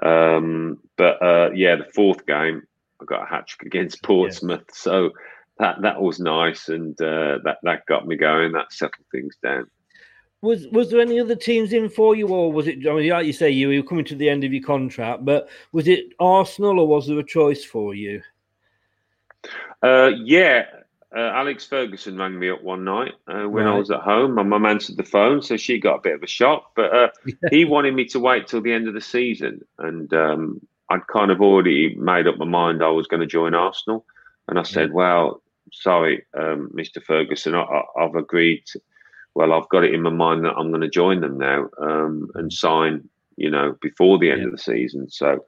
Um, 0.02 0.78
but 0.96 1.22
uh, 1.22 1.50
yeah, 1.54 1.76
the 1.76 1.90
fourth 1.94 2.26
game, 2.26 2.62
I 3.00 3.04
got 3.04 3.22
a 3.22 3.26
hat 3.26 3.46
trick 3.46 3.66
against 3.66 4.02
Portsmouth, 4.02 4.64
so 4.72 5.10
that 5.58 5.80
that 5.82 6.00
was 6.00 6.20
nice, 6.20 6.68
and 6.68 7.00
uh, 7.00 7.38
that 7.44 7.58
that 7.62 7.86
got 7.86 8.06
me 8.06 8.16
going. 8.16 8.52
That 8.52 8.72
settled 8.72 9.06
things 9.10 9.36
down. 9.42 9.70
Was 10.42 10.66
was 10.68 10.90
there 10.90 11.00
any 11.00 11.18
other 11.18 11.34
teams 11.34 11.72
in 11.72 11.88
for 11.88 12.14
you, 12.14 12.28
or 12.28 12.52
was 12.52 12.66
it? 12.66 12.86
I 12.86 12.92
mean, 12.92 13.08
like 13.10 13.26
you 13.26 13.32
say, 13.32 13.50
you 13.50 13.68
were 13.68 13.88
coming 13.88 14.04
to 14.06 14.14
the 14.14 14.28
end 14.28 14.44
of 14.44 14.52
your 14.52 14.62
contract, 14.62 15.24
but 15.24 15.48
was 15.72 15.88
it 15.88 16.12
Arsenal, 16.20 16.78
or 16.80 16.86
was 16.86 17.06
there 17.06 17.18
a 17.18 17.24
choice 17.24 17.64
for 17.64 17.94
you? 17.94 18.22
Uh, 19.82 20.10
yeah, 20.24 20.66
uh, 21.14 21.20
Alex 21.20 21.64
Ferguson 21.64 22.18
rang 22.18 22.38
me 22.38 22.50
up 22.50 22.62
one 22.62 22.84
night 22.84 23.12
uh, 23.28 23.44
when 23.48 23.66
I 23.66 23.78
was 23.78 23.90
at 23.90 24.00
home. 24.00 24.34
My 24.34 24.42
mum 24.42 24.66
answered 24.66 24.96
the 24.96 25.04
phone, 25.04 25.40
so 25.40 25.56
she 25.56 25.78
got 25.78 25.98
a 25.98 26.02
bit 26.02 26.14
of 26.14 26.22
a 26.22 26.26
shock. 26.26 26.72
But 26.74 26.94
uh, 26.94 27.08
he 27.50 27.64
wanted 27.64 27.94
me 27.94 28.06
to 28.06 28.18
wait 28.18 28.48
till 28.48 28.60
the 28.60 28.72
end 28.72 28.88
of 28.88 28.94
the 28.94 29.00
season, 29.00 29.64
and 29.78 30.12
um, 30.12 30.60
I'd 30.90 31.06
kind 31.06 31.30
of 31.30 31.40
already 31.40 31.94
made 31.94 32.26
up 32.26 32.38
my 32.38 32.44
mind 32.44 32.82
I 32.82 32.88
was 32.88 33.06
going 33.06 33.20
to 33.20 33.26
join 33.26 33.54
Arsenal. 33.54 34.04
And 34.48 34.58
I 34.58 34.62
said, 34.62 34.92
"Well, 34.92 35.42
sorry, 35.72 36.24
um, 36.36 36.70
Mr. 36.74 37.02
Ferguson, 37.02 37.54
I, 37.54 37.62
I, 37.62 37.82
I've 38.00 38.14
agreed. 38.14 38.64
To, 38.66 38.80
well, 39.34 39.52
I've 39.52 39.68
got 39.68 39.84
it 39.84 39.94
in 39.94 40.02
my 40.02 40.10
mind 40.10 40.44
that 40.44 40.54
I'm 40.56 40.70
going 40.70 40.80
to 40.80 40.88
join 40.88 41.20
them 41.20 41.38
now 41.38 41.68
um, 41.80 42.30
and 42.34 42.52
sign, 42.52 43.08
you 43.36 43.50
know, 43.50 43.76
before 43.80 44.18
the 44.18 44.30
end 44.30 44.44
of 44.44 44.50
the 44.50 44.58
season. 44.58 45.08
So." 45.08 45.44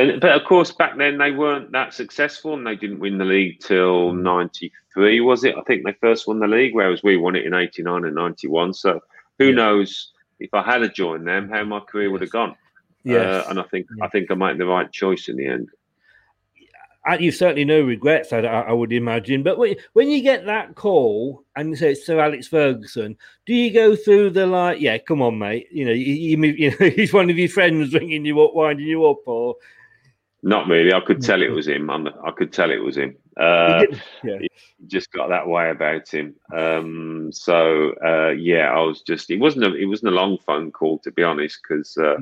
And, 0.00 0.20
but 0.20 0.32
of 0.32 0.44
course, 0.44 0.72
back 0.72 0.96
then 0.96 1.18
they 1.18 1.30
weren't 1.30 1.72
that 1.72 1.92
successful, 1.92 2.54
and 2.54 2.66
they 2.66 2.76
didn't 2.76 3.00
win 3.00 3.18
the 3.18 3.24
league 3.24 3.60
till 3.60 4.12
'93, 4.12 5.20
was 5.20 5.44
it? 5.44 5.56
I 5.56 5.62
think 5.62 5.84
they 5.84 5.92
first 6.00 6.26
won 6.26 6.38
the 6.38 6.46
league, 6.46 6.74
whereas 6.74 7.02
we 7.02 7.16
won 7.16 7.36
it 7.36 7.44
in 7.44 7.54
'89 7.54 8.04
and 8.04 8.14
'91. 8.14 8.74
So 8.74 9.00
who 9.38 9.52
knows 9.52 10.12
if 10.38 10.54
I 10.54 10.62
had 10.62 10.94
joined 10.94 11.26
them, 11.26 11.50
how 11.50 11.64
my 11.64 11.80
career 11.80 12.10
would 12.10 12.22
have 12.22 12.30
gone? 12.30 12.56
Yes. 13.04 13.46
Uh, 13.46 13.50
and 13.50 13.60
I 13.60 13.64
think 13.64 13.88
I 14.00 14.08
think 14.08 14.30
I 14.30 14.34
made 14.34 14.58
the 14.58 14.66
right 14.66 14.90
choice 14.90 15.28
in 15.28 15.36
the 15.36 15.46
end. 15.46 15.68
Uh, 17.08 17.16
You've 17.18 17.34
certainly 17.34 17.64
no 17.64 17.80
regrets, 17.80 18.32
I, 18.32 18.40
I 18.40 18.72
would 18.72 18.92
imagine. 18.92 19.42
But 19.42 19.56
when, 19.56 19.76
when 19.94 20.10
you 20.10 20.22
get 20.22 20.44
that 20.44 20.74
call 20.74 21.44
and 21.56 21.70
you 21.70 21.76
say 21.76 21.92
it's 21.92 22.04
Sir 22.04 22.20
Alex 22.20 22.46
Ferguson, 22.46 23.16
do 23.46 23.54
you 23.54 23.72
go 23.72 23.96
through 23.96 24.30
the 24.30 24.46
like, 24.46 24.80
yeah, 24.80 24.98
come 24.98 25.22
on, 25.22 25.38
mate, 25.38 25.68
you 25.72 25.86
know, 25.86 25.92
you, 25.92 26.12
you, 26.12 26.36
you 26.58 26.70
know, 26.70 26.90
he's 26.90 27.12
one 27.12 27.30
of 27.30 27.38
your 27.38 27.48
friends 27.48 27.94
ringing 27.94 28.26
you 28.26 28.40
up, 28.42 28.54
winding 28.54 28.86
you 28.86 29.06
up, 29.06 29.20
or 29.24 29.56
Not 30.42 30.68
really. 30.68 30.92
I 30.92 31.00
could 31.00 31.22
tell 31.22 31.42
it 31.42 31.50
was 31.50 31.68
him. 31.68 31.90
I'm, 31.90 32.08
I 32.08 32.30
could 32.30 32.52
tell 32.52 32.70
it 32.70 32.82
was 32.82 32.96
him. 32.96 33.16
Uh, 33.36 33.84
yeah, 34.24 34.38
he 34.40 34.48
just 34.86 35.12
got 35.12 35.28
that 35.28 35.46
way 35.46 35.70
about 35.70 36.08
him. 36.08 36.34
Um, 36.54 37.30
so 37.32 37.92
uh, 38.04 38.30
yeah, 38.30 38.70
I 38.72 38.80
was 38.80 39.02
just. 39.02 39.30
It 39.30 39.38
wasn't. 39.38 39.66
A, 39.66 39.74
it 39.74 39.84
wasn't 39.84 40.12
a 40.12 40.16
long 40.16 40.38
phone 40.38 40.72
call 40.72 40.98
to 41.00 41.10
be 41.12 41.22
honest, 41.22 41.58
because 41.62 41.96
uh, 41.98 42.16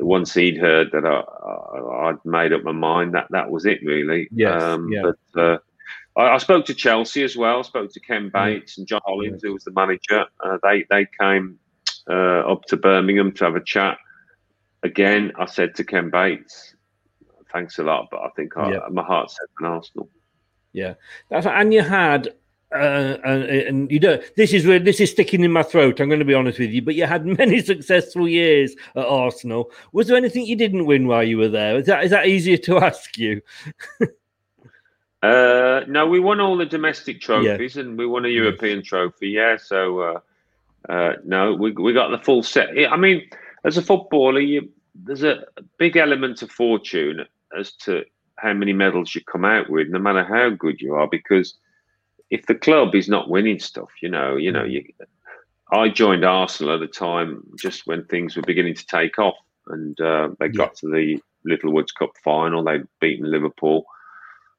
once 0.00 0.34
he'd 0.34 0.56
heard 0.58 0.90
that 0.92 1.04
I, 1.04 1.20
I, 1.20 2.08
I'd 2.08 2.24
made 2.24 2.52
up 2.52 2.64
my 2.64 2.72
mind, 2.72 3.14
that 3.14 3.28
that 3.30 3.50
was 3.50 3.66
it 3.66 3.78
really. 3.84 4.28
Yes, 4.32 4.60
Um, 4.60 4.88
yeah. 4.92 5.02
But 5.02 5.40
uh, 5.40 5.58
I, 6.16 6.34
I 6.34 6.38
spoke 6.38 6.66
to 6.66 6.74
Chelsea 6.74 7.22
as 7.22 7.36
well. 7.36 7.60
I 7.60 7.62
spoke 7.62 7.92
to 7.92 8.00
Ken 8.00 8.30
Bates 8.32 8.78
and 8.78 8.86
John 8.86 9.00
Hollins, 9.04 9.42
who 9.42 9.52
was 9.52 9.64
the 9.64 9.72
manager. 9.72 10.26
Uh, 10.44 10.58
they 10.62 10.84
they 10.90 11.06
came 11.20 11.58
uh, 12.10 12.40
up 12.50 12.64
to 12.64 12.76
Birmingham 12.76 13.32
to 13.32 13.44
have 13.44 13.56
a 13.56 13.62
chat. 13.62 13.98
Again, 14.82 15.32
I 15.38 15.46
said 15.46 15.74
to 15.76 15.84
Ken 15.84 16.10
Bates, 16.10 16.74
"Thanks 17.52 17.78
a 17.78 17.82
lot, 17.82 18.08
but 18.10 18.20
I 18.20 18.28
think 18.36 18.56
I, 18.56 18.72
Yeah. 18.72 18.80
my 18.90 19.02
heart's 19.02 19.36
set 19.36 19.48
on 19.60 19.74
Arsenal." 19.74 20.08
yeah. 20.72 20.94
And 21.30 21.72
you 21.72 21.82
had. 21.82 22.34
Uh, 22.70 23.16
and, 23.24 23.44
and 23.44 23.90
you 23.90 23.98
don't. 23.98 24.22
This 24.36 24.52
is 24.52 24.66
really, 24.66 24.84
this 24.84 25.00
is 25.00 25.10
sticking 25.10 25.42
in 25.42 25.50
my 25.50 25.62
throat. 25.62 26.00
I'm 26.00 26.08
going 26.10 26.18
to 26.18 26.24
be 26.26 26.34
honest 26.34 26.58
with 26.58 26.68
you, 26.68 26.82
but 26.82 26.94
you 26.94 27.06
had 27.06 27.24
many 27.38 27.62
successful 27.62 28.28
years 28.28 28.76
at 28.94 29.06
Arsenal. 29.06 29.70
Was 29.92 30.06
there 30.06 30.18
anything 30.18 30.44
you 30.44 30.54
didn't 30.54 30.84
win 30.84 31.06
while 31.08 31.24
you 31.24 31.38
were 31.38 31.48
there? 31.48 31.78
Is 31.78 31.86
that 31.86 32.04
is 32.04 32.10
that 32.10 32.26
easier 32.26 32.58
to 32.58 32.76
ask 32.84 33.16
you? 33.16 33.40
Uh, 35.22 35.80
no, 35.88 36.06
we 36.06 36.20
won 36.20 36.40
all 36.40 36.56
the 36.56 36.66
domestic 36.66 37.20
trophies 37.20 37.76
and 37.78 37.98
we 37.98 38.06
won 38.06 38.24
a 38.24 38.28
European 38.28 38.82
trophy. 38.82 39.30
Yeah, 39.30 39.56
so 39.56 40.00
uh, 40.00 40.20
uh, 40.88 41.12
no, 41.24 41.54
we 41.54 41.72
we 41.72 41.92
got 41.92 42.10
the 42.10 42.18
full 42.18 42.42
set. 42.42 42.68
I 42.90 42.96
mean, 42.96 43.28
as 43.64 43.78
a 43.78 43.82
footballer, 43.82 44.40
you, 44.40 44.68
there's 44.94 45.24
a 45.24 45.44
big 45.78 45.96
element 45.96 46.42
of 46.42 46.50
fortune 46.50 47.24
as 47.56 47.72
to 47.72 48.04
how 48.36 48.52
many 48.52 48.72
medals 48.72 49.14
you 49.14 49.20
come 49.24 49.44
out 49.44 49.68
with, 49.68 49.88
no 49.88 49.98
matter 49.98 50.24
how 50.24 50.50
good 50.50 50.80
you 50.80 50.94
are. 50.94 51.08
Because 51.08 51.54
if 52.30 52.46
the 52.46 52.54
club 52.54 52.94
is 52.94 53.08
not 53.08 53.30
winning 53.30 53.58
stuff, 53.58 53.90
you 54.02 54.08
know, 54.08 54.36
you 54.36 54.52
know, 54.52 54.64
you. 54.64 54.84
I 55.70 55.90
joined 55.90 56.24
Arsenal 56.24 56.74
at 56.74 56.82
a 56.82 56.86
time 56.86 57.42
just 57.58 57.86
when 57.86 58.04
things 58.04 58.36
were 58.36 58.42
beginning 58.42 58.74
to 58.74 58.86
take 58.86 59.18
off, 59.18 59.36
and 59.66 60.00
uh, 60.00 60.30
they 60.38 60.48
got 60.48 60.76
to 60.76 60.90
the 60.90 61.20
Littlewoods 61.44 61.92
Cup 61.92 62.10
final. 62.24 62.64
They'd 62.64 62.86
beaten 63.00 63.30
Liverpool. 63.30 63.84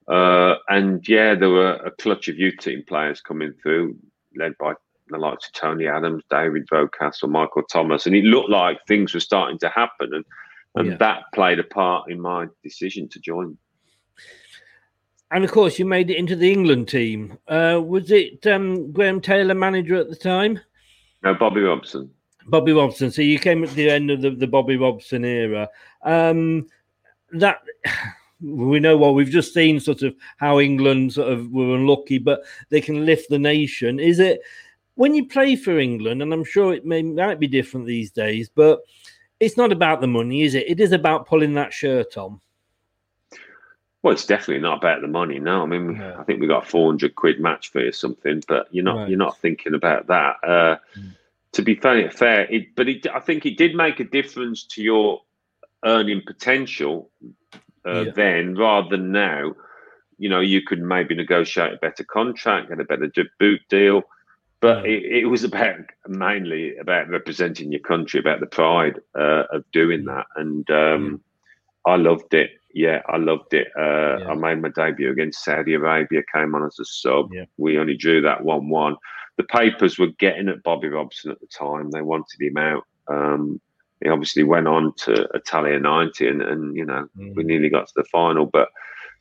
Uh, 0.07 0.55
and 0.67 1.07
yeah, 1.07 1.35
there 1.35 1.49
were 1.49 1.73
a 1.73 1.91
clutch 1.91 2.27
of 2.27 2.37
youth 2.37 2.57
team 2.59 2.83
players 2.87 3.21
coming 3.21 3.53
through, 3.61 3.95
led 4.35 4.57
by 4.57 4.73
the 5.07 5.17
likes 5.17 5.47
of 5.47 5.53
Tony 5.53 5.87
Adams, 5.87 6.23
David 6.29 6.67
Rocastle, 6.71 7.29
Michael 7.29 7.63
Thomas, 7.63 8.05
and 8.05 8.15
it 8.15 8.23
looked 8.23 8.49
like 8.49 8.79
things 8.87 9.13
were 9.13 9.19
starting 9.19 9.57
to 9.59 9.69
happen, 9.69 10.13
and 10.13 10.25
and 10.75 10.87
Yeah. 10.87 10.97
that 10.97 11.23
played 11.33 11.59
a 11.59 11.63
part 11.63 12.11
in 12.11 12.19
my 12.19 12.47
decision 12.63 13.07
to 13.09 13.19
join. 13.19 13.57
and 15.31 15.43
of 15.43 15.51
course, 15.51 15.77
you 15.77 15.85
made 15.85 16.09
it 16.09 16.17
into 16.17 16.35
the 16.35 16.51
England 16.51 16.87
team. 16.87 17.37
Uh, 17.47 17.79
was 17.85 18.09
it 18.09 18.45
um, 18.47 18.91
Graham 18.91 19.21
Taylor 19.21 19.53
manager 19.53 19.95
at 19.95 20.09
the 20.09 20.15
time? 20.15 20.59
No, 21.23 21.35
Bobby 21.35 21.61
Robson. 21.61 22.09
Bobby 22.47 22.71
Robson. 22.73 23.11
So 23.11 23.21
you 23.21 23.37
came 23.37 23.63
at 23.63 23.69
the 23.71 23.89
end 23.91 24.09
of 24.09 24.21
the, 24.21 24.31
the 24.31 24.47
Bobby 24.47 24.75
Robson 24.75 25.23
era. 25.23 25.69
Um, 26.03 26.65
that 27.33 27.59
we 28.41 28.79
know 28.79 28.97
what 28.97 29.13
we've 29.13 29.29
just 29.29 29.53
seen, 29.53 29.79
sort 29.79 30.01
of 30.01 30.15
how 30.37 30.59
England 30.59 31.13
sort 31.13 31.31
of 31.31 31.51
were 31.51 31.75
unlucky, 31.75 32.17
but 32.17 32.41
they 32.69 32.81
can 32.81 33.05
lift 33.05 33.29
the 33.29 33.37
nation. 33.37 33.99
Is 33.99 34.17
it 34.19 34.41
when 34.95 35.13
you 35.13 35.27
play 35.27 35.55
for 35.55 35.77
England? 35.77 36.23
And 36.23 36.33
I'm 36.33 36.43
sure 36.45 36.73
it 36.73 36.85
may 36.85 37.03
might 37.03 37.39
be 37.39 37.47
different 37.47 37.85
these 37.85 38.09
days, 38.09 38.49
but 38.49 38.79
it's 39.39 39.57
not 39.57 39.71
about 39.71 40.01
the 40.01 40.07
money, 40.07 40.43
is 40.43 40.55
it? 40.55 40.69
It 40.69 40.79
is 40.79 40.91
about 40.91 41.27
pulling 41.27 41.53
that 41.53 41.73
shirt 41.73 42.17
on. 42.17 42.41
Well, 44.01 44.13
it's 44.13 44.25
definitely 44.25 44.61
not 44.61 44.77
about 44.77 45.01
the 45.01 45.07
money. 45.07 45.39
No, 45.39 45.61
I 45.61 45.65
mean, 45.65 45.95
yeah. 45.95 46.17
I 46.17 46.23
think 46.23 46.39
we 46.39 46.47
got 46.47 46.67
four 46.67 46.89
hundred 46.89 47.15
quid 47.15 47.39
match 47.39 47.71
fee 47.71 47.87
or 47.87 47.91
something, 47.91 48.41
but 48.47 48.67
you're 48.71 48.83
not 48.83 48.97
right. 48.97 49.09
you're 49.09 49.17
not 49.17 49.37
thinking 49.39 49.73
about 49.73 50.07
that. 50.07 50.37
Uh, 50.43 50.77
mm. 50.97 51.15
To 51.53 51.61
be 51.61 51.75
fair, 51.75 52.09
fair, 52.11 52.41
it, 52.51 52.75
but 52.75 52.87
it, 52.87 53.07
I 53.07 53.19
think 53.19 53.45
it 53.45 53.57
did 53.57 53.75
make 53.75 53.99
a 53.99 54.05
difference 54.05 54.63
to 54.67 54.83
your 54.83 55.21
earning 55.83 56.21
potential 56.25 57.09
uh, 57.85 58.01
yeah. 58.01 58.11
then, 58.15 58.55
rather 58.55 58.89
than 58.89 59.11
now. 59.11 59.53
You 60.21 60.27
know, 60.27 60.41
you 60.41 60.61
could 60.61 60.81
maybe 60.81 61.15
negotiate 61.15 61.73
a 61.73 61.77
better 61.77 62.03
contract, 62.03 62.69
get 62.69 62.79
a 62.79 62.83
better 62.83 63.09
boot 63.39 63.61
deal, 63.69 64.03
but 64.61 64.85
it, 64.85 65.03
it, 65.03 65.25
was 65.25 65.43
about 65.43 65.79
mainly 66.07 66.77
about 66.77 67.09
representing 67.09 67.71
your 67.71 67.81
country, 67.81 68.19
about 68.19 68.39
the 68.39 68.45
pride 68.45 68.99
uh, 69.17 69.43
of 69.51 69.63
doing 69.71 70.05
that, 70.05 70.25
and 70.35 70.69
um, 70.69 71.21
I 71.85 71.95
loved 71.95 72.33
it 72.33 72.51
yeah, 72.73 73.01
I 73.07 73.17
loved 73.17 73.53
it. 73.53 73.67
Uh, 73.77 74.19
yeah. 74.19 74.27
I 74.29 74.35
made 74.35 74.61
my 74.61 74.69
debut 74.69 75.11
against 75.11 75.43
Saudi 75.43 75.73
Arabia, 75.73 76.21
came 76.33 76.53
on 76.53 76.65
as 76.65 76.79
a 76.79 76.85
sub. 76.85 77.33
Yeah. 77.33 77.45
We 77.57 77.79
only 77.79 77.97
drew 77.97 78.21
that 78.21 78.43
1 78.43 78.69
1. 78.69 78.95
The 79.37 79.43
papers 79.43 79.97
were 79.97 80.07
getting 80.19 80.49
at 80.49 80.63
Bobby 80.63 80.89
Robson 80.89 81.31
at 81.31 81.39
the 81.39 81.47
time. 81.47 81.91
They 81.91 82.01
wanted 82.01 82.39
him 82.39 82.57
out. 82.57 82.85
Um, 83.07 83.59
he 84.03 84.09
obviously 84.09 84.43
went 84.43 84.67
on 84.67 84.93
to 84.97 85.27
Italia 85.33 85.79
90 85.79 86.27
and, 86.27 86.41
and 86.41 86.75
you 86.75 86.85
know, 86.85 87.07
mm. 87.17 87.35
we 87.35 87.43
nearly 87.43 87.69
got 87.69 87.87
to 87.87 87.93
the 87.95 88.03
final. 88.05 88.45
But 88.45 88.69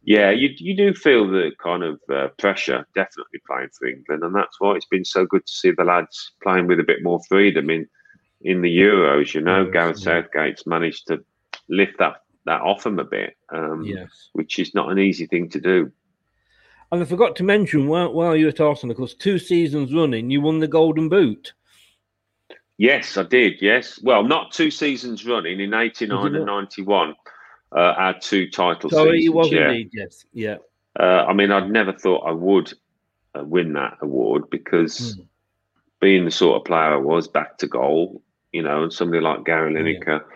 yeah, 0.02 0.30
you, 0.30 0.50
you 0.56 0.76
do 0.76 0.94
feel 0.94 1.28
the 1.28 1.50
kind 1.62 1.82
of 1.82 2.00
uh, 2.12 2.28
pressure 2.38 2.86
definitely 2.94 3.40
playing 3.46 3.68
for 3.76 3.86
England. 3.86 4.22
And 4.22 4.34
that's 4.34 4.60
why 4.60 4.74
it's 4.74 4.86
been 4.86 5.04
so 5.04 5.26
good 5.26 5.44
to 5.46 5.52
see 5.52 5.70
the 5.70 5.84
lads 5.84 6.32
playing 6.42 6.66
with 6.66 6.80
a 6.80 6.84
bit 6.84 7.02
more 7.02 7.20
freedom 7.28 7.68
in, 7.70 7.86
in 8.40 8.62
the 8.62 8.74
Euros. 8.74 9.34
You 9.34 9.42
know, 9.42 9.64
yes, 9.64 9.72
Gareth 9.72 9.98
yeah. 9.98 10.04
Southgate's 10.04 10.66
managed 10.66 11.08
to 11.08 11.24
lift 11.68 11.98
that 11.98 12.22
that 12.46 12.62
off 12.62 12.86
him 12.86 12.98
a 12.98 13.04
bit, 13.04 13.36
um, 13.52 13.84
yes. 13.84 14.30
which 14.32 14.58
is 14.58 14.74
not 14.74 14.90
an 14.90 14.98
easy 14.98 15.26
thing 15.26 15.50
to 15.50 15.60
do. 15.60 15.92
And 16.90 17.02
I 17.02 17.04
forgot 17.04 17.36
to 17.36 17.44
mention 17.44 17.86
while, 17.86 18.12
while 18.12 18.34
you 18.34 18.46
were 18.46 18.52
talking, 18.52 18.90
of 18.90 18.96
course, 18.96 19.12
two 19.12 19.38
seasons 19.38 19.92
running, 19.92 20.30
you 20.30 20.40
won 20.40 20.58
the 20.58 20.66
Golden 20.66 21.10
Boot. 21.10 21.52
Yes, 22.78 23.18
I 23.18 23.24
did. 23.24 23.60
Yes, 23.60 24.00
well, 24.02 24.22
not 24.22 24.52
two 24.52 24.70
seasons 24.70 25.26
running 25.26 25.60
in 25.60 25.74
'89 25.74 26.36
and 26.36 26.46
'91. 26.46 27.14
Uh, 27.70 27.94
our 27.96 28.18
two 28.18 28.48
title 28.48 28.90
Sorry, 28.90 29.18
seasons. 29.18 29.24
you 29.24 29.32
was 29.32 29.52
yeah. 29.52 29.68
indeed. 29.68 29.90
Yes, 29.92 30.24
yeah. 30.32 30.56
Uh, 30.98 31.24
I 31.28 31.32
mean, 31.32 31.50
I'd 31.50 31.70
never 31.70 31.92
thought 31.92 32.26
I 32.26 32.32
would 32.32 32.72
uh, 33.38 33.44
win 33.44 33.74
that 33.74 33.98
award 34.00 34.50
because 34.50 35.16
mm. 35.16 35.26
being 36.00 36.24
the 36.24 36.30
sort 36.30 36.56
of 36.56 36.64
player 36.64 36.94
I 36.94 36.96
was, 36.96 37.28
back 37.28 37.58
to 37.58 37.66
goal, 37.66 38.22
you 38.52 38.62
know, 38.62 38.82
and 38.84 38.92
somebody 38.92 39.22
like 39.22 39.44
Gary 39.44 39.74
Lineker. 39.74 40.20
Yeah 40.20 40.34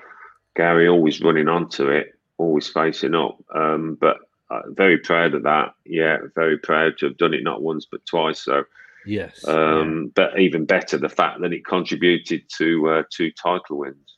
Gary 0.54 0.88
always 0.88 1.20
running 1.20 1.48
onto 1.48 1.88
it, 1.88 2.14
always 2.38 2.68
facing 2.68 3.14
up. 3.14 3.38
Um, 3.54 3.96
but 4.00 4.18
uh, 4.50 4.62
very 4.68 4.98
proud 4.98 5.34
of 5.34 5.44
that. 5.44 5.74
Yeah, 5.84 6.18
very 6.34 6.58
proud 6.58 6.98
to 6.98 7.06
have 7.06 7.16
done 7.16 7.34
it 7.34 7.42
not 7.42 7.62
once 7.62 7.86
but 7.90 8.04
twice. 8.06 8.40
So 8.40 8.64
yes, 9.06 9.46
um, 9.48 10.04
yeah. 10.04 10.10
but 10.14 10.40
even 10.40 10.66
better 10.66 10.98
the 10.98 11.08
fact 11.08 11.40
that 11.40 11.52
it 11.52 11.64
contributed 11.64 12.42
to 12.58 12.88
uh, 12.88 13.02
two 13.10 13.30
title 13.32 13.78
wins. 13.78 14.11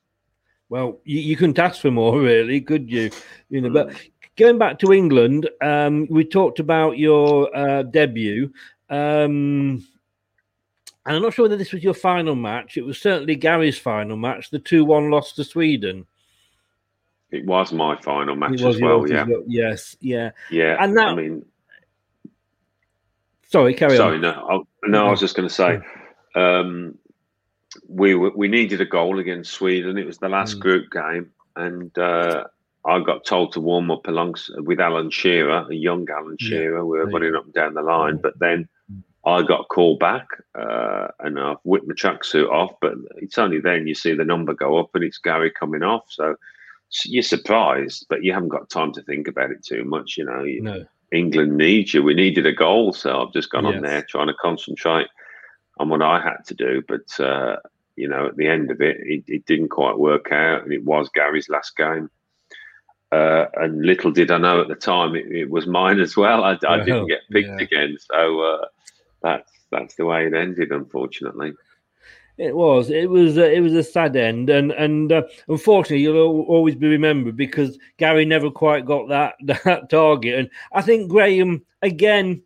Well, 0.68 1.00
you, 1.05 1.20
you 1.20 1.37
couldn't 1.37 1.59
ask 1.59 1.81
for 1.81 1.90
more, 1.90 2.18
really, 2.20 2.61
could 2.61 2.90
you? 2.90 3.11
You 3.50 3.61
know, 3.61 3.70
but 3.70 3.94
going 4.37 4.59
back 4.59 4.79
to 4.81 4.92
England, 4.92 5.48
um, 5.61 6.07
we 6.11 6.24
talked 6.24 6.59
about 6.59 6.98
your 6.98 7.55
uh, 7.57 7.83
debut. 7.83 8.53
Um, 8.90 9.87
and 11.07 11.16
I'm 11.16 11.22
not 11.22 11.35
sure 11.35 11.44
whether 11.44 11.57
this 11.57 11.72
was 11.72 11.85
your 11.85 11.94
final 11.94 12.35
match. 12.35 12.77
It 12.77 12.85
was 12.85 12.98
certainly 12.98 13.37
Gary's 13.37 13.79
final 13.79 14.16
match, 14.16 14.50
the 14.50 14.59
2 14.59 14.85
1 14.85 15.11
loss 15.11 15.33
to 15.33 15.44
Sweden. 15.44 16.07
It 17.31 17.44
was 17.44 17.72
my 17.72 18.00
final 18.00 18.37
match 18.37 18.62
as 18.62 18.81
well. 18.81 19.09
Yeah. 19.09 19.24
Well. 19.24 19.42
Yes. 19.46 19.96
Yeah. 20.00 20.31
Yeah. 20.50 20.77
And 20.81 20.96
that. 20.96 21.09
I 21.09 21.14
mean. 21.14 21.44
Sorry, 23.48 23.74
carry 23.74 23.96
sorry, 23.96 24.16
on. 24.16 24.22
Sorry, 24.22 24.37
no, 24.37 24.64
I, 24.85 24.88
no. 24.88 25.07
I 25.07 25.11
was 25.11 25.20
just 25.20 25.37
going 25.37 25.48
to 25.48 25.55
say, 25.55 25.79
um, 26.35 26.96
we 27.88 28.14
we 28.14 28.49
needed 28.49 28.81
a 28.81 28.87
goal 28.87 29.18
against 29.18 29.53
Sweden. 29.53 29.99
It 29.99 30.07
was 30.07 30.18
the 30.18 30.29
last 30.29 30.57
mm. 30.57 30.61
group 30.61 30.90
game, 30.90 31.31
and 31.57 31.97
uh, 31.99 32.44
I 32.87 33.01
got 33.01 33.25
told 33.25 33.53
to 33.53 33.61
warm 33.61 33.90
up 33.90 34.07
alongside 34.07 34.61
with 34.61 34.81
Alan 34.81 35.11
Shearer, 35.11 35.66
a 35.70 35.75
young 35.75 36.07
Alan 36.11 36.37
Shearer. 36.38 36.79
Yeah. 36.79 36.83
We 36.83 36.99
were 36.99 37.07
running 37.07 37.35
up 37.35 37.44
and 37.44 37.55
down 37.55 37.75
the 37.75 37.83
line, 37.83 38.18
but 38.18 38.38
then 38.38 38.68
mm. 38.92 39.03
I 39.27 39.42
got 39.42 39.68
called 39.68 39.99
back 39.99 40.27
uh, 40.55 41.09
and 41.20 41.38
I 41.38 41.55
whipped 41.64 41.88
my 41.88 41.94
tracksuit 41.94 42.51
off. 42.51 42.73
But 42.81 42.94
it's 43.16 43.38
only 43.38 43.61
then 43.61 43.87
you 43.87 43.94
see 43.94 44.14
the 44.14 44.25
number 44.25 44.53
go 44.53 44.79
up 44.79 44.94
and 44.94 45.03
it's 45.03 45.18
Gary 45.18 45.51
coming 45.51 45.83
off. 45.83 46.05
So 46.09 46.37
you're 47.05 47.23
surprised, 47.23 48.07
but 48.09 48.23
you 48.23 48.33
haven't 48.33 48.51
got 48.51 48.68
time 48.68 48.92
to 48.92 49.03
think 49.03 49.29
about 49.29 49.51
it 49.51 49.64
too 49.64 49.85
much. 49.85 50.16
You 50.18 50.27
know, 50.27 50.44
no. 50.44 50.85
England 51.11 51.57
needs 51.57 51.94
you. 51.94 52.03
We 52.03 52.14
needed 52.14 52.44
a 52.47 52.53
goal, 52.53 52.92
so 52.92 53.23
I've 53.23 53.33
just 53.33 53.51
gone 53.51 53.64
yes. 53.64 53.77
on 53.77 53.83
there 53.83 54.03
trying 54.03 54.27
to 54.27 54.35
concentrate 54.35 55.09
on 55.79 55.88
what 55.88 56.03
I 56.03 56.20
had 56.20 56.44
to 56.47 56.55
do. 56.55 56.83
But 56.87 57.18
uh, 57.18 57.57
you 57.96 58.09
know, 58.09 58.26
at 58.26 58.37
the 58.37 58.46
end 58.46 58.70
of 58.70 58.80
it, 58.80 58.96
it, 59.00 59.24
it, 59.26 59.46
didn't 59.46 59.68
quite 59.68 59.98
work 59.98 60.33
out, 60.33 60.62
and 60.62 60.72
it 60.72 60.85
was 60.85 61.09
Gary's 61.14 61.48
last 61.48 61.76
game. 61.76 62.11
Uh, 63.12 63.46
and 63.54 63.85
little 63.85 64.11
did 64.11 64.30
I 64.30 64.38
know 64.38 64.61
at 64.61 64.68
the 64.68 64.74
time 64.74 65.14
it, 65.14 65.26
it 65.30 65.50
was 65.50 65.66
mine 65.66 66.00
as 66.00 66.16
well. 66.16 66.42
I, 66.42 66.59
I 66.66 66.78
didn't 66.78 67.07
get 67.07 67.20
picked 67.30 67.48
yeah. 67.48 67.61
again, 67.61 67.96
so 68.00 68.40
uh, 68.40 68.66
that's 69.22 69.52
that's 69.70 69.94
the 69.94 70.04
way 70.04 70.26
it 70.26 70.35
ended, 70.35 70.72
unfortunately. 70.72 71.52
It 72.37 72.57
was. 72.57 72.90
It 72.90 73.11
was. 73.11 73.38
Uh, 73.38 73.42
it 73.42 73.61
was 73.61 73.74
a 73.74 73.85
sad 73.85 74.16
end, 74.16 74.50
and 74.50 74.72
and 74.72 75.12
uh, 75.12 75.22
unfortunately, 75.46 76.02
you'll 76.02 76.42
always 76.42 76.74
be 76.74 76.88
remembered 76.88 77.37
because 77.37 77.78
Gary 77.96 78.24
never 78.24 78.50
quite 78.50 78.85
got 78.85 79.09
that 79.09 79.37
that 79.64 79.88
target. 79.88 80.38
And 80.38 80.50
I 80.72 80.83
think 80.83 81.11
Graham 81.11 81.64
again. 81.83 82.42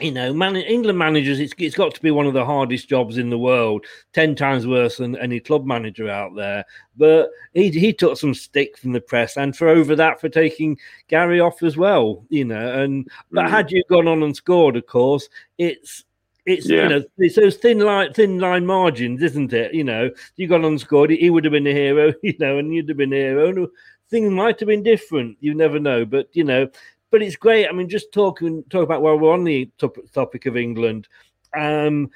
You 0.00 0.10
know, 0.10 0.32
man, 0.32 0.56
England 0.56 0.98
managers, 0.98 1.38
it's, 1.38 1.52
it's 1.58 1.76
got 1.76 1.94
to 1.94 2.00
be 2.00 2.10
one 2.10 2.26
of 2.26 2.32
the 2.32 2.46
hardest 2.46 2.88
jobs 2.88 3.18
in 3.18 3.28
the 3.28 3.38
world, 3.38 3.84
10 4.14 4.34
times 4.34 4.66
worse 4.66 4.96
than 4.96 5.16
any 5.16 5.38
club 5.38 5.66
manager 5.66 6.08
out 6.08 6.34
there. 6.34 6.64
But 6.96 7.28
he, 7.52 7.68
he 7.68 7.92
took 7.92 8.16
some 8.16 8.32
stick 8.32 8.78
from 8.78 8.92
the 8.92 9.02
press 9.02 9.36
and 9.36 9.54
for 9.54 9.68
over 9.68 9.94
that 9.96 10.18
for 10.18 10.30
taking 10.30 10.78
Gary 11.08 11.40
off 11.40 11.62
as 11.62 11.76
well, 11.76 12.24
you 12.30 12.46
know. 12.46 12.82
And 12.82 13.06
but 13.30 13.44
mm. 13.44 13.50
had 13.50 13.70
you 13.70 13.84
gone 13.90 14.08
on 14.08 14.22
and 14.22 14.34
scored, 14.34 14.76
of 14.76 14.86
course, 14.86 15.28
it's 15.58 16.04
it's 16.46 16.68
yeah. 16.68 16.82
you 16.82 16.88
know 16.88 17.04
it's 17.18 17.36
those 17.36 17.56
thin 17.56 17.78
line 17.78 18.12
thin 18.12 18.38
line 18.38 18.66
margins, 18.66 19.22
isn't 19.22 19.52
it? 19.52 19.74
You 19.74 19.84
know, 19.84 20.10
you 20.36 20.48
got 20.48 20.64
unscored, 20.64 21.10
he 21.10 21.30
would 21.30 21.44
have 21.44 21.52
been 21.52 21.66
a 21.66 21.72
hero, 21.72 22.12
you 22.22 22.34
know, 22.38 22.58
and 22.58 22.74
you'd 22.74 22.88
have 22.88 22.98
been 22.98 23.12
a 23.12 23.16
hero. 23.16 23.68
Things 24.10 24.30
might 24.30 24.60
have 24.60 24.66
been 24.66 24.82
different. 24.82 25.36
You 25.40 25.54
never 25.54 25.78
know, 25.78 26.04
but 26.04 26.28
you 26.32 26.44
know, 26.44 26.68
but 27.12 27.22
it's 27.22 27.36
great. 27.36 27.68
I 27.68 27.72
mean, 27.72 27.88
just 27.88 28.10
talking 28.10 28.64
talk 28.70 28.82
about 28.82 29.02
while 29.02 29.18
we're 29.18 29.32
on 29.32 29.44
the 29.44 29.70
topic 30.12 30.46
of 30.46 30.56
England. 30.56 31.06
Um, 31.56 32.10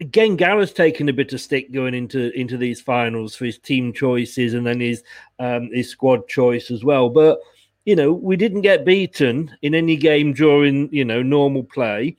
again, 0.00 0.36
Gareth's 0.36 0.72
taken 0.72 1.08
a 1.08 1.14
bit 1.14 1.32
of 1.32 1.40
stick 1.40 1.72
going 1.72 1.94
into 1.94 2.30
into 2.38 2.58
these 2.58 2.80
finals 2.80 3.34
for 3.34 3.46
his 3.46 3.58
team 3.58 3.92
choices 3.92 4.52
and 4.52 4.66
then 4.66 4.80
his 4.80 5.02
um, 5.38 5.70
his 5.72 5.88
squad 5.88 6.28
choice 6.28 6.70
as 6.70 6.84
well. 6.84 7.08
But 7.08 7.38
you 7.84 7.94
know, 7.94 8.12
we 8.12 8.36
didn't 8.36 8.62
get 8.62 8.84
beaten 8.84 9.56
in 9.62 9.74
any 9.74 9.96
game 9.96 10.32
during 10.32 10.92
you 10.92 11.04
know 11.04 11.22
normal 11.22 11.62
play. 11.62 12.16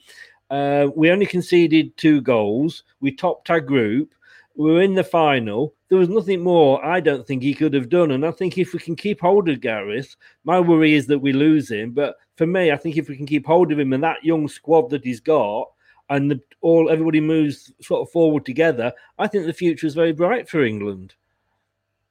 Uh, 0.49 0.87
we 0.95 1.11
only 1.11 1.25
conceded 1.25 1.95
two 1.97 2.21
goals. 2.21 2.83
We 3.01 3.11
topped 3.11 3.49
our 3.49 3.59
group. 3.59 4.13
We 4.57 4.71
were 4.71 4.81
in 4.81 4.95
the 4.95 5.03
final. 5.03 5.73
There 5.89 5.99
was 5.99 6.09
nothing 6.09 6.41
more 6.41 6.83
I 6.83 6.99
don't 6.99 7.25
think 7.25 7.43
he 7.43 7.53
could 7.53 7.73
have 7.73 7.89
done. 7.89 8.11
And 8.11 8.25
I 8.25 8.31
think 8.31 8.57
if 8.57 8.73
we 8.73 8.79
can 8.79 8.95
keep 8.95 9.21
hold 9.21 9.47
of 9.47 9.61
Gareth, 9.61 10.15
my 10.43 10.59
worry 10.59 10.95
is 10.95 11.07
that 11.07 11.19
we 11.19 11.31
lose 11.31 11.71
him. 11.71 11.91
But 11.91 12.17
for 12.35 12.47
me, 12.47 12.71
I 12.71 12.77
think 12.77 12.97
if 12.97 13.07
we 13.07 13.15
can 13.15 13.27
keep 13.27 13.45
hold 13.45 13.71
of 13.71 13.79
him 13.79 13.93
and 13.93 14.03
that 14.03 14.23
young 14.23 14.47
squad 14.47 14.89
that 14.89 15.05
he's 15.05 15.19
got, 15.19 15.69
and 16.09 16.31
the, 16.31 16.41
all 16.61 16.89
everybody 16.89 17.19
moves 17.21 17.71
sort 17.81 18.01
of 18.01 18.11
forward 18.11 18.45
together, 18.45 18.91
I 19.19 19.27
think 19.27 19.45
the 19.45 19.53
future 19.53 19.87
is 19.87 19.93
very 19.93 20.13
bright 20.13 20.49
for 20.49 20.63
England. 20.63 21.13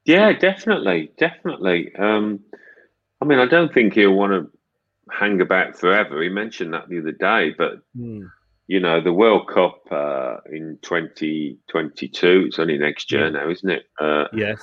Yeah, 0.05 0.33
definitely, 0.33 1.11
definitely. 1.19 1.95
Um, 1.97 2.41
I 3.21 3.25
mean, 3.25 3.39
I 3.39 3.47
don't 3.47 3.73
think 3.75 3.95
he'll 3.95 4.13
want 4.13 4.33
to 4.33 4.51
hang 5.11 5.41
about 5.41 5.79
forever. 5.79 6.23
He 6.23 6.29
mentioned 6.29 6.75
that 6.75 6.89
the 6.89 7.01
other 7.01 7.13
day, 7.13 7.55
but 7.57 7.81
mm. 7.99 8.31
You 8.69 8.81
know, 8.81 9.01
the 9.01 9.13
World 9.13 9.49
Cup 9.49 9.81
uh, 9.91 10.39
in 10.51 10.79
2022, 10.83 12.45
it's 12.49 12.59
only 12.59 12.79
next 12.79 13.13
year 13.13 13.31
now, 13.31 13.49
isn't 13.49 13.71
it? 13.71 13.85
Uh, 14.01 14.25
yes. 14.33 14.63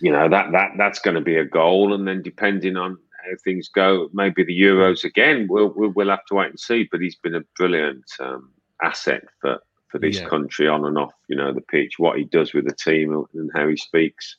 You 0.00 0.12
know 0.12 0.28
that 0.28 0.52
that 0.52 0.72
that's 0.78 1.00
going 1.00 1.16
to 1.16 1.20
be 1.20 1.36
a 1.36 1.44
goal, 1.44 1.92
and 1.92 2.06
then 2.06 2.22
depending 2.22 2.76
on 2.76 2.96
how 3.24 3.36
things 3.42 3.68
go. 3.68 4.08
Maybe 4.12 4.44
the 4.44 4.60
Euros 4.60 5.02
again. 5.02 5.48
We'll 5.50 5.72
we'll, 5.74 5.90
we'll 5.90 6.10
have 6.10 6.24
to 6.26 6.36
wait 6.36 6.50
and 6.50 6.60
see. 6.60 6.88
But 6.90 7.00
he's 7.00 7.16
been 7.16 7.34
a 7.34 7.42
brilliant 7.56 8.04
um, 8.20 8.52
asset 8.80 9.24
for 9.40 9.58
for 9.88 9.98
this 9.98 10.20
Yeah. 10.20 10.28
country 10.28 10.68
on 10.68 10.84
and 10.84 10.96
off. 10.98 11.14
You 11.28 11.34
know 11.34 11.52
the 11.52 11.62
pitch, 11.62 11.98
what 11.98 12.16
he 12.16 12.24
does 12.24 12.54
with 12.54 12.66
the 12.66 12.74
team, 12.74 13.24
and 13.34 13.50
how 13.54 13.66
he 13.66 13.76
speaks. 13.76 14.36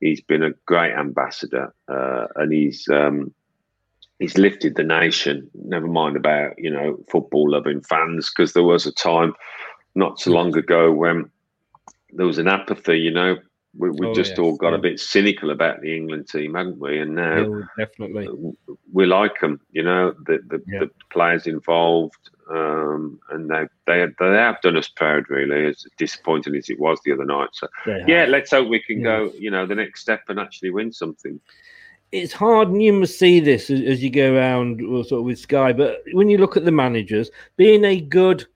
He's 0.00 0.20
been 0.20 0.42
a 0.42 0.52
great 0.66 0.92
ambassador, 0.92 1.72
uh, 1.88 2.26
and 2.36 2.52
he's 2.52 2.86
um, 2.88 3.32
he's 4.20 4.38
lifted 4.38 4.76
the 4.76 4.84
nation. 4.84 5.50
Never 5.54 5.88
mind 5.88 6.16
about 6.16 6.52
you 6.58 6.70
know 6.70 6.98
football 7.10 7.50
loving 7.50 7.82
fans, 7.82 8.30
because 8.34 8.54
there 8.54 8.64
was 8.64 8.86
a 8.86 8.92
time 8.94 9.34
not 9.96 10.20
so 10.20 10.32
long 10.32 10.56
ago 10.56 10.92
when 10.92 11.30
there 12.12 12.26
was 12.26 12.38
an 12.38 12.48
apathy. 12.48 12.98
You 12.98 13.12
know, 13.12 13.36
we 13.76 13.90
we 13.90 14.08
Oh, 14.08 14.20
just 14.20 14.38
yes, 14.38 14.40
all 14.40 14.56
got 14.56 14.74
a 14.74 14.78
bit 14.78 15.00
cynical 15.00 15.50
about 15.50 15.80
the 15.82 15.96
England 15.96 16.28
team, 16.28 16.54
hadn't 16.54 16.80
we? 16.80 17.00
And 17.00 17.16
now 17.16 17.46
Yeah, 17.46 17.62
definitely. 17.76 18.32
we 18.92 19.06
like 19.06 19.40
them. 19.40 19.60
You 19.70 19.82
know, 19.84 20.14
the 20.26 20.38
the, 20.48 20.62
Yeah. 20.66 20.80
the 20.80 20.90
players 21.12 21.46
involved, 21.46 22.30
um, 22.50 23.18
and 23.30 23.48
they 23.50 23.64
they 23.86 24.06
they 24.18 24.34
have 24.34 24.60
done 24.62 24.76
us 24.76 24.88
proud. 24.88 25.24
Really, 25.30 25.66
as 25.66 25.84
disappointing 25.98 26.56
as 26.56 26.68
it 26.68 26.80
was 26.80 27.00
the 27.04 27.12
other 27.12 27.24
night. 27.24 27.50
So 27.52 27.68
They 27.84 28.00
yeah, 28.06 28.26
let's 28.28 28.50
hope 28.50 28.68
we 28.68 28.82
can 28.82 29.00
Yeah. 29.00 29.10
go. 29.10 29.32
You 29.38 29.50
know, 29.50 29.66
the 29.66 29.74
next 29.74 30.00
step 30.00 30.22
and 30.28 30.38
actually 30.40 30.70
win 30.70 30.92
something. 30.92 31.40
It's 32.12 32.32
hard 32.32 32.68
and 32.68 32.82
you 32.82 32.92
must 32.92 33.18
see 33.18 33.40
this 33.40 33.70
as, 33.70 33.80
as 33.82 34.02
you 34.02 34.10
go 34.10 34.34
around 34.34 34.80
sort 35.06 35.20
of 35.20 35.24
with 35.24 35.38
sky 35.38 35.72
but 35.72 36.02
when 36.12 36.28
you 36.28 36.38
look 36.38 36.56
at 36.56 36.64
the 36.64 36.72
managers 36.72 37.30
being 37.56 37.84
a 37.84 38.00
good 38.00 38.46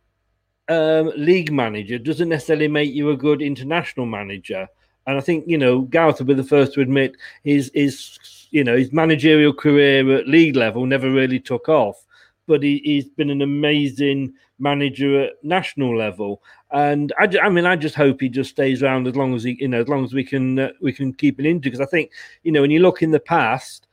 um, 0.68 1.12
league 1.16 1.52
manager 1.52 1.98
doesn't 1.98 2.28
necessarily 2.28 2.68
make 2.68 2.92
you 2.92 3.10
a 3.10 3.16
good 3.16 3.42
international 3.42 4.06
manager. 4.06 4.66
And 5.06 5.18
i 5.18 5.20
think 5.20 5.44
you 5.46 5.58
know 5.58 5.82
gareth 5.82 6.18
will 6.18 6.26
be 6.26 6.34
the 6.34 6.42
first 6.42 6.72
to 6.74 6.80
admit 6.80 7.16
his 7.42 7.70
his 7.74 8.18
you 8.50 8.64
know 8.64 8.76
his 8.76 8.92
managerial 8.92 9.52
career 9.52 10.16
at 10.16 10.26
league 10.26 10.56
level 10.56 10.86
never 10.86 11.10
really 11.10 11.38
took 11.38 11.68
off 11.68 12.02
but 12.46 12.62
he, 12.62 12.80
he's 12.84 13.08
been 13.10 13.30
an 13.30 13.42
amazing 13.42 14.32
manager 14.58 15.24
at 15.24 15.32
national 15.42 15.96
level 15.96 16.42
and 16.74 17.12
I, 17.18 17.28
I 17.40 17.48
mean 17.48 17.64
i 17.66 17.76
just 17.76 17.94
hope 17.94 18.20
he 18.20 18.28
just 18.28 18.50
stays 18.50 18.82
around 18.82 19.06
as 19.06 19.16
long 19.16 19.34
as 19.34 19.44
he 19.44 19.56
you 19.60 19.68
know 19.68 19.80
as 19.80 19.88
long 19.88 20.04
as 20.04 20.12
we 20.12 20.24
can 20.24 20.58
uh, 20.58 20.70
we 20.82 20.92
can 20.92 21.14
keep 21.14 21.38
it 21.40 21.46
into 21.46 21.70
because 21.70 21.80
i 21.80 21.86
think 21.86 22.10
you 22.42 22.52
know 22.52 22.60
when 22.60 22.70
you 22.70 22.80
look 22.80 23.02
in 23.02 23.12
the 23.12 23.20
past 23.20 23.86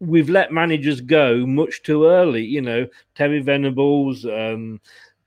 we've 0.00 0.28
let 0.28 0.52
managers 0.52 1.00
go 1.00 1.46
much 1.46 1.82
too 1.82 2.04
early 2.06 2.44
you 2.44 2.60
know 2.60 2.86
terry 3.14 3.40
venables 3.40 4.26
um 4.26 4.80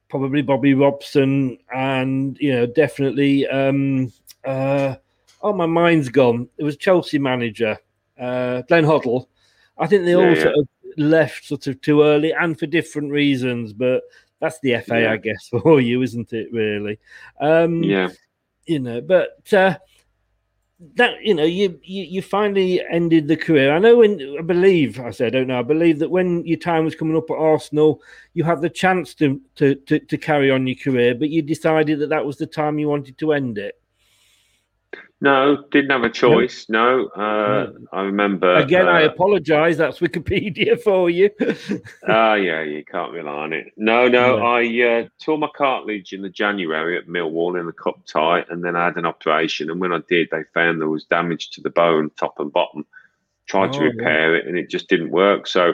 probably 0.10 0.42
bobby 0.42 0.74
robson 0.74 1.58
and 1.74 2.38
you 2.40 2.52
know 2.52 2.66
definitely 2.66 3.48
um 3.48 4.12
uh 4.46 4.94
oh 5.42 5.54
my 5.54 5.66
mind's 5.66 6.10
gone 6.10 6.48
it 6.58 6.64
was 6.64 6.76
chelsea 6.76 7.18
manager 7.18 7.78
uh 8.20 8.62
glenn 8.64 8.84
hoddle 8.84 9.28
i 9.78 9.88
think 9.88 10.04
they 10.04 10.16
Yeah, 10.16 10.30
all 10.30 10.36
yeah. 10.36 10.42
sort 10.42 10.56
of 10.58 10.68
left 10.98 11.46
sort 11.46 11.68
of 11.68 11.80
too 11.82 12.02
early 12.02 12.34
and 12.34 12.60
for 12.60 12.66
different 12.66 13.12
reasons 13.12 13.72
but 13.72 14.02
that's 14.40 14.60
the 14.62 14.80
fa 14.82 15.02
Yeah. 15.02 15.12
i 15.14 15.18
guess 15.18 15.48
for 15.50 15.80
you 15.82 16.02
isn't 16.02 16.32
it 16.34 16.52
really 16.52 17.00
um 17.40 17.84
Yeah. 17.84 18.10
you 18.66 18.80
know 18.80 19.02
but 19.02 19.52
uh 19.54 19.78
that 20.94 21.14
you 21.24 21.34
know 21.34 21.44
you, 21.44 21.80
you 21.84 22.04
you 22.04 22.22
finally 22.22 22.84
ended 22.92 23.28
the 23.28 23.36
career 23.36 23.74
i 23.74 23.80
know 23.80 23.98
when 23.98 24.36
i 24.38 24.44
believe 24.44 25.00
i 25.00 25.10
said 25.10 25.36
i 25.36 25.40
don't 25.40 25.48
know 25.48 25.58
i 25.58 25.64
believe 25.64 25.98
that 25.98 26.10
when 26.12 26.46
your 26.46 26.60
time 26.60 26.86
was 26.86 26.94
coming 26.96 27.18
up 27.18 27.32
at 27.32 27.38
arsenal 27.38 28.00
you 28.36 28.44
had 28.44 28.62
the 28.62 28.70
chance 28.70 29.16
to 29.16 29.42
to 29.56 29.74
to, 29.74 29.98
to 29.98 30.18
carry 30.20 30.52
on 30.52 30.68
your 30.68 30.76
career 30.76 31.16
but 31.16 31.30
you 31.32 31.42
decided 31.42 31.98
that 31.98 32.10
that 32.10 32.24
was 32.24 32.38
the 32.38 32.46
time 32.46 32.78
you 32.78 32.88
wanted 32.88 33.18
to 33.18 33.34
end 33.34 33.58
it 33.58 33.82
No, 35.20 35.66
didn't 35.72 35.90
have 35.90 36.04
a 36.04 36.10
choice. 36.12 36.68
No, 36.70 37.08
uh, 37.08 37.72
I 37.92 38.02
remember. 38.02 38.56
again 38.56 38.88
i 38.88 39.04
uh, 39.04 39.08
apologize 39.08 39.76
that's 39.76 39.98
wikipedia 40.00 40.80
for 40.88 41.10
you 41.10 41.32
Ah, 42.08 42.36
yeah, 42.36 42.62
you 42.62 42.86
can't 42.86 43.12
rely 43.12 43.32
on 43.32 43.54
it. 43.54 43.74
No, 43.78 44.08
no, 44.08 44.38
Yeah. 44.38 44.44
I 44.44 45.00
uh, 45.02 45.08
tore 45.20 45.40
my 45.40 45.50
cartilage 45.56 46.14
in 46.14 46.22
the 46.22 46.30
January 46.30 46.98
at 46.98 47.08
Millwall 47.08 47.60
in 47.60 47.66
the 47.66 47.74
cup 47.74 48.06
tie, 48.06 48.46
and 48.50 48.64
then 48.64 48.76
I 48.76 48.86
had 48.86 48.98
an 48.98 49.06
operation. 49.08 49.72
And 49.72 49.80
when 49.82 49.92
I 49.92 50.02
did, 50.08 50.30
they 50.32 50.44
found 50.54 50.80
there 50.80 50.88
was 50.88 51.06
damage 51.06 51.50
to 51.52 51.62
the 51.62 51.72
bone, 51.72 52.12
top 52.20 52.40
and 52.40 52.52
bottom. 52.54 52.86
Tried 53.48 53.74
to 53.74 53.80
Oh, 53.80 53.84
repair 53.84 54.36
it, 54.36 54.46
and 54.46 54.58
it 54.58 54.70
just 54.70 54.88
didn't 54.88 55.10
work. 55.10 55.48
So 55.48 55.74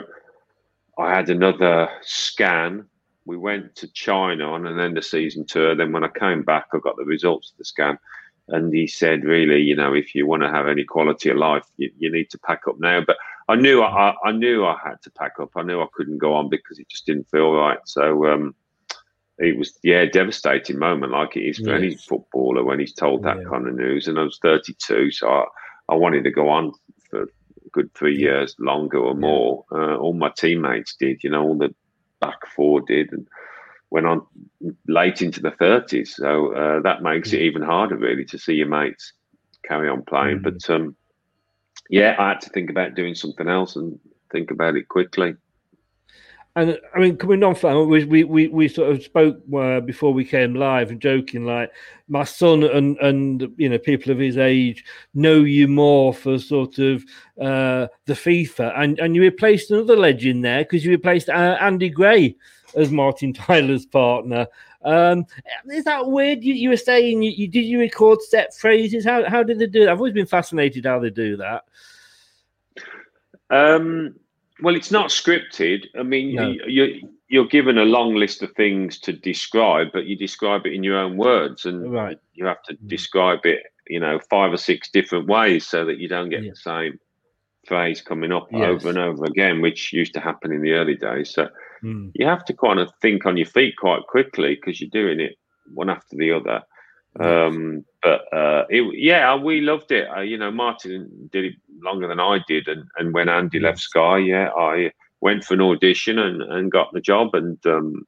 I 0.98 1.14
had 1.14 1.28
another 1.28 1.90
scan. 2.02 2.86
We 3.26 3.36
went 3.36 3.74
to 3.76 3.88
China 3.88 4.52
on 4.52 4.66
an 4.66 4.78
end 4.80 4.96
of 4.96 5.04
season 5.04 5.44
tour. 5.44 5.74
Then 5.74 5.92
when 5.92 6.04
I 6.04 6.08
came 6.08 6.42
back, 6.44 6.66
I 6.72 6.78
got 6.78 6.96
the 6.96 7.04
results 7.04 7.50
of 7.50 7.58
the 7.58 7.64
scan. 7.64 7.98
And 8.48 8.72
he 8.74 8.86
said, 8.86 9.24
really, 9.24 9.60
you 9.62 9.74
know, 9.74 9.94
if 9.94 10.14
you 10.14 10.26
want 10.26 10.42
to 10.42 10.50
have 10.50 10.68
any 10.68 10.84
quality 10.84 11.30
of 11.30 11.38
life, 11.38 11.64
you, 11.76 11.90
you 11.98 12.12
need 12.12 12.30
to 12.30 12.38
pack 12.38 12.62
up 12.68 12.78
now. 12.78 13.00
But 13.06 13.16
I 13.48 13.56
knew 13.56 13.82
I, 13.82 14.14
I 14.24 14.32
knew 14.32 14.64
I 14.64 14.76
had 14.82 15.00
to 15.02 15.10
pack 15.10 15.34
up. 15.40 15.50
I 15.56 15.62
knew 15.62 15.80
I 15.80 15.86
couldn't 15.94 16.18
go 16.18 16.34
on 16.34 16.48
because 16.48 16.78
it 16.78 16.88
just 16.88 17.06
didn't 17.06 17.30
feel 17.30 17.52
right. 17.52 17.78
So 17.86 18.26
um, 18.26 18.54
it 19.38 19.56
was, 19.58 19.78
yeah, 19.82 20.04
devastating 20.04 20.78
moment, 20.78 21.12
like 21.12 21.36
it 21.36 21.42
is 21.44 21.58
for 21.58 21.74
any 21.74 21.94
footballer 21.96 22.64
when 22.64 22.80
he's 22.80 22.92
told 22.92 23.22
that 23.24 23.38
Yeah. 23.38 23.48
kind 23.48 23.66
of 23.66 23.74
news. 23.74 24.08
And 24.08 24.18
I 24.18 24.22
was 24.22 24.38
32, 24.42 25.10
so 25.10 25.28
I, 25.28 25.44
I 25.88 25.94
wanted 25.94 26.24
to 26.24 26.30
go 26.30 26.48
on 26.48 26.72
for 27.10 27.22
a 27.22 27.26
good 27.72 27.92
three 27.94 28.16
years 28.16 28.54
longer 28.58 28.98
or 28.98 29.14
more. 29.14 29.64
Uh, 29.72 29.96
all 29.96 30.12
my 30.12 30.30
teammates 30.36 30.96
did, 30.96 31.24
you 31.24 31.30
know, 31.30 31.42
all 31.42 31.58
the 31.58 31.74
back 32.20 32.46
four 32.54 32.80
did, 32.82 33.12
and 33.12 33.26
went 33.94 34.06
on 34.06 34.26
late 34.88 35.22
into 35.22 35.40
the 35.40 35.52
30s. 35.52 36.08
So 36.08 36.52
uh, 36.52 36.82
that 36.82 37.04
makes 37.04 37.32
it 37.32 37.40
even 37.40 37.62
harder, 37.62 37.96
really, 37.96 38.24
to 38.24 38.38
see 38.38 38.54
your 38.54 38.66
mates 38.66 39.12
carry 39.64 39.88
on 39.88 40.02
playing. 40.02 40.42
But 40.42 40.68
um, 40.68 40.96
yeah, 41.88 42.16
I 42.18 42.30
had 42.30 42.40
to 42.40 42.50
think 42.50 42.70
about 42.70 42.96
doing 42.96 43.14
something 43.14 43.48
else 43.48 43.76
and 43.76 43.96
think 44.32 44.50
about 44.50 44.74
it 44.74 44.88
quickly. 44.88 45.36
And 46.56 46.76
I 46.94 46.98
mean, 46.98 47.16
coming 47.16 47.44
on 47.44 47.54
from 47.54 47.88
we, 47.88 48.04
we, 48.04 48.24
we, 48.24 48.48
we 48.48 48.68
sort 48.68 48.90
of 48.90 49.02
spoke 49.02 49.38
uh, 49.56 49.78
before 49.78 50.12
we 50.12 50.24
came 50.24 50.54
live 50.54 50.90
and 50.90 51.00
joking 51.00 51.44
like 51.44 51.70
my 52.08 52.22
son 52.22 52.62
and 52.62 52.96
and 52.98 53.52
you 53.56 53.68
know 53.68 53.78
people 53.78 54.12
of 54.12 54.18
his 54.18 54.38
age 54.38 54.84
know 55.14 55.38
you 55.38 55.66
more 55.66 56.14
for 56.14 56.38
sort 56.38 56.78
of 56.78 57.02
uh, 57.40 57.86
the 58.06 58.14
FIFA, 58.14 58.72
and 58.76 58.98
and 59.00 59.16
you 59.16 59.22
replaced 59.22 59.72
another 59.72 59.96
legend 59.96 60.44
there 60.44 60.62
because 60.62 60.84
you 60.84 60.92
replaced 60.92 61.28
uh, 61.28 61.58
Andy 61.60 61.90
Gray 61.90 62.36
as 62.76 62.90
Martin 62.90 63.32
Tyler's 63.34 63.86
partner. 63.86 64.46
Um, 64.82 65.24
is 65.70 65.84
that 65.84 66.06
weird? 66.06 66.44
You, 66.44 66.54
you 66.54 66.68
were 66.68 66.76
saying 66.76 67.22
you, 67.22 67.30
you 67.30 67.48
did 67.48 67.64
you 67.64 67.78
record 67.80 68.20
set 68.22 68.54
phrases? 68.54 69.04
How 69.04 69.28
how 69.28 69.42
did 69.42 69.58
they 69.58 69.66
do? 69.66 69.80
That? 69.84 69.90
I've 69.92 69.98
always 69.98 70.12
been 70.14 70.26
fascinated 70.26 70.84
how 70.84 70.98
they 70.98 71.10
do 71.10 71.36
that. 71.38 71.64
Um, 73.50 74.14
well, 74.62 74.76
it's 74.76 74.90
not 74.90 75.10
scripted. 75.10 75.86
I 75.98 76.02
mean, 76.02 76.34
No. 76.34 76.48
you, 76.50 76.62
you, 76.66 77.08
you're 77.28 77.46
given 77.46 77.78
a 77.78 77.84
long 77.84 78.14
list 78.14 78.42
of 78.42 78.52
things 78.52 78.98
to 79.00 79.12
describe, 79.12 79.88
but 79.92 80.06
you 80.06 80.16
describe 80.16 80.66
it 80.66 80.72
in 80.72 80.82
your 80.84 80.98
own 80.98 81.16
words, 81.16 81.64
and 81.66 81.92
Right. 81.92 82.18
you 82.34 82.46
have 82.46 82.62
to 82.64 82.74
describe 82.86 83.40
it, 83.44 83.64
you 83.88 84.00
know, 84.00 84.18
five 84.30 84.52
or 84.52 84.56
six 84.56 84.90
different 84.90 85.26
ways 85.26 85.66
so 85.66 85.84
that 85.84 85.98
you 85.98 86.08
don't 86.08 86.30
get 86.30 86.42
the 86.42 86.56
same 86.56 86.98
phrase 87.66 88.00
coming 88.02 88.32
up 88.32 88.48
Yes. 88.50 88.60
over 88.60 88.88
and 88.90 88.98
over 88.98 89.24
again, 89.24 89.60
which 89.60 89.92
used 89.92 90.14
to 90.14 90.20
happen 90.20 90.52
in 90.52 90.62
the 90.62 90.72
early 90.72 90.96
days. 90.96 91.30
So 91.30 91.48
Hmm. 91.84 92.08
you 92.14 92.24
have 92.26 92.46
to 92.46 92.54
kind 92.54 92.80
of 92.80 92.90
think 93.02 93.26
on 93.26 93.36
your 93.36 93.44
feet 93.44 93.76
quite 93.76 94.06
quickly 94.06 94.54
because 94.54 94.80
you're 94.80 94.88
doing 94.88 95.20
it 95.20 95.36
one 95.74 95.90
after 95.90 96.16
the 96.16 96.32
other. 96.32 96.62
Um, 97.20 97.84
but 98.02 98.22
uh, 98.32 98.64
it, 98.70 98.98
yeah, 98.98 99.36
we 99.36 99.60
loved 99.60 99.92
it. 99.92 100.08
Uh, 100.08 100.22
you 100.22 100.38
know, 100.38 100.50
Martin 100.50 101.28
did 101.30 101.44
it 101.44 101.54
longer 101.82 102.08
than 102.08 102.20
I 102.20 102.38
did, 102.48 102.68
and, 102.68 102.84
and 102.96 103.12
when 103.12 103.28
Andy 103.28 103.60
left 103.60 103.80
Sky, 103.80 104.16
yeah, 104.16 104.48
I 104.56 104.92
went 105.20 105.44
for 105.44 105.52
an 105.52 105.60
audition 105.60 106.18
and, 106.18 106.40
and 106.42 106.72
got 106.72 106.90
the 106.94 107.02
job 107.02 107.34
and 107.34 107.58
um, 107.66 108.06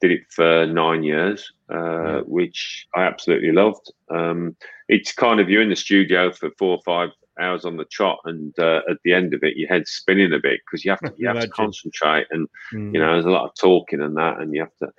did 0.00 0.12
it 0.12 0.22
for 0.30 0.66
nine 0.66 1.02
years, 1.02 1.52
uh, 1.68 2.20
which 2.20 2.86
I 2.94 3.02
absolutely 3.02 3.52
loved. 3.52 3.92
Um, 4.08 4.56
it's 4.88 5.12
kind 5.12 5.40
of 5.40 5.50
you're 5.50 5.60
in 5.60 5.68
the 5.68 5.76
studio 5.76 6.32
for 6.32 6.50
four 6.58 6.78
or 6.78 6.82
five 6.86 7.10
hours 7.40 7.64
on 7.64 7.76
the 7.76 7.84
trot, 7.86 8.18
and 8.24 8.56
uh, 8.58 8.80
at 8.88 8.98
the 9.04 9.12
end 9.12 9.34
of 9.34 9.42
it, 9.42 9.56
your 9.56 9.68
head's 9.68 9.90
spinning 9.90 10.32
a 10.32 10.38
bit 10.38 10.60
because 10.66 10.84
you 10.84 10.90
have 10.90 11.00
to 11.00 11.12
you 11.18 11.26
have 11.28 11.40
to 11.40 11.48
concentrate, 11.48 12.26
and 12.30 12.48
Mm. 12.72 12.94
you 12.94 13.00
know 13.00 13.12
there's 13.12 13.24
a 13.24 13.30
lot 13.30 13.44
of 13.48 13.54
talking 13.58 14.00
and 14.00 14.16
that, 14.16 14.40
and 14.40 14.54
you 14.54 14.60
have 14.60 14.76
to 14.82 14.92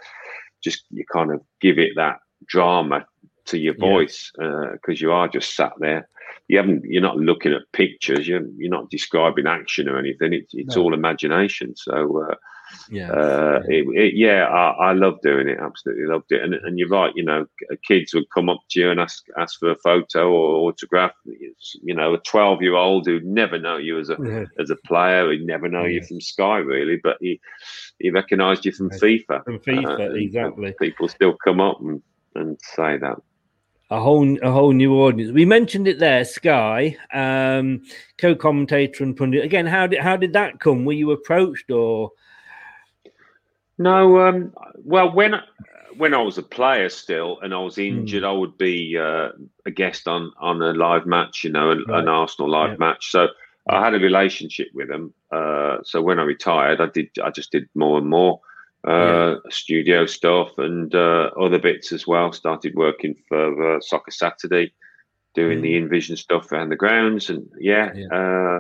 just 0.64 0.86
you 0.90 1.06
kind 1.12 1.32
of 1.32 1.42
give 1.62 1.80
it 1.80 1.92
that 1.96 2.18
drama 2.48 3.06
to 3.46 3.58
your 3.58 3.76
voice 3.78 4.32
because 4.38 5.02
you 5.02 5.12
are 5.12 5.28
just 5.28 5.56
sat 5.56 5.74
there. 5.80 6.08
You 6.48 6.58
haven't. 6.58 6.84
You're 6.86 7.02
not 7.02 7.18
looking 7.18 7.54
at 7.54 7.62
pictures. 7.74 8.28
You're 8.28 8.48
you're 8.58 8.70
not 8.72 8.90
describing 8.90 9.48
action 9.48 9.88
or 9.90 9.98
anything. 9.98 10.34
It's 10.34 10.54
it's 10.54 10.76
No. 10.76 10.84
all 10.84 10.94
imagination. 10.94 11.76
So. 11.76 12.28
Uh, 12.30 12.36
Yeah. 12.90 13.12
uh, 13.12 13.62
it, 13.68 13.86
it, 14.04 14.14
yeah, 14.16 14.46
I, 14.48 14.92
I 14.92 14.94
love 14.94 15.20
doing 15.22 15.50
it. 15.50 15.60
Absolutely 15.60 16.06
loved 16.06 16.32
it. 16.32 16.42
And 16.42 16.54
and 16.54 16.80
you're 16.80 16.88
right. 16.88 17.12
You 17.18 17.24
know, 17.26 17.46
kids 17.86 18.14
would 18.14 18.30
come 18.34 18.48
up 18.48 18.62
to 18.70 18.80
you 18.80 18.90
and 18.92 18.98
ask 19.00 19.26
ask 19.38 19.60
for 19.60 19.72
a 19.72 19.76
photo 19.84 20.32
or 20.32 20.70
autograph. 20.70 21.12
It's, 21.26 21.76
you 21.84 21.94
know, 21.94 22.14
a 22.14 22.18
12 22.20 22.62
year 22.62 22.76
old 22.76 23.08
who'd 23.08 23.26
never 23.26 23.58
know 23.60 23.76
you 23.76 24.00
as 24.00 24.10
a 24.10 24.16
Yeah. 24.24 24.46
as 24.58 24.70
a 24.70 24.78
player, 24.88 25.30
he'd 25.32 25.46
never 25.46 25.68
know 25.68 25.84
you 25.84 26.02
from 26.02 26.22
Sky 26.22 26.58
really, 26.60 26.98
but 27.04 27.18
he 27.20 27.42
he 28.00 28.10
recognised 28.10 28.66
you 28.66 28.72
from 28.72 28.90
FIFA. 28.90 29.44
From 29.44 29.60
FIFA, 29.60 30.00
Uh, 30.12 30.14
exactly. 30.14 30.74
People 30.80 31.10
still 31.10 31.36
come 31.44 31.60
up 31.60 31.82
and, 31.82 32.02
and 32.36 32.58
say 32.62 32.98
that. 32.98 33.18
A 33.92 34.00
whole 34.00 34.38
a 34.42 34.50
whole 34.50 34.72
new 34.72 35.02
audience. 35.02 35.34
We 35.34 35.46
mentioned 35.46 35.88
it 35.88 36.00
there, 36.00 36.24
Sky, 36.24 36.98
um, 37.14 37.84
co-commentator 38.18 39.04
and 39.04 39.16
pundit. 39.16 39.44
Again, 39.44 39.68
how 39.68 39.86
did 39.86 40.00
how 40.00 40.16
did 40.16 40.34
that 40.34 40.60
come? 40.60 40.86
Were 40.86 40.94
you 40.94 41.12
approached 41.12 41.70
or? 41.70 42.12
No, 43.78 44.22
um, 44.22 44.54
well, 44.78 45.12
when 45.12 45.36
when 45.98 46.14
I 46.14 46.22
was 46.22 46.38
a 46.38 46.44
player 46.44 46.88
still 46.88 47.40
and 47.42 47.54
I 47.54 47.58
was 47.60 47.78
injured, 47.78 48.24
mm. 48.24 48.28
I 48.28 48.32
would 48.32 48.58
be 48.58 48.98
uh, 48.98 49.30
a 49.66 49.72
guest 49.72 50.08
on 50.08 50.32
on 50.40 50.62
a 50.62 50.74
live 50.74 51.06
match, 51.06 51.44
you 51.44 51.52
know, 51.52 51.72
an, 51.72 51.84
right. 51.88 52.00
an 52.00 52.08
Arsenal 52.08 52.50
live 52.50 52.72
yeah. 52.72 52.78
match. 52.78 53.12
So 53.12 53.28
I 53.70 53.84
had 53.84 53.94
a 53.94 54.00
relationship 54.00 54.70
with 54.74 54.88
them. 54.88 55.14
Uh, 55.32 55.80
so 55.84 56.02
when 56.02 56.18
I 56.18 56.24
retired, 56.24 56.80
I 56.80 56.88
did 56.88 57.10
I 57.22 57.30
just 57.30 57.52
did 57.52 57.68
more 57.76 57.98
and 57.98 58.08
more 58.08 58.40
uh, 58.88 58.92
yeah. 58.92 59.36
studio 59.50 60.06
stuff 60.06 60.58
and 60.58 60.96
uh, 60.96 61.30
other 61.40 61.60
bits 61.60 61.92
as 61.92 62.08
well. 62.08 62.32
Started 62.32 62.74
working 62.76 63.16
for 63.28 63.76
uh, 63.76 63.80
Soccer 63.82 64.12
Saturday, 64.12 64.74
doing 65.36 65.60
mm. 65.60 65.64
the 65.64 65.76
in-vision 65.76 66.18
stuff 66.18 66.52
around 66.52 66.70
the 66.70 66.76
grounds, 66.76 67.30
and 67.30 67.48
yeah, 67.60 67.92
yeah. 67.94 68.08
Uh, 68.08 68.60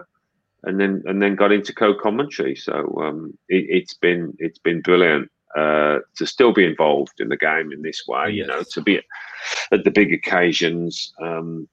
and 0.63 0.79
then 0.79 1.01
and 1.05 1.21
then 1.21 1.35
got 1.35 1.51
into 1.51 1.73
co-commentary. 1.73 2.55
So 2.55 2.95
um, 3.01 3.37
it, 3.49 3.81
has 3.81 3.97
been 3.99 4.35
it's 4.37 4.59
been 4.59 4.81
brilliant 4.81 5.31
uh, 5.55 5.99
to 6.17 6.25
still 6.27 6.53
be 6.53 6.65
involved 6.65 7.19
in 7.19 7.29
the 7.29 7.37
game 7.37 7.71
in 7.71 7.81
this 7.81 8.03
way. 8.07 8.29
Yes. 8.29 8.35
You 8.35 8.47
know, 8.47 8.63
to 8.71 8.81
be 8.81 9.01
at 9.71 9.83
the 9.83 9.91
big 9.91 10.13
occasions. 10.13 11.13
Um, 11.21 11.67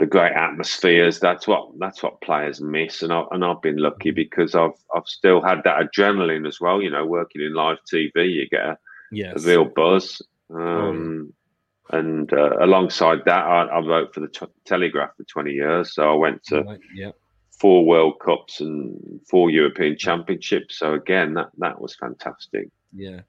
the 0.00 0.06
great 0.06 0.32
atmospheres. 0.32 1.20
That's 1.20 1.46
what 1.46 1.78
that's 1.78 2.02
what 2.02 2.22
players 2.22 2.60
miss, 2.60 3.02
and 3.02 3.12
I 3.12 3.22
and 3.30 3.44
I've 3.44 3.60
been 3.60 3.76
lucky 3.76 4.10
because 4.10 4.54
I've 4.54 4.72
I've 4.96 5.06
still 5.06 5.42
had 5.42 5.58
that 5.64 5.78
adrenaline 5.78 6.48
as 6.48 6.58
well. 6.58 6.80
You 6.80 6.90
know, 6.90 7.06
working 7.06 7.42
in 7.42 7.54
live 7.54 7.76
TV, 7.92 8.32
you 8.32 8.48
get 8.48 8.64
a, 8.64 8.78
yes. 9.12 9.44
a 9.44 9.48
real 9.48 9.66
buzz. 9.66 10.20
Um, 10.52 11.32
oh. 11.92 11.96
And 11.98 12.32
uh, 12.32 12.56
alongside 12.60 13.18
that, 13.26 13.44
I, 13.44 13.64
I, 13.64 13.80
wrote 13.80 14.14
for 14.14 14.20
the 14.20 14.28
t- 14.28 14.46
Telegraph 14.64 15.10
for 15.16 15.24
twenty 15.24 15.52
years, 15.52 15.94
so 15.94 16.10
I 16.10 16.14
went 16.14 16.42
to 16.44 16.62
right. 16.62 16.80
yeah. 16.94 17.10
four 17.50 17.84
World 17.84 18.20
Cups 18.24 18.60
and 18.60 19.20
four 19.28 19.50
European 19.50 19.98
Championships. 19.98 20.78
So 20.78 20.94
again, 20.94 21.34
that 21.34 21.50
that 21.58 21.80
was 21.80 21.94
fantastic. 21.96 22.68
Yeah, 22.94 23.20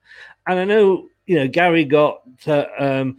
and 0.48 0.60
I 0.60 0.66
know 0.66 1.08
you 1.26 1.36
know 1.36 1.48
Gary 1.48 1.84
got. 1.84 2.22
Uh, 2.48 2.66
um, 2.80 3.18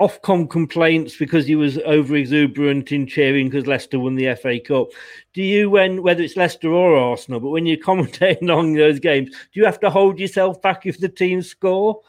Ofcom 0.00 0.50
complaints 0.50 1.16
because 1.16 1.46
he 1.46 1.54
was 1.54 1.78
over 1.78 2.16
exuberant 2.16 2.90
in 2.90 3.06
cheering 3.06 3.48
because 3.48 3.68
Leicester 3.68 4.00
won 4.00 4.16
the 4.16 4.34
FA 4.34 4.58
Cup. 4.58 4.88
Do 5.32 5.42
you, 5.42 5.70
when 5.70 6.02
whether 6.02 6.22
it's 6.22 6.36
Leicester 6.36 6.72
or 6.72 6.96
Arsenal, 6.96 7.38
but 7.38 7.50
when 7.50 7.64
you're 7.64 7.76
commentating 7.84 8.54
on 8.54 8.74
those 8.74 8.98
games, 8.98 9.30
do 9.30 9.60
you 9.60 9.64
have 9.64 9.78
to 9.80 9.90
hold 9.90 10.18
yourself 10.18 10.60
back 10.60 10.84
if 10.84 10.98
the 10.98 11.08
team 11.08 11.42
score? 11.42 12.00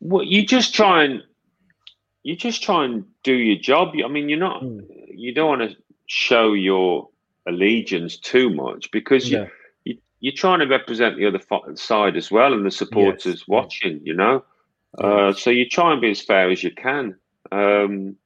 Well, 0.00 0.22
you 0.22 0.46
just 0.46 0.72
try 0.72 1.02
and 1.02 1.22
you 2.22 2.36
just 2.36 2.62
try 2.62 2.84
and 2.84 3.04
do 3.24 3.34
your 3.34 3.58
job. 3.58 3.94
I 4.04 4.08
mean, 4.08 4.28
you're 4.28 4.38
not 4.38 4.62
mm. 4.62 4.86
you 5.10 5.34
don't 5.34 5.58
want 5.58 5.70
to 5.70 5.76
show 6.06 6.52
your 6.52 7.08
allegiance 7.48 8.16
too 8.18 8.50
much 8.50 8.90
because 8.92 9.28
you, 9.28 9.48
you 9.84 9.98
you're 10.20 10.32
trying 10.32 10.60
to 10.60 10.66
represent 10.66 11.16
the 11.16 11.26
other 11.26 11.40
side 11.74 12.16
as 12.16 12.30
well 12.30 12.52
and 12.52 12.64
the 12.64 12.70
supporters 12.70 13.40
yes. 13.40 13.48
watching. 13.48 14.00
You 14.04 14.14
know. 14.14 14.44
Uh, 14.98 15.32
so 15.32 15.50
you 15.50 15.68
try 15.68 15.92
and 15.92 16.00
be 16.00 16.10
as 16.10 16.22
fair 16.22 16.50
as 16.50 16.62
you 16.62 16.70
can. 16.70 17.16
Um, 17.52 18.16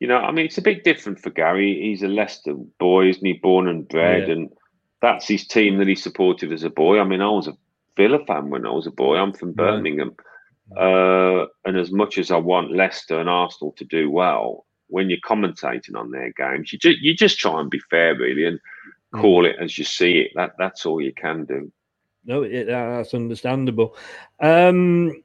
you 0.00 0.06
know, 0.06 0.18
I 0.18 0.30
mean, 0.30 0.46
it's 0.46 0.58
a 0.58 0.62
bit 0.62 0.84
different 0.84 1.20
for 1.20 1.30
Gary. 1.30 1.80
He's 1.80 2.02
a 2.02 2.08
Leicester 2.08 2.54
boy, 2.78 3.08
isn't 3.08 3.24
he? 3.24 3.32
Born 3.34 3.66
and 3.68 3.88
bred, 3.88 4.28
yeah. 4.28 4.34
and 4.34 4.50
that's 5.02 5.26
his 5.26 5.46
team 5.46 5.78
that 5.78 5.88
he 5.88 5.94
supported 5.94 6.52
as 6.52 6.62
a 6.62 6.70
boy. 6.70 7.00
I 7.00 7.04
mean, 7.04 7.20
I 7.20 7.28
was 7.28 7.48
a 7.48 7.56
Villa 7.96 8.24
fan 8.24 8.50
when 8.50 8.64
I 8.64 8.70
was 8.70 8.86
a 8.86 8.92
boy. 8.92 9.16
I'm 9.16 9.32
from 9.32 9.52
Birmingham, 9.52 10.14
uh, 10.76 11.46
and 11.64 11.76
as 11.76 11.90
much 11.90 12.16
as 12.18 12.30
I 12.30 12.36
want 12.36 12.76
Leicester 12.76 13.18
and 13.18 13.28
Arsenal 13.28 13.72
to 13.72 13.84
do 13.84 14.08
well, 14.08 14.66
when 14.86 15.10
you're 15.10 15.18
commentating 15.26 15.96
on 15.96 16.12
their 16.12 16.32
games, 16.32 16.72
you 16.72 16.78
just 16.78 16.98
you 16.98 17.14
just 17.14 17.38
try 17.38 17.60
and 17.60 17.70
be 17.70 17.80
fair, 17.90 18.14
really, 18.14 18.44
and 18.44 18.60
mm. 19.12 19.20
call 19.20 19.46
it 19.46 19.56
as 19.60 19.78
you 19.78 19.84
see 19.84 20.18
it. 20.18 20.32
That 20.36 20.52
that's 20.58 20.86
all 20.86 21.00
you 21.00 21.12
can 21.12 21.44
do. 21.44 21.72
No, 22.24 22.42
it, 22.42 22.66
that's 22.66 23.14
understandable. 23.14 23.96
Um, 24.38 25.24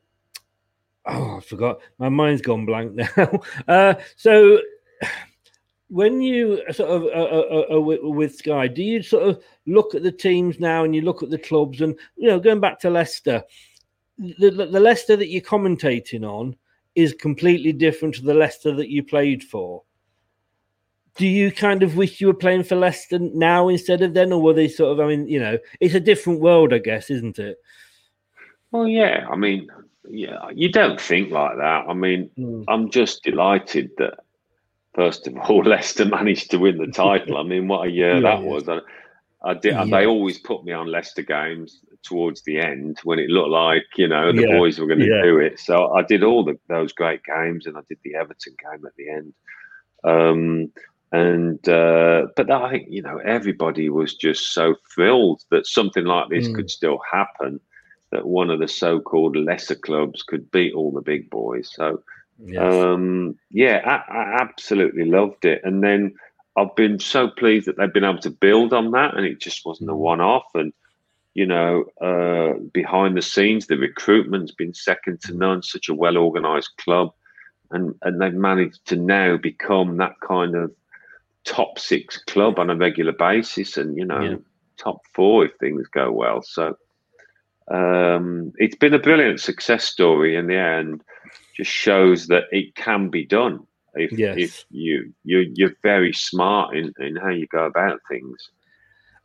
oh, 1.05 1.37
I 1.37 1.39
forgot. 1.41 1.79
My 1.97 2.09
mind's 2.09 2.41
gone 2.41 2.65
blank 2.65 2.93
now. 3.17 3.39
Uh, 3.67 3.95
so, 4.15 4.59
when 5.89 6.21
you 6.21 6.61
sort 6.71 6.89
of 6.89 7.03
uh, 7.03 7.07
uh, 7.07 7.75
uh, 7.75 7.81
with, 7.81 7.99
with, 8.01 8.35
Sky, 8.35 8.67
do 8.67 8.83
you 8.83 9.03
sort 9.03 9.23
of 9.23 9.43
look 9.67 9.93
at 9.93 10.03
the 10.03 10.11
teams 10.11 10.59
now 10.59 10.83
and 10.83 10.95
you 10.95 11.01
look 11.01 11.21
at 11.21 11.29
the 11.29 11.37
clubs 11.37 11.81
and 11.81 11.95
you 12.15 12.27
know 12.27 12.39
going 12.39 12.59
back 12.59 12.79
to 12.79 12.89
Leicester, 12.89 13.43
the, 14.17 14.49
the 14.49 14.79
Leicester 14.79 15.15
that 15.15 15.27
you're 15.27 15.41
commentating 15.41 16.23
on 16.23 16.55
is 16.95 17.13
completely 17.13 17.73
different 17.73 18.15
to 18.15 18.21
the 18.21 18.33
Leicester 18.33 18.73
that 18.75 18.89
you 18.89 19.03
played 19.03 19.43
for. 19.43 19.83
Do 21.15 21.27
you 21.27 21.51
kind 21.51 21.83
of 21.83 21.95
wish 21.95 22.19
you 22.19 22.27
were 22.27 22.33
playing 22.33 22.63
for 22.63 22.75
Leicester 22.75 23.19
now 23.19 23.67
instead 23.67 24.01
of 24.01 24.15
then, 24.15 24.33
or 24.33 24.41
were 24.41 24.53
they 24.53 24.67
sort 24.67 24.91
of? 24.91 24.99
I 24.99 25.07
mean, 25.07 25.27
you 25.27 25.39
know, 25.39 25.59
it's 25.79 25.93
a 25.93 25.99
different 25.99 26.39
world, 26.39 26.73
I 26.73 26.79
guess, 26.79 27.11
isn't 27.11 27.37
it? 27.37 27.57
Well, 28.71 28.87
yeah. 28.87 29.27
I 29.29 29.35
mean, 29.35 29.67
yeah, 30.09 30.49
you 30.53 30.71
don't 30.71 30.99
think 30.99 31.31
like 31.31 31.57
that. 31.57 31.85
I 31.87 31.93
mean, 31.93 32.29
mm. 32.37 32.65
I'm 32.67 32.89
just 32.89 33.23
delighted 33.23 33.91
that 33.97 34.19
first 34.95 35.27
of 35.27 35.37
all 35.49 35.63
Leicester 35.63 36.05
managed 36.05 36.51
to 36.51 36.57
win 36.57 36.77
the 36.77 36.87
title. 36.93 37.37
I 37.37 37.43
mean, 37.43 37.67
what 37.67 37.87
a 37.87 37.91
year 37.91 38.15
yeah, 38.15 38.21
that 38.21 38.43
yeah. 38.43 38.49
was. 38.49 38.69
I, 38.69 38.79
I 39.45 39.53
did. 39.53 39.73
Yeah. 39.73 39.85
They 39.85 40.05
always 40.05 40.39
put 40.39 40.63
me 40.63 40.71
on 40.71 40.87
Leicester 40.87 41.21
games 41.21 41.81
towards 42.03 42.41
the 42.43 42.59
end 42.59 42.99
when 43.03 43.17
it 43.19 43.29
looked 43.29 43.49
like 43.49 43.85
you 43.95 44.07
know 44.07 44.31
the 44.33 44.45
boys 44.47 44.77
were 44.77 44.87
going 44.87 44.99
to 44.99 45.21
do 45.23 45.37
it. 45.37 45.59
So 45.59 45.93
I 45.93 46.03
did 46.03 46.23
all 46.23 46.43
the, 46.43 46.57
those 46.69 46.93
great 46.93 47.23
games, 47.23 47.65
and 47.65 47.77
I 47.77 47.81
did 47.87 47.99
the 48.03 48.15
Everton 48.15 48.55
game 48.61 48.85
at 48.85 48.95
the 48.97 49.09
end. 49.09 49.33
Um, 50.05 50.71
and 51.11 51.69
uh, 51.69 52.27
but 52.35 52.49
I 52.49 52.71
think 52.71 52.87
you 52.89 53.01
know 53.01 53.17
everybody 53.17 53.89
was 53.89 54.15
just 54.15 54.53
so 54.53 54.75
thrilled 54.93 55.43
that 55.51 55.67
something 55.67 56.05
like 56.05 56.29
this 56.29 56.47
mm. 56.47 56.55
could 56.55 56.69
still 56.69 56.99
happen 57.09 57.59
that 58.13 58.27
one 58.27 58.49
of 58.49 58.59
the 58.59 58.67
so-called 58.67 59.35
lesser 59.35 59.75
clubs 59.75 60.23
could 60.23 60.49
beat 60.51 60.73
all 60.73 60.91
the 60.91 61.01
big 61.01 61.29
boys. 61.29 61.69
So, 61.73 62.03
yes. 62.43 62.61
um, 62.61 63.37
yeah, 63.49 63.81
I, 63.85 64.13
I, 64.13 64.41
absolutely 64.41 65.05
loved 65.05 65.45
it. 65.45 65.61
And 65.63 65.83
then 65.83 66.15
I've 66.55 66.75
been 66.75 66.99
so 66.99 67.27
pleased 67.27 67.67
that 67.67 67.77
they've 67.77 67.91
been 67.91 68.03
able 68.03 68.19
to 68.19 68.29
build 68.29 68.73
on 68.73 68.91
that, 68.91 69.15
and 69.15 69.25
it 69.25 69.39
just 69.39 69.65
wasn't 69.65 69.89
a 69.89 69.93
mm. 69.93 69.97
one-off. 69.97 70.45
And 70.53 70.71
you 71.33 71.47
know, 71.47 71.85
uh, 71.99 72.59
behind 72.71 73.17
the 73.17 73.21
scenes, 73.21 73.65
the 73.65 73.77
recruitment's 73.77 74.51
been 74.51 74.73
second 74.73 75.21
to 75.21 75.33
none. 75.33 75.63
Such 75.63 75.89
a 75.89 75.95
well-organized 75.95 76.69
club, 76.77 77.11
and 77.71 77.95
and 78.03 78.21
they've 78.21 78.33
managed 78.33 78.85
to 78.87 78.95
now 78.95 79.37
become 79.37 79.97
that 79.97 80.13
kind 80.21 80.55
of 80.55 80.71
top 81.43 81.79
six 81.79 82.17
club 82.25 82.59
on 82.59 82.69
a 82.69 82.75
regular 82.75 83.13
basis, 83.13 83.77
and 83.77 83.97
you 83.97 84.05
know, 84.05 84.21
yeah. 84.21 84.35
top 84.77 85.01
four 85.13 85.45
if 85.45 85.55
things 85.59 85.87
go 85.87 86.11
well. 86.11 86.43
So 86.43 86.77
um, 87.69 88.51
it's 88.57 88.75
been 88.75 88.93
a 88.93 88.99
brilliant 88.99 89.39
success 89.39 89.83
story 89.83 90.35
in 90.35 90.47
the 90.47 90.57
end. 90.57 91.01
Just 91.55 91.71
shows 91.71 92.27
that 92.27 92.45
it 92.51 92.75
can 92.75 93.09
be 93.09 93.25
done 93.25 93.65
if, 93.95 94.11
yes. 94.11 94.37
if 94.37 94.65
you 94.71 95.13
you 95.23 95.51
you're 95.55 95.75
very 95.83 96.13
smart 96.13 96.75
in, 96.75 96.93
in 96.99 97.15
how 97.15 97.29
you 97.29 97.47
go 97.47 97.65
about 97.65 97.99
things. 98.09 98.49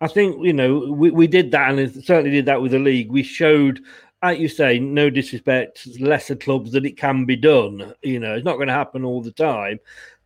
I 0.01 0.09
think 0.09 0.45
you 0.45 0.53
know 0.53 0.93
we, 0.93 1.11
we 1.11 1.26
did 1.26 1.51
that, 1.53 1.70
and 1.70 2.05
certainly 2.05 2.30
did 2.30 2.47
that 2.47 2.62
with 2.62 2.72
the 2.72 2.78
league. 2.78 3.11
We 3.11 3.22
showed, 3.22 3.80
like 4.22 4.39
you 4.39 4.49
say, 4.49 4.78
no 4.78 5.11
disrespect, 5.11 5.89
lesser 5.99 6.36
clubs 6.36 6.72
that 6.72 6.86
it 6.86 6.97
can 6.97 7.24
be 7.24 7.36
done. 7.36 7.95
You 8.03 8.20
know, 8.20 8.34
it's 8.34 8.45
not 8.45 8.57
going 8.57 8.68
to 8.68 8.74
happen 8.74 9.05
all 9.05 9.22
the 9.22 9.32
time. 9.32 9.80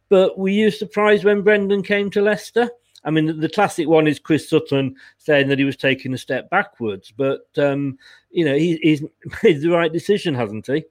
But 0.08 0.36
were 0.36 0.48
you 0.48 0.70
surprised 0.70 1.24
when 1.24 1.42
Brendan 1.42 1.82
came 1.82 2.10
to 2.10 2.20
Leicester? 2.20 2.68
I 3.04 3.10
mean, 3.10 3.40
the 3.40 3.48
classic 3.48 3.88
one 3.88 4.06
is 4.06 4.18
Chris 4.18 4.48
Sutton 4.48 4.94
saying 5.18 5.48
that 5.48 5.58
he 5.58 5.64
was 5.64 5.76
taking 5.76 6.14
a 6.14 6.18
step 6.18 6.48
backwards, 6.50 7.12
but 7.16 7.46
um, 7.58 7.98
you 8.30 8.44
know, 8.44 8.54
he, 8.54 8.78
he's 8.82 9.02
made 9.42 9.60
the 9.60 9.70
right 9.70 9.92
decision, 9.92 10.34
hasn't 10.34 10.66
he? 10.66 10.84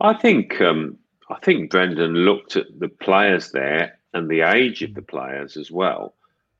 I 0.00 0.14
think 0.14 0.60
um, 0.60 0.98
I 1.30 1.38
think 1.40 1.70
Brendan 1.70 2.14
looked 2.14 2.56
at 2.56 2.66
the 2.78 2.88
players 2.88 3.52
there 3.52 3.98
and 4.14 4.28
the 4.28 4.42
age 4.42 4.82
of 4.82 4.94
the 4.94 5.02
players 5.02 5.56
as 5.56 5.70
well. 5.70 6.14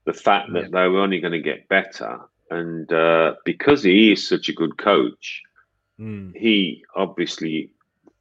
The 0.05 0.13
fact 0.13 0.53
that 0.53 0.73
they 0.73 0.89
were 0.89 1.01
only 1.01 1.21
going 1.21 1.33
to 1.33 1.41
get 1.41 1.69
better, 1.69 2.21
and 2.51 2.93
uh, 2.93 3.35
because 3.45 3.83
he 3.83 4.13
is 4.13 4.29
such 4.29 4.49
a 4.49 4.53
good 4.53 4.77
coach, 4.77 5.43
mm. 5.99 6.37
he 6.37 6.85
obviously 6.97 7.71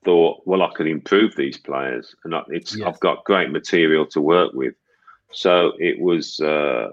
thought, 0.05 0.41
well, 0.45 0.61
I 0.61 0.71
can 0.75 0.87
improve 0.87 1.35
these 1.35 1.57
players, 1.57 2.15
and 2.23 2.35
it's 2.49 2.75
yes. 2.75 2.87
I've 2.87 2.99
got 2.99 3.23
great 3.25 3.51
material 3.51 4.05
to 4.07 4.21
work 4.21 4.53
with. 4.53 4.75
So 5.31 5.73
it 5.79 5.99
was, 5.99 6.39
uh, 6.39 6.89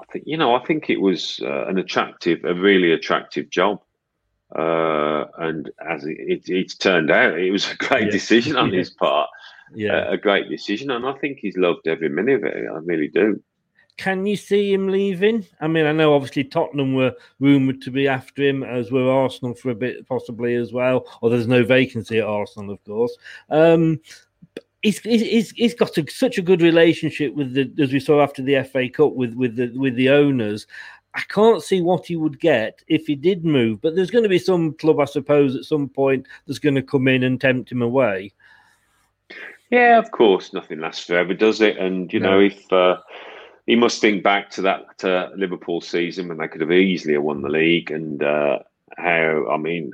I 0.00 0.04
think, 0.12 0.24
you 0.26 0.36
know, 0.36 0.54
I 0.54 0.64
think 0.64 0.90
it 0.90 1.00
was 1.00 1.40
uh, 1.42 1.66
an 1.66 1.78
attractive, 1.78 2.44
a 2.44 2.54
really 2.54 2.92
attractive 2.92 3.50
job. 3.50 3.80
Uh, 4.54 5.24
and 5.38 5.70
as 5.88 6.04
it, 6.04 6.16
it, 6.18 6.42
it's 6.46 6.76
turned 6.76 7.10
out, 7.10 7.38
it 7.38 7.50
was 7.50 7.70
a 7.70 7.76
great 7.76 8.06
yeah. 8.06 8.10
decision 8.10 8.56
on 8.56 8.70
yeah. 8.72 8.78
his 8.78 8.90
part. 8.90 9.28
Yeah, 9.74 10.12
a 10.12 10.16
great 10.16 10.48
decision, 10.48 10.90
and 10.90 11.04
I 11.06 11.14
think 11.14 11.38
he's 11.38 11.56
loved 11.56 11.88
every 11.88 12.08
minute 12.08 12.36
of 12.36 12.44
it. 12.44 12.68
I 12.70 12.76
really 12.84 13.08
do. 13.08 13.42
can 13.96 14.26
you 14.26 14.36
see 14.36 14.72
him 14.72 14.88
leaving? 14.88 15.46
I 15.60 15.68
mean, 15.68 15.86
I 15.86 15.92
know 15.92 16.14
obviously 16.14 16.44
Tottenham 16.44 16.94
were 16.94 17.14
rumoured 17.40 17.80
to 17.82 17.90
be 17.90 18.06
after 18.06 18.42
him, 18.42 18.62
as 18.62 18.92
were 18.92 19.10
Arsenal 19.10 19.54
for 19.54 19.70
a 19.70 19.74
bit, 19.74 20.06
possibly 20.08 20.54
as 20.54 20.72
well. 20.72 21.06
Or 21.22 21.30
there's 21.30 21.48
no 21.48 21.64
vacancy 21.64 22.18
at 22.18 22.26
Arsenal, 22.26 22.74
of 22.74 22.84
course. 22.84 23.16
Um, 23.50 24.00
he's, 24.84 25.00
he's, 25.00 25.50
he's 25.50 25.74
got 25.74 25.96
a, 25.98 26.08
such 26.10 26.38
a 26.38 26.42
good 26.42 26.62
relationship 26.62 27.34
with 27.34 27.54
the, 27.54 27.72
as 27.82 27.92
we 27.92 27.98
saw 27.98 28.22
after 28.22 28.42
the 28.42 28.62
FA 28.64 28.88
Cup 28.88 29.14
with 29.14 29.34
with 29.34 29.56
the 29.56 29.72
with 29.76 29.96
the 29.96 30.10
owners. 30.10 30.66
I 31.16 31.22
can't 31.28 31.62
see 31.62 31.80
what 31.80 32.06
he 32.06 32.16
would 32.16 32.40
get 32.40 32.82
if 32.88 33.06
he 33.06 33.14
did 33.14 33.44
move, 33.44 33.80
but 33.80 33.94
there's 33.94 34.10
going 34.10 34.24
to 34.24 34.28
be 34.28 34.38
some 34.38 34.74
club, 34.74 34.98
I 34.98 35.04
suppose, 35.04 35.54
at 35.54 35.64
some 35.64 35.88
point 35.88 36.26
that's 36.46 36.58
going 36.58 36.74
to 36.74 36.82
come 36.82 37.06
in 37.06 37.22
and 37.22 37.40
tempt 37.40 37.70
him 37.70 37.82
away. 37.82 38.32
Yeah, 39.70 39.98
of 39.98 40.10
course, 40.10 40.52
nothing 40.52 40.80
lasts 40.80 41.06
forever, 41.06 41.32
does 41.32 41.60
it? 41.60 41.78
And 41.78 42.12
you 42.12 42.18
no. 42.18 42.32
know, 42.32 42.40
if 42.40 42.72
uh, 42.72 42.96
he 43.66 43.76
must 43.76 44.00
think 44.00 44.24
back 44.24 44.50
to 44.50 44.62
that 44.62 45.04
uh, 45.04 45.30
Liverpool 45.36 45.80
season 45.80 46.28
when 46.28 46.38
they 46.38 46.48
could 46.48 46.60
have 46.60 46.72
easily 46.72 47.16
won 47.16 47.42
the 47.42 47.48
league, 47.48 47.92
and 47.92 48.22
uh, 48.22 48.58
how 48.96 49.46
I 49.50 49.56
mean, 49.56 49.92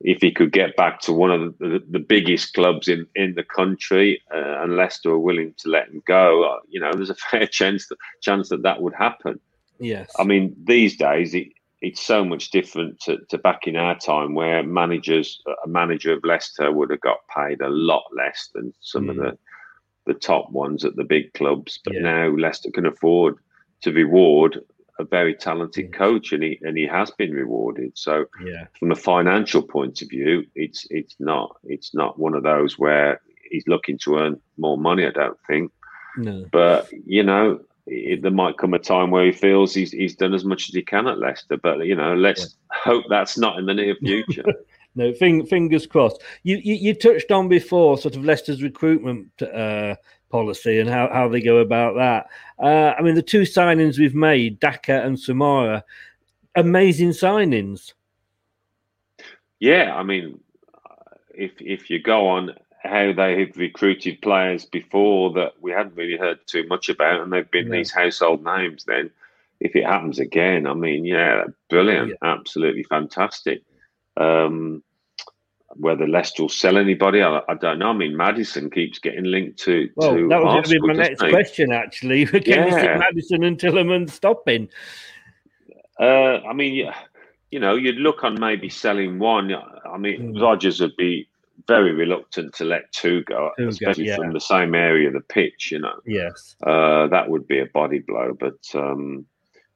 if 0.00 0.22
he 0.22 0.32
could 0.32 0.52
get 0.52 0.76
back 0.76 1.00
to 1.00 1.12
one 1.12 1.30
of 1.30 1.58
the, 1.58 1.82
the 1.90 1.98
biggest 1.98 2.54
clubs 2.54 2.88
in, 2.88 3.06
in 3.14 3.34
the 3.34 3.44
country, 3.44 4.22
uh, 4.34 4.62
and 4.62 4.76
Leicester 4.76 5.10
are 5.10 5.18
willing 5.18 5.54
to 5.58 5.68
let 5.68 5.88
him 5.88 6.02
go, 6.06 6.44
uh, 6.44 6.58
you 6.68 6.80
know, 6.80 6.92
there's 6.94 7.10
a 7.10 7.14
fair 7.14 7.46
chance 7.46 7.86
that 7.88 7.98
chance 8.22 8.48
that 8.48 8.62
that 8.62 8.82
would 8.82 8.94
happen. 8.94 9.38
Yes, 9.78 10.10
I 10.18 10.24
mean 10.24 10.54
these 10.64 10.96
days 10.96 11.34
it, 11.34 11.48
it's 11.80 12.02
so 12.02 12.24
much 12.24 12.50
different 12.50 13.00
to, 13.00 13.18
to 13.30 13.38
back 13.38 13.66
in 13.66 13.76
our 13.76 13.98
time 13.98 14.34
where 14.34 14.62
managers, 14.62 15.42
a 15.64 15.68
manager 15.68 16.12
of 16.12 16.24
Leicester 16.24 16.70
would 16.70 16.90
have 16.90 17.00
got 17.00 17.20
paid 17.34 17.62
a 17.62 17.70
lot 17.70 18.04
less 18.14 18.50
than 18.54 18.74
some 18.80 19.06
mm. 19.06 19.10
of 19.10 19.16
the 19.16 19.38
the 20.06 20.14
top 20.14 20.50
ones 20.50 20.84
at 20.84 20.96
the 20.96 21.04
big 21.04 21.32
clubs. 21.34 21.78
But 21.84 21.94
yeah. 21.94 22.00
now 22.00 22.28
Leicester 22.28 22.70
can 22.70 22.86
afford 22.86 23.36
to 23.82 23.92
reward 23.92 24.60
a 25.00 25.04
very 25.04 25.34
talented 25.34 25.92
coach, 25.92 26.32
and 26.32 26.42
he 26.42 26.58
and 26.62 26.76
he 26.76 26.86
has 26.86 27.10
been 27.12 27.32
rewarded. 27.32 27.92
So, 27.96 28.26
yeah. 28.44 28.66
from 28.78 28.92
a 28.92 28.96
financial 28.96 29.62
point 29.62 30.02
of 30.02 30.08
view, 30.08 30.44
it's 30.54 30.86
it's 30.90 31.16
not 31.18 31.56
it's 31.64 31.94
not 31.94 32.18
one 32.18 32.34
of 32.34 32.42
those 32.42 32.78
where 32.78 33.20
he's 33.50 33.66
looking 33.66 33.98
to 33.98 34.18
earn 34.18 34.40
more 34.58 34.78
money. 34.78 35.06
I 35.06 35.10
don't 35.10 35.38
think. 35.46 35.72
No. 36.16 36.46
But 36.52 36.90
you 37.06 37.22
know, 37.22 37.60
it, 37.86 38.22
there 38.22 38.30
might 38.30 38.58
come 38.58 38.74
a 38.74 38.78
time 38.78 39.10
where 39.10 39.24
he 39.24 39.32
feels 39.32 39.74
he's 39.74 39.92
he's 39.92 40.16
done 40.16 40.34
as 40.34 40.44
much 40.44 40.68
as 40.68 40.74
he 40.74 40.82
can 40.82 41.06
at 41.06 41.18
Leicester. 41.18 41.56
But 41.56 41.86
you 41.86 41.96
know, 41.96 42.14
let's 42.14 42.40
yeah. 42.40 42.78
hope 42.78 43.04
that's 43.08 43.38
not 43.38 43.58
in 43.58 43.66
the 43.66 43.74
near 43.74 43.94
future. 44.00 44.44
no, 44.94 45.12
fing, 45.14 45.46
fingers 45.46 45.86
crossed. 45.86 46.22
You, 46.42 46.58
you, 46.62 46.74
you 46.74 46.94
touched 46.94 47.30
on 47.30 47.48
before 47.48 47.98
sort 47.98 48.16
of 48.16 48.24
Leicester's 48.24 48.62
recruitment 48.62 49.30
uh, 49.42 49.96
policy 50.30 50.78
and 50.78 50.88
how, 50.88 51.08
how 51.12 51.28
they 51.28 51.40
go 51.40 51.58
about 51.58 51.96
that. 51.96 52.28
Uh, 52.58 52.94
I 52.98 53.02
mean, 53.02 53.14
the 53.14 53.22
two 53.22 53.42
signings 53.42 53.98
we've 53.98 54.14
made, 54.14 54.60
Daka 54.60 55.02
and 55.02 55.16
Soumaré, 55.16 55.82
amazing 56.54 57.10
signings. 57.10 57.92
Yeah, 59.58 59.94
I 59.94 60.02
mean, 60.02 60.40
if 61.34 61.52
if 61.60 61.90
you 61.90 62.00
go 62.00 62.28
on 62.28 62.54
how 62.82 63.12
they 63.12 63.38
have 63.40 63.56
recruited 63.56 64.22
players 64.22 64.64
before 64.64 65.32
that 65.34 65.52
we 65.60 65.70
hadn't 65.70 65.96
really 65.96 66.16
heard 66.16 66.38
too 66.46 66.66
much 66.66 66.88
about, 66.88 67.20
and 67.20 67.32
they've 67.32 67.50
been 67.50 67.66
yeah. 67.66 67.78
these 67.78 67.92
household 67.92 68.42
names, 68.42 68.84
then 68.84 69.10
if 69.60 69.76
it 69.76 69.84
happens 69.84 70.18
again, 70.18 70.66
I 70.66 70.72
mean, 70.72 71.04
yeah, 71.04 71.44
brilliant, 71.68 72.10
yeah. 72.10 72.14
absolutely 72.22 72.84
fantastic. 72.84 73.62
Um, 74.16 74.82
whether 75.76 76.06
Leicester 76.06 76.42
will 76.42 76.48
sell 76.48 76.76
anybody, 76.76 77.22
I, 77.22 77.40
I, 77.48 77.54
don't 77.54 77.78
know. 77.78 77.90
I 77.90 77.92
mean, 77.92 78.16
Maddison 78.16 78.70
keeps 78.70 78.98
getting 78.98 79.24
linked 79.24 79.58
to. 79.60 79.88
Well, 79.94 80.14
to 80.14 80.28
that 80.28 80.42
was 80.42 80.52
going 80.52 80.62
to 80.64 80.70
be 80.70 80.80
my 80.80 80.92
next 80.94 81.22
he? 81.22 81.30
question, 81.30 81.72
actually. 81.72 82.26
Can 82.26 82.42
yeah. 82.44 82.64
you 82.66 82.72
see 82.72 82.98
Maddison 82.98 83.44
and 83.44 83.58
Tielemans 83.58 84.10
stopping? 84.10 84.68
Uh, 85.98 86.40
I 86.48 86.52
mean, 86.52 86.74
you, 86.74 86.90
you 87.50 87.60
know, 87.60 87.76
you'd 87.76 87.96
look 87.96 88.24
on 88.24 88.38
maybe 88.40 88.68
selling 88.68 89.18
one. 89.18 89.52
I 89.54 89.96
mean, 89.98 90.34
mm. 90.34 90.42
Rodgers 90.42 90.80
would 90.80 90.96
be 90.96 91.28
very 91.68 91.92
reluctant 91.92 92.54
to 92.54 92.64
let 92.64 92.90
two 92.92 93.22
go, 93.24 93.50
two 93.56 93.68
especially 93.68 94.06
go, 94.06 94.10
yeah. 94.10 94.16
from 94.16 94.32
the 94.32 94.40
same 94.40 94.74
area 94.74 95.08
of 95.08 95.14
the 95.14 95.20
pitch. 95.20 95.70
You 95.70 95.80
know, 95.80 96.00
yes, 96.06 96.56
uh, 96.66 97.06
that 97.08 97.28
would 97.28 97.46
be 97.46 97.60
a 97.60 97.66
body 97.66 98.00
blow. 98.00 98.36
But 98.38 98.58
um, 98.74 99.26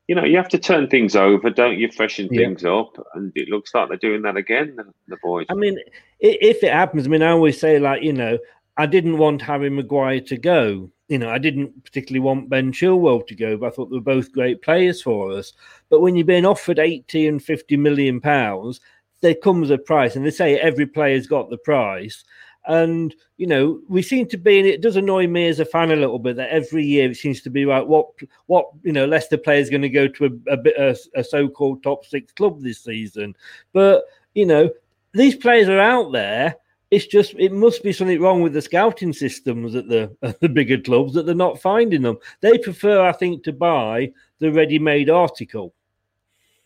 you 0.06 0.14
know, 0.14 0.24
you 0.24 0.36
have 0.36 0.48
to 0.50 0.58
turn 0.58 0.88
things 0.88 1.16
over, 1.16 1.48
don't 1.50 1.78
you? 1.78 1.90
Freshen 1.90 2.28
yeah. 2.30 2.42
things 2.42 2.64
up, 2.64 2.94
and 3.14 3.32
it 3.34 3.48
looks 3.48 3.74
like 3.74 3.88
they're 3.88 3.96
doing 3.96 4.22
that 4.22 4.36
again. 4.36 4.76
The, 4.76 4.84
the, 5.08 5.16
boys. 5.22 5.46
I 5.48 5.54
mean, 5.54 5.78
if 6.20 6.62
it 6.62 6.72
happens, 6.72 7.06
I 7.06 7.10
mean, 7.10 7.22
I 7.22 7.30
always 7.30 7.58
say 7.58 7.78
like, 7.78 8.02
you 8.02 8.12
know, 8.12 8.38
I 8.76 8.86
didn't 8.86 9.18
want 9.18 9.40
Harry 9.42 9.70
Maguire 9.70 10.20
to 10.20 10.36
go. 10.36 10.90
You 11.08 11.18
know, 11.18 11.30
I 11.30 11.38
didn't 11.38 11.84
particularly 11.84 12.20
want 12.20 12.48
Ben 12.48 12.72
Chilwell 12.72 13.26
to 13.26 13.34
go, 13.34 13.56
but 13.56 13.66
I 13.66 13.70
thought 13.70 13.90
they 13.90 13.96
were 13.96 14.02
both 14.02 14.32
great 14.32 14.62
players 14.62 15.00
for 15.00 15.32
us. 15.32 15.52
But 15.90 16.00
when 16.00 16.16
you're 16.16 16.26
being 16.26 16.46
offered 16.46 16.78
eighty 16.78 17.26
and 17.26 17.42
fifty 17.42 17.76
million 17.76 18.20
pounds, 18.20 18.80
there 19.22 19.34
comes 19.34 19.70
a 19.70 19.78
price, 19.78 20.16
and 20.16 20.26
they 20.26 20.30
say 20.30 20.58
every 20.58 20.86
player's 20.86 21.26
got 21.26 21.48
the 21.48 21.58
price. 21.58 22.24
And 22.66 23.14
you 23.36 23.46
know, 23.46 23.80
we 23.88 24.02
seem 24.02 24.26
to 24.28 24.38
be, 24.38 24.58
and 24.58 24.66
it 24.66 24.80
does 24.80 24.96
annoy 24.96 25.26
me 25.26 25.48
as 25.48 25.60
a 25.60 25.64
fan 25.64 25.90
a 25.90 25.96
little 25.96 26.18
bit 26.18 26.36
that 26.36 26.50
every 26.50 26.84
year 26.84 27.10
it 27.10 27.16
seems 27.16 27.42
to 27.42 27.50
be 27.50 27.66
like 27.66 27.86
what 27.86 28.08
what 28.46 28.66
you 28.82 28.92
know 28.92 29.04
Leicester 29.04 29.36
player 29.36 29.60
is 29.60 29.70
going 29.70 29.82
to 29.82 29.88
go 29.88 30.08
to 30.08 30.40
a, 30.48 30.54
a 30.54 30.90
a, 30.90 30.96
a 31.20 31.24
so-called 31.24 31.82
top 31.82 32.04
six 32.04 32.32
club 32.32 32.62
this 32.62 32.82
season, 32.82 33.34
but 33.72 34.04
you 34.34 34.46
know 34.46 34.70
these 35.12 35.36
players 35.36 35.68
are 35.68 35.80
out 35.80 36.12
there. 36.12 36.56
It's 36.90 37.06
just 37.06 37.34
it 37.38 37.52
must 37.52 37.82
be 37.82 37.92
something 37.92 38.20
wrong 38.20 38.42
with 38.42 38.52
the 38.52 38.62
scouting 38.62 39.12
systems 39.12 39.74
at 39.74 39.88
the 39.88 40.14
at 40.22 40.40
the 40.40 40.48
bigger 40.48 40.78
clubs 40.78 41.14
that 41.14 41.26
they're 41.26 41.34
not 41.34 41.60
finding 41.60 42.02
them. 42.02 42.18
They 42.40 42.58
prefer, 42.58 43.04
I 43.04 43.12
think, 43.12 43.44
to 43.44 43.52
buy 43.52 44.12
the 44.38 44.52
ready-made 44.52 45.10
article. 45.10 45.74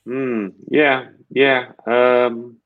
Mm, 0.07 0.55
yeah, 0.69 1.09
yeah. 1.31 1.73
Um, 1.87 2.57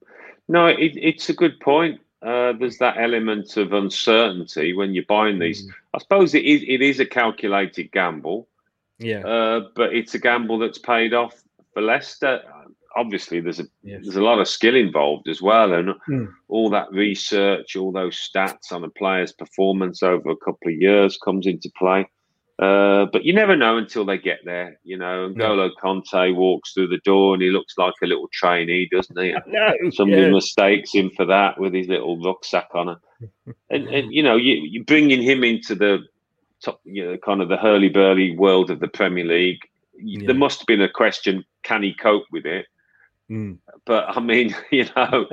no, 0.48 0.66
it, 0.68 0.92
it's 0.96 1.28
a 1.28 1.34
good 1.34 1.58
point 1.60 2.00
uh, 2.22 2.52
there's 2.52 2.78
that 2.78 2.98
element 2.98 3.56
of 3.56 3.72
uncertainty 3.72 4.72
when 4.72 4.94
you're 4.94 5.04
buying 5.08 5.38
these. 5.38 5.66
Mm. 5.66 5.70
I 5.94 5.98
suppose 5.98 6.34
it 6.34 6.44
is 6.44 6.62
it 6.66 6.80
is 6.80 7.00
a 7.00 7.06
calculated 7.06 7.90
gamble. 7.92 8.48
Yeah. 8.98 9.26
Uh, 9.26 9.68
but 9.74 9.92
it's 9.92 10.14
a 10.14 10.18
gamble 10.18 10.58
that's 10.58 10.78
paid 10.78 11.14
off 11.14 11.42
for 11.74 11.82
Leicester. 11.82 12.42
Obviously, 12.94 13.40
there's 13.40 13.58
a 13.58 13.66
yes. 13.82 14.02
there's 14.04 14.16
a 14.16 14.22
lot 14.22 14.38
of 14.38 14.46
skill 14.46 14.76
involved 14.76 15.28
as 15.28 15.42
well, 15.42 15.72
and 15.72 15.94
mm. 16.08 16.28
all 16.48 16.70
that 16.70 16.92
research, 16.92 17.74
all 17.74 17.90
those 17.90 18.16
stats 18.16 18.70
on 18.70 18.84
a 18.84 18.90
player's 18.90 19.32
performance 19.32 20.02
over 20.02 20.30
a 20.30 20.36
couple 20.36 20.70
of 20.70 20.74
years 20.74 21.18
comes 21.24 21.46
into 21.46 21.70
play. 21.76 22.06
Uh, 22.58 23.06
but 23.12 23.24
you 23.24 23.32
never 23.32 23.56
know 23.56 23.76
until 23.76 24.04
they 24.04 24.18
get 24.18 24.40
there, 24.44 24.78
you 24.84 24.96
know. 24.96 25.24
And 25.24 25.36
Golo 25.36 25.70
Kanté 25.82 26.34
walks 26.34 26.72
through 26.72 26.88
the 26.88 27.00
door 27.04 27.34
and 27.34 27.42
he 27.42 27.50
looks 27.50 27.76
like 27.78 27.94
a 28.02 28.06
little 28.06 28.28
trainee, 28.32 28.88
doesn't 28.92 29.18
he? 29.18 29.34
Somebody 29.92 30.22
yeah. 30.22 30.30
mistakes 30.30 30.92
him 30.92 31.10
for 31.16 31.24
that 31.26 31.58
with 31.58 31.74
his 31.74 31.88
little 31.88 32.22
rucksack 32.22 32.68
on. 32.74 32.90
It. 32.90 32.98
And, 33.70 33.86
and 33.88 34.12
you 34.12 34.22
know, 34.22 34.34
you, 34.34 34.54
you're 34.68 34.84
bringing 34.84 35.22
him 35.22 35.44
into 35.44 35.76
the 35.76 36.00
top, 36.62 36.80
you 36.84 37.04
know, 37.04 37.16
kind 37.18 37.40
of 37.40 37.48
the 37.48 37.56
hurly 37.56 37.88
burly 37.88 38.36
world 38.36 38.68
of 38.68 38.80
the 38.80 38.88
Premier 38.88 39.24
League. 39.24 39.60
Yeah. 39.96 40.26
There 40.26 40.34
must 40.34 40.60
have 40.60 40.66
been 40.66 40.82
a 40.82 40.88
question: 40.88 41.44
Can 41.62 41.84
he 41.84 41.94
cope 41.94 42.24
with 42.32 42.44
it? 42.44 42.66
Mm. 43.30 43.58
But 43.86 44.16
I 44.16 44.20
mean, 44.20 44.54
you 44.70 44.86
know, 44.96 45.26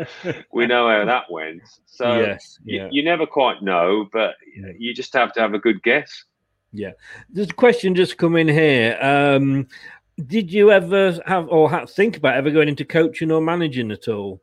we 0.53 0.67
know 0.67 0.89
how 0.89 1.05
that 1.05 1.31
went. 1.31 1.63
So 1.85 2.19
yes, 2.19 2.59
yeah. 2.63 2.83
you, 2.85 2.89
you, 2.91 3.03
never 3.03 3.25
quite 3.25 3.61
know, 3.61 4.07
but 4.11 4.35
you 4.77 4.93
just 4.93 5.13
have 5.13 5.33
to 5.33 5.41
have 5.41 5.53
a 5.53 5.59
good 5.59 5.81
guess. 5.83 6.23
Yeah, 6.71 6.91
there's 7.29 7.49
a 7.49 7.53
question 7.53 7.95
just 7.95 8.17
come 8.17 8.35
in 8.35 8.47
here. 8.47 8.97
Um, 9.01 9.67
did 10.27 10.51
you 10.51 10.71
ever 10.71 11.19
have 11.25 11.47
or 11.49 11.69
have, 11.69 11.89
think 11.89 12.17
about 12.17 12.35
ever 12.35 12.51
going 12.51 12.67
into 12.67 12.85
coaching 12.85 13.31
or 13.31 13.41
managing 13.41 13.91
at 13.91 14.07
all? 14.07 14.41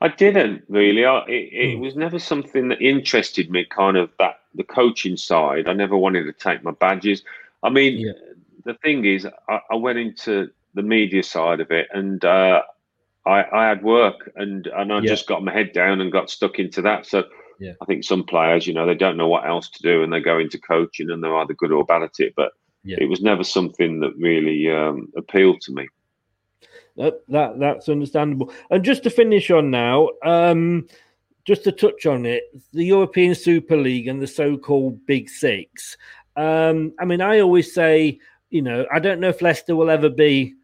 I 0.00 0.08
didn't 0.08 0.64
really. 0.68 1.04
I, 1.04 1.20
it, 1.26 1.48
it 1.52 1.76
hmm. 1.76 1.82
was 1.82 1.96
never 1.96 2.18
something 2.18 2.68
that 2.68 2.80
interested 2.80 3.50
me. 3.50 3.64
Kind 3.64 3.96
of 3.96 4.10
that 4.18 4.40
the 4.54 4.64
coaching 4.64 5.16
side. 5.16 5.68
I 5.68 5.72
never 5.72 5.96
wanted 5.96 6.24
to 6.24 6.32
take 6.32 6.62
my 6.62 6.72
badges. 6.72 7.22
I 7.62 7.70
mean, 7.70 8.00
yeah. 8.00 8.12
the 8.64 8.74
thing 8.74 9.04
is, 9.04 9.26
I, 9.48 9.60
I, 9.70 9.76
went 9.76 9.98
into 9.98 10.50
the 10.74 10.82
media 10.82 11.22
side 11.22 11.60
of 11.60 11.70
it, 11.70 11.88
and 11.92 12.24
uh, 12.24 12.62
I, 13.26 13.44
I, 13.52 13.68
had 13.68 13.82
work, 13.82 14.32
and 14.36 14.66
and 14.66 14.92
I 14.92 15.00
yeah. 15.00 15.08
just 15.08 15.26
got 15.26 15.44
my 15.44 15.52
head 15.52 15.72
down 15.72 16.00
and 16.00 16.10
got 16.10 16.30
stuck 16.30 16.58
into 16.58 16.82
that. 16.82 17.06
So 17.06 17.24
yeah. 17.60 17.72
I 17.80 17.84
think 17.84 18.02
some 18.02 18.24
players, 18.24 18.66
you 18.66 18.72
know, 18.72 18.86
they 18.86 18.94
don't 18.94 19.18
know 19.18 19.28
what 19.28 19.46
else 19.46 19.68
to 19.70 19.82
do 19.82 20.02
and 20.02 20.12
they 20.12 20.20
go 20.20 20.38
into 20.38 20.58
coaching 20.58 21.10
and 21.10 21.22
they're 21.22 21.36
either 21.36 21.54
good 21.54 21.70
or 21.70 21.84
bad 21.84 22.02
at 22.02 22.18
it. 22.18 22.32
But 22.34 22.52
yeah. 22.82 22.96
it 22.98 23.08
was 23.08 23.20
never 23.20 23.44
something 23.44 24.00
that 24.00 24.16
really 24.16 24.70
um, 24.70 25.12
appealed 25.16 25.60
to 25.62 25.72
me. 25.72 25.86
That, 26.96 27.22
that 27.28 27.60
that's 27.60 27.88
understandable. 27.88 28.52
And 28.70 28.84
just 28.84 29.02
to 29.04 29.10
finish 29.10 29.50
on 29.50 29.70
now, 29.70 30.08
um, 30.24 30.88
just 31.44 31.64
to 31.64 31.72
touch 31.72 32.06
on 32.06 32.26
it, 32.26 32.44
the 32.72 32.84
European 32.84 33.34
Super 33.34 33.76
League 33.76 34.08
and 34.08 34.20
the 34.20 34.26
so-called 34.26 35.04
Big 35.06 35.28
Six. 35.28 35.96
Um, 36.36 36.92
I 36.98 37.04
mean, 37.04 37.20
I 37.20 37.40
always 37.40 37.72
say, 37.72 38.18
you 38.50 38.62
know, 38.62 38.86
I 38.92 38.98
don't 38.98 39.20
know 39.20 39.28
if 39.28 39.42
Leicester 39.42 39.76
will 39.76 39.90
ever 39.90 40.08
be 40.08 40.54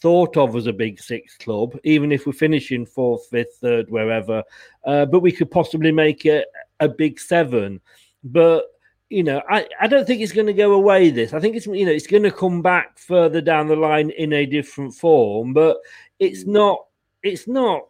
thought 0.00 0.36
of 0.36 0.56
as 0.56 0.66
a 0.66 0.72
big 0.72 1.00
six 1.00 1.36
club, 1.36 1.78
even 1.84 2.12
if 2.12 2.26
we're 2.26 2.32
finishing 2.32 2.86
fourth, 2.86 3.26
fifth, 3.30 3.58
third, 3.60 3.90
wherever. 3.90 4.42
Uh, 4.84 5.06
but 5.06 5.20
we 5.20 5.32
could 5.32 5.50
possibly 5.50 5.92
make 5.92 6.26
it 6.26 6.46
a 6.80 6.88
big 6.88 7.20
seven. 7.20 7.80
But 8.24 8.66
you 9.08 9.24
know, 9.24 9.42
I, 9.50 9.66
I 9.80 9.88
don't 9.88 10.06
think 10.06 10.22
it's 10.22 10.32
going 10.32 10.46
to 10.46 10.52
go 10.52 10.72
away. 10.72 11.10
This 11.10 11.34
I 11.34 11.40
think 11.40 11.56
it's 11.56 11.66
you 11.66 11.84
know 11.84 11.92
it's 11.92 12.06
going 12.06 12.22
to 12.22 12.30
come 12.30 12.62
back 12.62 12.98
further 12.98 13.40
down 13.40 13.66
the 13.66 13.76
line 13.76 14.10
in 14.10 14.32
a 14.32 14.46
different 14.46 14.94
form, 14.94 15.52
but 15.52 15.78
it's 16.18 16.46
not 16.46 16.86
it's 17.22 17.48
not 17.48 17.82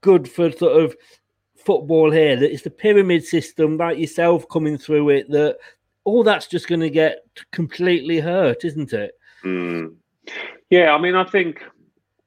good 0.00 0.28
for 0.28 0.50
sort 0.50 0.82
of 0.82 0.96
football 1.56 2.10
here. 2.10 2.36
That 2.36 2.52
it's 2.52 2.62
the 2.62 2.70
pyramid 2.70 3.24
system, 3.24 3.76
like 3.76 3.98
yourself 3.98 4.48
coming 4.50 4.78
through 4.78 5.10
it. 5.10 5.30
That 5.30 5.58
all 6.04 6.24
that's 6.24 6.46
just 6.46 6.68
going 6.68 6.80
to 6.80 6.90
get 6.90 7.18
completely 7.52 8.18
hurt, 8.18 8.64
isn't 8.64 8.92
it? 8.92 9.12
Mm. 9.44 9.96
Yeah, 10.70 10.94
I 10.94 11.00
mean, 11.00 11.14
I 11.14 11.24
think 11.24 11.62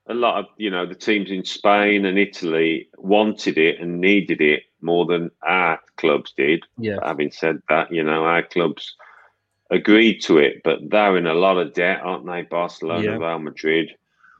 a 0.07 0.13
lot 0.13 0.39
of 0.39 0.45
you 0.57 0.69
know 0.69 0.85
the 0.85 0.95
teams 0.95 1.31
in 1.31 1.43
Spain 1.45 2.05
and 2.05 2.17
Italy 2.17 2.89
wanted 2.97 3.57
it 3.57 3.79
and 3.79 3.99
needed 3.99 4.41
it 4.41 4.63
more 4.81 5.05
than 5.05 5.31
our 5.43 5.79
clubs 5.97 6.33
did. 6.37 6.63
Yeah. 6.77 6.99
Having 7.03 7.31
said 7.31 7.61
that, 7.69 7.91
you 7.91 8.03
know 8.03 8.23
our 8.25 8.43
clubs 8.43 8.95
agreed 9.71 10.21
to 10.21 10.37
it, 10.37 10.61
but 10.63 10.79
they're 10.89 11.17
in 11.17 11.25
a 11.25 11.33
lot 11.33 11.57
of 11.57 11.73
debt, 11.73 12.01
aren't 12.03 12.25
they? 12.25 12.43
Barcelona, 12.43 13.03
Yeah. 13.03 13.17
Real 13.17 13.39
Madrid. 13.39 13.91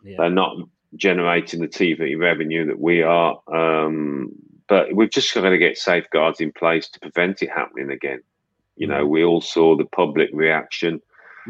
Yeah. 0.04 0.18
They're 0.20 0.30
not 0.30 0.58
generating 0.96 1.62
the 1.62 1.68
TV 1.68 2.18
revenue 2.18 2.66
that 2.68 2.80
we 2.80 3.02
are. 3.02 3.40
Um, 3.52 4.32
but 4.68 4.94
we've 4.96 5.12
just 5.12 5.34
got 5.34 5.42
to 5.42 5.58
get 5.58 5.78
safeguards 5.78 6.42
in 6.42 6.52
place 6.52 6.88
to 6.90 7.00
prevent 7.00 7.42
it 7.42 7.50
happening 7.50 7.92
again. 7.92 8.22
You 8.78 8.88
know, 8.88 9.06
we 9.06 9.24
all 9.24 9.42
saw 9.42 9.78
the 9.78 9.86
public 9.86 10.30
reaction 10.34 11.02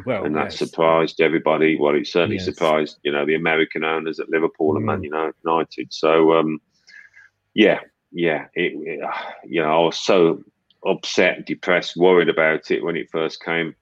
Well, 0.03 0.25
and 0.25 0.35
that 0.35 0.45
yes. 0.51 0.59
surprised 0.59 1.21
everybody. 1.21 1.77
Well, 1.79 1.95
it 1.95 2.07
certainly 2.07 2.35
Yes. 2.37 2.45
surprised 2.45 2.97
you 3.03 3.11
know 3.11 3.25
the 3.25 3.35
American 3.35 3.83
owners 3.83 4.19
at 4.19 4.29
Liverpool 4.29 4.75
and 4.75 4.85
Man 4.85 5.01
Mm. 5.01 5.31
United. 5.43 5.93
So 5.93 6.33
um, 6.33 6.59
yeah, 7.53 7.79
yeah, 8.11 8.45
it, 8.53 8.73
it, 8.75 8.99
you 9.47 9.61
know 9.61 9.69
I 9.71 9.85
was 9.85 9.97
so 9.97 10.43
upset, 10.85 11.45
depressed, 11.45 11.95
worried 11.95 12.29
about 12.29 12.69
it 12.71 12.83
when 12.83 12.95
it 12.97 13.09
first 13.11 13.43
came 13.43 13.75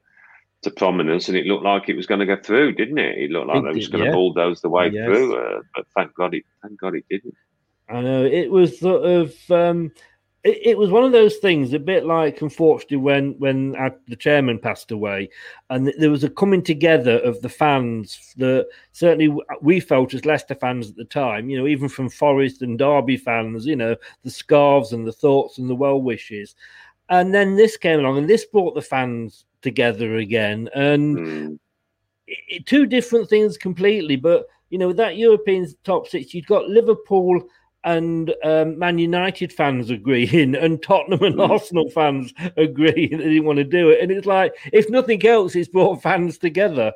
to 0.61 0.71
prominence, 0.71 1.27
and 1.27 1.37
it 1.37 1.45
looked 1.45 1.65
like 1.65 1.89
it 1.89 1.95
was 1.97 2.05
going 2.05 2.19
to 2.21 2.25
go 2.25 2.37
through, 2.41 2.73
didn't 2.73 2.97
it? 2.97 3.17
It 3.17 3.31
looked 3.31 3.47
like 3.47 3.57
It 3.57 3.63
they 3.63 3.73
was 3.73 3.85
did, 3.87 3.91
going 3.91 4.03
to 4.05 4.09
yeah. 4.09 4.13
bulldoze 4.15 4.61
the 4.61 4.69
way 4.69 4.89
Yes. 4.89 5.05
through, 5.05 5.35
uh, 5.35 5.61
but 5.75 5.85
thank 5.95 6.13
God 6.15 6.33
it, 6.35 6.43
thank 6.61 6.79
God 6.79 6.95
it 6.95 7.05
didn't. 7.09 7.35
I 7.89 8.01
know 8.01 8.23
it 8.23 8.49
was 8.49 8.79
sort 8.79 9.03
of 9.03 9.35
um, 9.51 9.91
it, 10.43 10.59
it 10.67 10.77
was 10.77 10.89
one 10.89 11.03
of 11.03 11.11
those 11.11 11.37
things, 11.37 11.73
a 11.73 11.79
bit 11.79 12.05
like 12.05 12.41
unfortunately 12.41 12.97
when 12.97 13.33
when 13.39 13.75
our, 13.75 13.95
the 14.07 14.15
chairman 14.15 14.59
passed 14.59 14.91
away, 14.91 15.29
and 15.69 15.93
there 15.97 16.09
was 16.09 16.23
a 16.23 16.29
coming 16.29 16.61
together 16.61 17.19
of 17.19 17.41
the 17.41 17.49
fans 17.49 18.33
that 18.37 18.67
certainly 18.91 19.33
we 19.61 19.79
felt 19.79 20.13
as 20.13 20.25
Leicester 20.25 20.55
fans 20.55 20.89
at 20.89 20.95
the 20.95 21.05
time. 21.05 21.49
You 21.49 21.57
know, 21.57 21.67
even 21.67 21.87
from 21.87 22.09
Forest 22.09 22.61
and 22.61 22.77
Derby 22.77 23.17
fans, 23.17 23.65
you 23.65 23.75
know, 23.75 23.95
the 24.23 24.29
scarves 24.29 24.91
and 24.91 25.07
the 25.07 25.13
thoughts 25.13 25.57
and 25.57 25.69
the 25.69 25.75
well 25.75 26.01
wishes, 26.01 26.55
and 27.09 27.33
then 27.33 27.55
this 27.55 27.77
came 27.77 27.99
along 27.99 28.17
and 28.17 28.29
this 28.29 28.45
brought 28.45 28.75
the 28.75 28.81
fans 28.81 29.45
together 29.61 30.17
again 30.17 30.69
and 30.75 31.17
Mm. 31.17 31.59
it, 32.27 32.65
two 32.65 32.85
different 32.85 33.29
things 33.29 33.57
completely. 33.57 34.17
But 34.17 34.45
you 34.69 34.77
know, 34.77 34.87
with 34.87 34.97
that 34.97 35.15
European 35.15 35.67
top 35.85 36.07
six, 36.07 36.33
you've 36.33 36.47
got 36.47 36.67
Liverpool 36.67 37.47
and 37.83 38.33
um, 38.43 38.77
Man 38.79 38.97
United 38.99 39.51
fans 39.51 39.89
agreeing, 39.89 40.55
and 40.63 40.81
Tottenham 40.81 41.23
and 41.23 41.39
Arsenal 41.39 41.89
fans 41.89 42.33
agreeing 42.57 43.17
they 43.17 43.23
didn't 43.23 43.45
want 43.45 43.57
to 43.57 43.63
do 43.63 43.89
it. 43.89 44.01
And 44.01 44.11
it's 44.11 44.27
like, 44.27 44.53
if 44.71 44.89
nothing 44.89 45.25
else, 45.25 45.55
it's 45.55 45.69
brought 45.69 46.01
fans 46.01 46.37
together. 46.37 46.93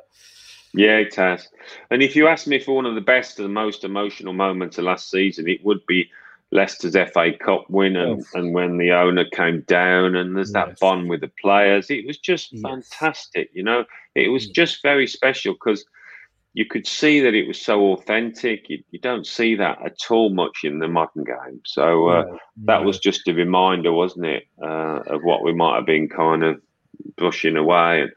Yeah, 0.74 0.98
it 0.98 1.14
has. 1.14 1.48
And 1.90 2.02
if 2.02 2.14
you 2.14 2.28
ask 2.28 2.46
me 2.46 2.60
for 2.60 2.76
one 2.76 2.86
of 2.86 2.94
the 2.94 3.00
best 3.00 3.38
and 3.40 3.52
most 3.52 3.84
emotional 3.84 4.34
moments 4.34 4.78
of 4.78 4.84
last 4.84 5.10
season, 5.10 5.48
it 5.48 5.64
would 5.64 5.84
be 5.86 6.10
Leicester's 6.50 6.94
FA 7.12 7.32
Cup 7.38 7.68
win 7.68 7.96
and, 7.96 8.24
and 8.34 8.54
when 8.54 8.78
the 8.78 8.92
owner 8.92 9.24
came 9.24 9.62
down 9.62 10.14
and 10.14 10.36
there's 10.36 10.52
that 10.52 10.78
bond 10.78 11.08
with 11.08 11.20
the 11.20 11.30
players. 11.40 11.90
It 11.90 12.06
was 12.06 12.18
just 12.18 12.56
fantastic, 12.60 13.50
you 13.52 13.62
know. 13.62 13.84
It 14.14 14.28
was 14.28 14.48
just 14.48 14.82
very 14.82 15.06
special 15.06 15.54
because 15.54 15.84
you 16.58 16.66
could 16.66 16.88
see 16.88 17.20
that 17.20 17.34
it 17.34 17.46
was 17.46 17.60
so 17.60 17.92
authentic. 17.92 18.68
You, 18.68 18.82
you 18.90 18.98
don't 18.98 19.24
see 19.24 19.54
that 19.54 19.78
at 19.86 20.10
all 20.10 20.30
much 20.30 20.64
in 20.64 20.80
the 20.80 20.88
modern 20.88 21.22
game. 21.22 21.60
So 21.64 22.08
uh, 22.08 22.24
No, 22.24 22.38
that 22.64 22.80
no. 22.80 22.86
was 22.88 22.98
just 22.98 23.28
a 23.28 23.32
reminder, 23.32 23.92
wasn't 23.92 24.26
it, 24.26 24.42
uh, 24.60 25.02
of 25.06 25.22
what 25.22 25.44
we 25.44 25.54
might 25.54 25.76
have 25.76 25.86
been 25.86 26.08
kind 26.08 26.42
of 26.42 26.60
brushing 27.16 27.56
away. 27.56 28.02
And 28.02 28.12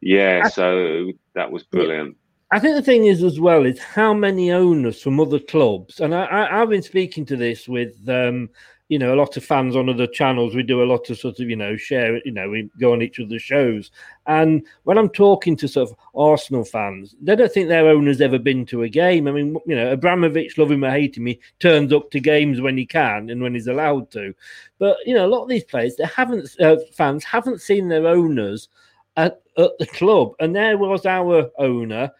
yeah, 0.00 0.48
so 0.48 1.12
that 1.34 1.52
was 1.52 1.64
brilliant. 1.64 2.16
I 2.52 2.58
think 2.58 2.74
the 2.74 2.80
thing 2.80 3.04
is 3.04 3.22
as 3.22 3.38
well 3.38 3.66
is 3.66 3.78
how 3.78 4.14
many 4.14 4.50
owners 4.50 5.02
from 5.02 5.20
other 5.20 5.38
clubs, 5.38 6.00
and 6.00 6.14
I, 6.14 6.24
I, 6.24 6.62
I've 6.62 6.70
been 6.70 6.80
speaking 6.80 7.26
to 7.26 7.36
this 7.36 7.68
with, 7.68 7.96
um, 8.08 8.48
you 8.88 8.98
know, 8.98 9.14
a 9.14 9.16
lot 9.16 9.36
of 9.36 9.44
fans 9.44 9.76
on 9.76 9.88
other 9.88 10.06
channels. 10.06 10.54
We 10.54 10.62
do 10.62 10.82
a 10.82 10.84
lot 10.84 11.08
of 11.08 11.18
sort 11.18 11.40
of, 11.40 11.48
you 11.48 11.56
know, 11.56 11.76
share, 11.76 12.20
you 12.24 12.32
know, 12.32 12.50
we 12.50 12.68
go 12.78 12.92
on 12.92 13.00
each 13.00 13.18
other's 13.18 13.42
shows. 13.42 13.90
And 14.26 14.66
when 14.82 14.98
I'm 14.98 15.08
talking 15.08 15.56
to 15.56 15.68
sort 15.68 15.90
of 15.90 15.96
Arsenal 16.14 16.64
fans, 16.64 17.16
they 17.20 17.34
don't 17.34 17.50
think 17.50 17.68
their 17.68 17.88
owner's 17.88 18.20
ever 18.20 18.38
been 18.38 18.66
to 18.66 18.82
a 18.82 18.88
game. 18.88 19.26
I 19.26 19.32
mean, 19.32 19.56
you 19.66 19.74
know, 19.74 19.92
Abramovich, 19.92 20.58
love 20.58 20.70
him 20.70 20.84
or 20.84 20.90
hate 20.90 21.16
him, 21.16 21.26
he 21.26 21.40
turns 21.60 21.92
up 21.92 22.10
to 22.10 22.20
games 22.20 22.60
when 22.60 22.76
he 22.76 22.84
can 22.84 23.30
and 23.30 23.42
when 23.42 23.54
he's 23.54 23.68
allowed 23.68 24.10
to. 24.12 24.34
But, 24.78 24.98
you 25.06 25.14
know, 25.14 25.24
a 25.24 25.28
lot 25.28 25.44
of 25.44 25.48
these 25.48 25.64
players, 25.64 25.96
they 25.96 26.04
haven't, 26.04 26.48
uh, 26.60 26.76
fans 26.92 27.24
haven't 27.24 27.62
seen 27.62 27.88
their 27.88 28.06
owners 28.06 28.68
at, 29.16 29.40
at 29.56 29.78
the 29.78 29.86
club. 29.86 30.32
And 30.40 30.54
there 30.54 30.76
was 30.76 31.06
our 31.06 31.50
owner 31.58 32.10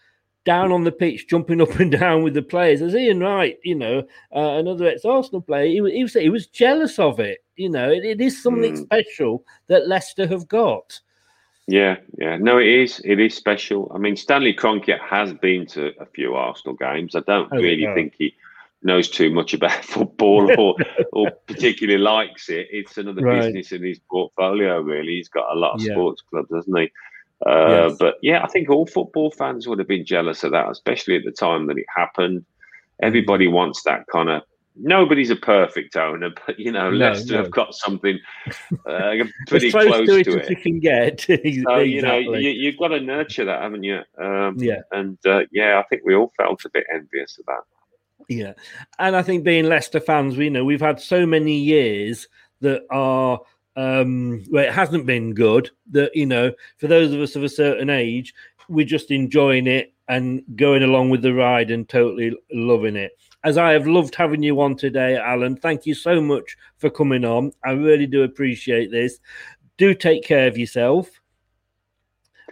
down 0.45 0.73
on 0.73 0.85
the 0.85 0.93
pitch, 0.93 1.27
jumping 1.29 1.61
up 1.63 1.79
and 1.81 1.91
down 1.93 2.23
with 2.23 2.35
the 2.35 2.43
players. 2.43 2.83
As 2.83 2.95
Ian 2.95 3.21
Wright, 3.21 3.59
you 3.65 3.75
know, 3.75 3.99
uh, 4.35 4.59
another 4.59 4.87
ex-Arsenal 4.89 5.41
player, 5.43 5.67
he, 5.67 5.81
was- 5.81 5.93
he 5.93 6.03
was 6.03 6.13
he 6.15 6.31
was 6.31 6.47
jealous 6.47 6.99
of 6.99 7.21
it. 7.21 7.39
You 7.57 7.71
know, 7.71 7.91
it, 7.91 8.05
it 8.05 8.21
is 8.21 8.43
something 8.43 8.75
Mm. 8.75 8.83
special 8.85 9.45
that 9.69 9.87
Leicester 9.89 10.27
have 10.27 10.49
got. 10.49 11.01
Yeah, 11.67 11.97
yeah. 12.19 12.37
No, 12.37 12.59
it 12.59 12.67
is. 12.67 13.01
It 13.05 13.19
is 13.21 13.35
special. 13.35 13.91
I 13.95 13.99
mean, 13.99 14.17
Stanley 14.17 14.53
Kroenke 14.55 14.99
has 15.01 15.33
been 15.33 15.65
to 15.69 15.93
a 15.99 16.05
few 16.07 16.35
Arsenal 16.35 16.75
games. 16.77 17.15
I 17.15 17.21
don't 17.21 17.49
Oh, 17.53 17.57
really 17.57 17.83
yeah. 17.85 17.95
think 17.95 18.15
he 18.19 18.35
knows 18.83 19.09
too 19.09 19.31
much 19.33 19.55
about 19.55 19.83
football 19.95 20.51
or 20.61 20.77
or 21.15 21.31
particularly 21.47 21.99
likes 22.03 22.51
it. 22.51 22.67
It's 22.71 22.99
another 22.99 23.23
Right. 23.23 23.41
business 23.45 23.73
in 23.73 23.83
his 23.83 23.99
portfolio. 24.11 24.81
Really, 24.83 25.15
he's 25.15 25.29
got 25.31 25.47
a 25.55 25.59
lot 25.59 25.77
of 25.77 25.81
Yeah. 25.83 25.93
sports 25.95 26.21
clubs, 26.29 26.51
hasn't 26.53 26.79
he? 26.79 26.91
Uh, 27.47 27.89
Yes. 27.89 27.97
But 27.99 28.15
yeah, 28.23 28.43
I 28.43 28.49
think 28.49 28.71
all 28.71 28.87
football 28.87 29.31
fans 29.31 29.67
would 29.69 29.79
have 29.79 29.89
been 29.89 30.07
jealous 30.07 30.45
of 30.45 30.53
that, 30.53 30.71
especially 30.71 31.17
at 31.17 31.25
the 31.25 31.33
time 31.33 31.67
that 31.67 31.79
it 31.79 31.87
happened. 31.95 32.45
Everybody 33.03 33.49
wants 33.49 33.83
that 33.85 34.07
kind 34.11 34.31
of. 34.31 34.43
Nobody's 34.77 35.31
a 35.31 35.37
perfect 35.37 35.95
owner, 35.97 36.31
but 36.47 36.59
you 36.59 36.73
know, 36.73 36.91
No, 36.91 36.97
Leicester 36.97 37.35
no. 37.35 37.43
have 37.43 37.51
got 37.51 37.75
something 37.75 38.19
uh, 38.89 39.13
pretty 39.47 39.71
close, 39.71 39.87
close 39.87 40.09
to 40.09 40.17
it 40.19 40.25
to 40.25 40.41
as 40.41 40.51
you 40.51 40.57
can 40.57 40.81
get. 40.81 41.21
so 41.21 41.35
you 41.79 42.03
know, 42.03 42.19
you, 42.19 42.51
you've 42.51 42.79
got 42.79 42.89
to 42.89 43.01
nurture 43.01 43.45
that, 43.45 43.63
haven't 43.63 43.85
you? 43.85 44.01
Um, 44.19 44.57
Yeah. 44.59 44.81
And 44.91 45.19
uh, 45.27 45.43
yeah, 45.53 45.79
I 45.79 45.85
think 45.89 46.03
we 46.05 46.15
all 46.15 46.33
felt 46.37 46.65
a 46.65 46.71
bit 46.71 46.85
envious 46.93 47.39
of 47.39 47.47
that. 47.47 47.61
Yeah, 48.29 48.55
and 48.99 49.15
I 49.17 49.23
think 49.23 49.45
being 49.45 49.67
Leicester 49.67 50.01
fans, 50.01 50.37
we 50.37 50.49
know 50.49 50.65
we've 50.65 50.81
had 50.81 50.99
so 51.01 51.27
many 51.27 51.57
years 51.59 52.27
that 52.63 52.83
are 52.91 53.41
um 53.77 54.45
where 54.51 54.67
it 54.67 54.73
hasn't 54.73 55.07
been 55.07 55.35
good. 55.35 55.71
That 55.91 56.15
you 56.15 56.27
know, 56.27 56.53
for 56.79 56.87
those 56.87 57.13
of 57.13 57.21
us 57.21 57.37
of 57.37 57.43
a 57.43 57.49
certain 57.49 57.91
age, 57.91 58.35
we're 58.69 58.87
just 58.87 59.11
enjoying 59.11 59.67
it 59.67 59.93
and 60.09 60.43
going 60.57 60.83
along 60.83 61.11
with 61.11 61.23
the 61.23 61.33
ride 61.33 61.71
and 61.71 61.89
totally 61.89 62.37
loving 62.53 62.97
it. 62.97 63.13
As 63.43 63.59
I 63.59 63.73
have 63.73 63.87
loved 63.87 64.15
having 64.15 64.43
you 64.43 64.61
on 64.61 64.77
today, 64.77 65.17
Alan. 65.17 65.57
Thank 65.57 65.87
you 65.87 65.95
so 65.95 66.21
much 66.21 66.57
for 66.79 66.89
coming 66.91 67.25
on. 67.25 67.53
I 67.65 67.73
really 67.73 68.07
do 68.07 68.23
appreciate 68.23 68.91
this. 68.91 69.19
Do 69.77 69.95
take 69.95 70.25
care 70.25 70.47
of 70.47 70.57
yourself. 70.57 71.11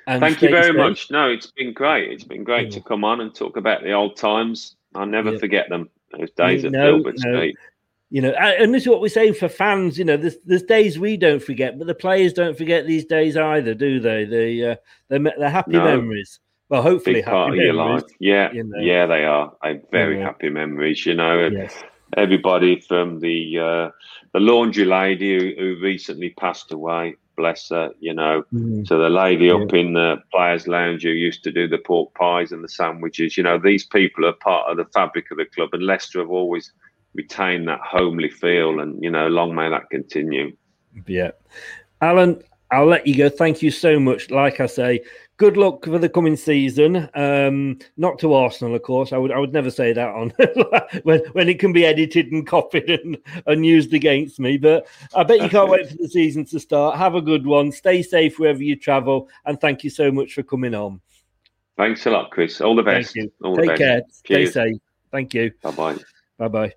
And 0.07 0.21
Thank 0.21 0.43
you 0.43 0.49
very 0.51 0.67
safe. 0.73 0.77
much. 0.77 1.11
No, 1.11 1.31
it's 1.31 1.51
been 1.53 1.73
great. 1.73 2.11
It's 2.11 2.25
been 2.25 2.43
great 2.45 2.71
to 2.73 2.81
come 2.81 3.05
on 3.05 3.21
and 3.21 3.35
talk 3.35 3.57
about 3.57 3.83
the 3.83 3.93
old 3.93 4.17
times. 4.17 4.77
I'll 4.95 5.07
never 5.07 5.33
Yeah. 5.33 5.39
forget 5.39 5.69
them. 5.69 5.89
Those 6.19 6.31
days 6.33 6.65
at 6.65 6.73
No, 6.73 6.97
Filbert 6.97 7.15
no. 7.19 7.33
Street. 7.37 7.57
You 8.15 8.21
know, 8.21 8.33
and 8.33 8.75
this 8.75 8.83
is 8.83 8.89
what 8.89 9.01
we 9.01 9.09
say 9.09 9.33
for 9.33 9.49
fans. 9.49 9.99
You 9.99 10.05
know, 10.05 10.19
there's, 10.19 10.37
there's 10.45 10.63
days 10.65 10.99
we 10.99 11.17
don't 11.17 11.43
forget, 11.43 11.79
but 11.79 11.87
the 11.87 11.95
players 11.95 12.35
don't 12.35 12.59
forget 12.59 12.87
these 12.87 13.07
days 13.07 13.39
either, 13.39 13.73
do 13.73 14.01
they? 14.01 14.27
They 14.27 14.63
uh, 14.71 14.77
they're, 15.09 15.19
they're 15.39 15.49
happy 15.49 15.73
No. 15.73 15.85
memories. 15.85 16.39
Well, 16.69 16.83
hopefully, 16.83 17.17
Big 17.17 17.25
happy 17.25 17.35
part 17.35 17.51
of 17.53 17.57
your 17.57 17.73
life. 17.73 18.03
Yeah, 18.19 18.53
you 18.53 18.65
know. 18.65 18.79
yeah, 18.79 19.07
they 19.07 19.25
are. 19.25 19.55
I 19.63 19.81
very 19.91 20.19
Yeah. 20.19 20.25
happy 20.25 20.51
memories. 20.51 21.07
You 21.07 21.15
know, 21.15 21.49
Yes. 21.49 21.75
everybody 22.19 22.81
from 22.81 23.21
the 23.21 23.59
uh, 23.59 23.91
the 24.35 24.41
laundry 24.41 24.85
lady 24.85 25.39
who, 25.39 25.55
who 25.59 25.81
recently 25.83 26.31
passed 26.39 26.71
away, 26.71 27.15
bless 27.39 27.71
her. 27.71 27.93
You 27.99 28.13
know, 28.13 28.45
Mm. 28.53 28.87
to 28.89 28.97
the 28.99 29.09
lady 29.09 29.51
up 29.51 29.73
in 29.73 29.95
the 29.95 30.17
players' 30.31 30.69
lounge 30.69 31.03
who 31.03 31.09
used 31.11 31.43
to 31.45 31.51
do 31.51 31.67
the 31.67 31.79
pork 31.79 32.13
pies 32.13 32.53
and 32.53 32.63
the 32.63 32.69
sandwiches. 32.69 33.39
You 33.39 33.43
know, 33.45 33.57
these 33.59 33.87
people 33.87 34.27
are 34.27 34.35
part 34.35 34.71
of 34.71 34.77
the 34.77 34.85
fabric 34.93 35.31
of 35.31 35.39
the 35.39 35.47
club, 35.47 35.71
and 35.73 35.83
Leicester 35.83 36.19
have 36.21 36.31
always 36.31 36.73
retained 37.15 37.69
that 37.69 37.81
homely 37.81 38.31
feel. 38.31 38.81
And 38.81 39.03
you 39.03 39.11
know, 39.11 39.29
long 39.29 39.55
may 39.55 39.69
that 39.69 39.91
continue. 39.91 40.57
Yeah. 41.07 41.33
Alan, 42.01 42.43
I'll 42.71 42.87
let 42.87 43.07
you 43.07 43.17
go. 43.17 43.29
Thank 43.29 43.63
you 43.63 43.71
so 43.71 44.01
much. 44.01 44.31
Like 44.31 44.59
I 44.61 44.67
say, 44.67 45.05
good 45.37 45.57
luck 45.57 45.85
for 45.85 45.99
the 45.99 46.09
coming 46.09 46.37
season. 46.37 47.09
Um, 47.15 47.79
not 47.97 48.19
to 48.21 48.33
Arsenal, 48.33 48.75
of 48.75 48.83
course. 48.83 49.13
I 49.13 49.19
would 49.19 49.31
I 49.31 49.39
would 49.39 49.53
never 49.53 49.71
say 49.71 49.93
that 49.93 50.09
on 50.09 50.31
when 51.03 51.21
when 51.33 51.49
it 51.49 51.59
can 51.59 51.73
be 51.73 51.85
edited 51.85 52.33
and 52.33 52.47
copied 52.47 52.89
and, 52.91 53.19
and 53.47 53.67
used 53.67 53.93
against 53.93 54.41
me. 54.41 54.57
But 54.57 54.87
I 55.15 55.23
bet 55.23 55.43
you 55.43 55.49
can't 55.49 55.71
wait 55.71 55.89
for 55.89 55.97
the 55.97 56.09
season 56.09 56.45
to 56.47 56.61
start. 56.61 56.97
Have 56.97 57.15
a 57.15 57.23
good 57.23 57.47
one. 57.47 57.73
Stay 57.73 58.03
safe 58.03 58.39
wherever 58.39 58.63
you 58.63 58.77
travel, 58.77 59.29
and 59.45 59.61
thank 59.61 59.85
you 59.85 59.91
so 59.91 60.11
much 60.11 60.35
for 60.35 60.43
coming 60.43 60.75
on. 60.75 61.01
Thanks 61.77 62.07
a 62.07 62.11
lot, 62.11 62.31
Chris. 62.31 62.61
All 62.61 62.77
the 62.77 62.83
best. 62.83 63.15
Thank 63.15 63.25
you. 63.25 63.33
All 63.43 63.57
Take 63.57 63.65
the 63.65 63.71
best. 63.71 63.81
care. 63.81 64.03
Cheers. 64.25 64.51
Stay 64.51 64.71
safe. 64.71 64.81
Thank 65.11 65.35
you. 65.35 65.53
Bye 65.63 65.71
bye. 65.73 65.97
Bye 66.39 66.49
bye. 66.49 66.73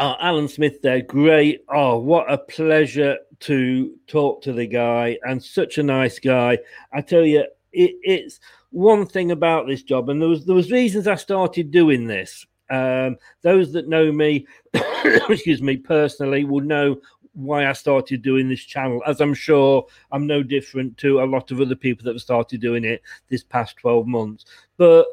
Oh, 0.00 0.14
Alan 0.20 0.46
Smith 0.46 0.80
there. 0.80 1.02
Great. 1.02 1.64
Oh, 1.68 1.98
what 1.98 2.30
a 2.32 2.38
pleasure 2.38 3.18
to 3.40 3.94
talk 4.06 4.42
to 4.42 4.52
the 4.52 4.66
guy 4.66 5.18
and 5.24 5.42
such 5.42 5.78
a 5.78 5.82
nice 5.82 6.20
guy. 6.20 6.58
I 6.92 7.00
tell 7.00 7.24
you, 7.24 7.40
it, 7.72 7.96
it's 8.02 8.38
one 8.70 9.06
thing 9.06 9.32
about 9.32 9.66
this 9.66 9.82
job, 9.82 10.08
and 10.08 10.22
there 10.22 10.28
was 10.28 10.44
there 10.44 10.54
was 10.54 10.70
reasons 10.70 11.08
I 11.08 11.16
started 11.16 11.72
doing 11.72 12.06
this. 12.06 12.46
Um, 12.70 13.16
those 13.42 13.72
that 13.72 13.88
know 13.88 14.12
me, 14.12 14.46
excuse 15.04 15.62
me, 15.62 15.76
personally, 15.76 16.44
will 16.44 16.60
know 16.60 17.00
why 17.32 17.66
I 17.66 17.72
started 17.72 18.22
doing 18.22 18.48
this 18.48 18.64
channel, 18.64 19.02
as 19.04 19.20
I'm 19.20 19.34
sure 19.34 19.86
I'm 20.12 20.26
no 20.28 20.44
different 20.44 20.96
to 20.98 21.22
a 21.22 21.26
lot 21.26 21.50
of 21.50 21.60
other 21.60 21.76
people 21.76 22.04
that 22.04 22.14
have 22.14 22.20
started 22.20 22.60
doing 22.60 22.84
it 22.84 23.02
this 23.28 23.42
past 23.42 23.76
12 23.78 24.06
months. 24.06 24.44
But 24.76 25.06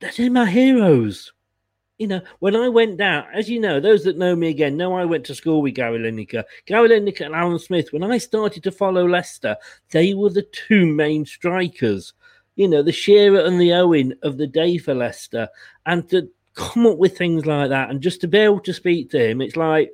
they're 0.00 0.30
my 0.30 0.48
heroes. 0.48 1.33
You 1.98 2.08
know, 2.08 2.22
when 2.40 2.56
I 2.56 2.68
went 2.68 2.96
down, 2.96 3.26
as 3.32 3.48
you 3.48 3.60
know, 3.60 3.78
those 3.78 4.02
that 4.02 4.18
know 4.18 4.34
me 4.34 4.48
again 4.48 4.76
know 4.76 4.94
I 4.94 5.04
went 5.04 5.24
to 5.26 5.34
school 5.34 5.62
with 5.62 5.74
Gary 5.74 5.98
Lineker. 5.98 6.42
Gary 6.66 6.88
Lineker 6.88 7.26
and 7.26 7.34
Alan 7.36 7.58
Smith, 7.60 7.92
when 7.92 8.02
I 8.02 8.18
started 8.18 8.64
to 8.64 8.72
follow 8.72 9.06
Leicester, 9.06 9.56
they 9.92 10.12
were 10.12 10.30
the 10.30 10.42
two 10.42 10.86
main 10.86 11.24
strikers. 11.24 12.12
You 12.56 12.68
know, 12.68 12.82
the 12.82 12.92
Shearer 12.92 13.44
and 13.44 13.60
the 13.60 13.72
Owen 13.74 14.14
of 14.22 14.38
the 14.38 14.48
day 14.48 14.76
for 14.76 14.92
Leicester. 14.92 15.48
And 15.86 16.08
to 16.10 16.28
come 16.54 16.86
up 16.86 16.98
with 16.98 17.16
things 17.16 17.46
like 17.46 17.68
that 17.68 17.90
and 17.90 18.00
just 18.00 18.20
to 18.22 18.28
be 18.28 18.38
able 18.38 18.60
to 18.60 18.74
speak 18.74 19.10
to 19.10 19.30
him, 19.30 19.40
it's 19.40 19.56
like, 19.56 19.92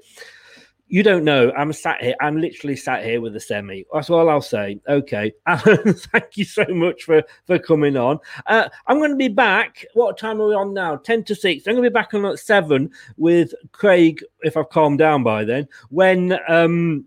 you 0.90 1.04
don't 1.04 1.22
know. 1.22 1.52
I'm 1.56 1.72
sat 1.72 2.02
here. 2.02 2.16
I'm 2.20 2.40
literally 2.40 2.74
sat 2.74 3.04
here 3.04 3.20
with 3.20 3.36
a 3.36 3.40
semi. 3.40 3.86
That's 3.94 4.10
all 4.10 4.28
I'll 4.28 4.42
say. 4.42 4.80
Okay, 4.88 5.32
Alan, 5.46 5.94
thank 5.94 6.36
you 6.36 6.44
so 6.44 6.66
much 6.68 7.04
for 7.04 7.22
for 7.46 7.60
coming 7.60 7.96
on. 7.96 8.18
Uh, 8.46 8.68
I'm 8.88 8.98
going 8.98 9.12
to 9.12 9.16
be 9.16 9.28
back. 9.28 9.86
What 9.94 10.18
time 10.18 10.42
are 10.42 10.48
we 10.48 10.54
on 10.54 10.74
now? 10.74 10.96
Ten 10.96 11.22
to 11.24 11.34
six. 11.36 11.66
I'm 11.66 11.74
going 11.74 11.84
to 11.84 11.90
be 11.90 11.94
back 11.94 12.12
on 12.12 12.26
at 12.26 12.40
seven 12.40 12.90
with 13.16 13.54
Craig, 13.70 14.22
if 14.42 14.56
I've 14.56 14.68
calmed 14.70 14.98
down 14.98 15.22
by 15.22 15.44
then. 15.44 15.68
When 15.90 16.36
um, 16.48 17.06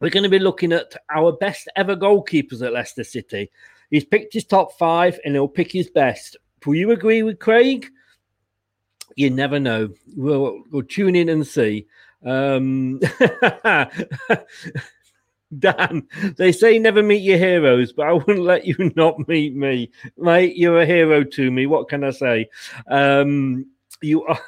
we're 0.00 0.10
going 0.10 0.24
to 0.24 0.28
be 0.28 0.38
looking 0.38 0.72
at 0.72 0.94
our 1.14 1.32
best 1.32 1.68
ever 1.74 1.96
goalkeepers 1.96 2.60
at 2.60 2.74
Leicester 2.74 3.04
City. 3.04 3.50
He's 3.90 4.04
picked 4.04 4.34
his 4.34 4.44
top 4.44 4.78
five, 4.78 5.18
and 5.24 5.34
he'll 5.34 5.48
pick 5.48 5.72
his 5.72 5.88
best. 5.88 6.36
Will 6.66 6.74
you 6.74 6.90
agree 6.90 7.22
with 7.22 7.38
Craig? 7.38 7.88
You 9.16 9.30
never 9.30 9.58
know. 9.58 9.88
We'll, 10.16 10.62
we'll 10.70 10.82
tune 10.82 11.16
in 11.16 11.30
and 11.30 11.46
see. 11.46 11.86
Um, 12.24 13.00
Dan, 15.58 16.06
they 16.36 16.50
say 16.50 16.78
never 16.78 17.02
meet 17.02 17.22
your 17.22 17.38
heroes, 17.38 17.92
but 17.92 18.06
I 18.06 18.12
wouldn't 18.12 18.40
let 18.40 18.64
you 18.64 18.92
not 18.96 19.28
meet 19.28 19.54
me, 19.54 19.90
mate. 20.16 20.56
You're 20.56 20.80
a 20.80 20.86
hero 20.86 21.24
to 21.24 21.50
me. 21.50 21.66
What 21.66 21.88
can 21.88 22.04
I 22.04 22.10
say? 22.10 22.48
Um, 22.88 23.66
you 24.00 24.24
are 24.24 24.40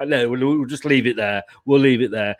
no, 0.06 0.28
we'll, 0.28 0.58
we'll 0.58 0.66
just 0.66 0.84
leave 0.84 1.06
it 1.06 1.16
there. 1.16 1.42
We'll 1.64 1.80
leave 1.80 2.02
it 2.02 2.10
there. 2.10 2.36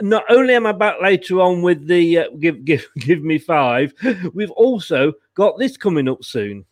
Not 0.00 0.24
only 0.28 0.54
am 0.54 0.66
I 0.66 0.72
back 0.72 0.96
later 1.00 1.40
on 1.40 1.62
with 1.62 1.86
the 1.86 2.18
uh, 2.18 2.24
give 2.38 2.64
give 2.64 2.86
give 2.98 3.22
me 3.22 3.38
five, 3.38 3.92
we've 4.34 4.50
also 4.50 5.12
got 5.34 5.58
this 5.58 5.76
coming 5.76 6.08
up 6.08 6.24
soon. 6.24 6.64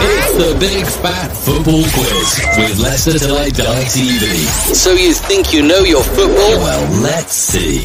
It's 0.00 0.32
the 0.36 0.56
Big 0.60 0.86
Fat 0.86 1.28
Football 1.28 1.82
Quiz 1.82 2.40
with 2.56 2.78
Leicester 2.78 3.18
Till 3.18 3.36
I 3.36 3.48
Die 3.48 3.84
TV. 3.84 4.74
So 4.74 4.92
you 4.92 5.12
think 5.12 5.52
you 5.52 5.62
know 5.62 5.80
your 5.80 6.04
football? 6.04 6.36
Well, 6.36 7.02
let's 7.02 7.32
see. 7.32 7.84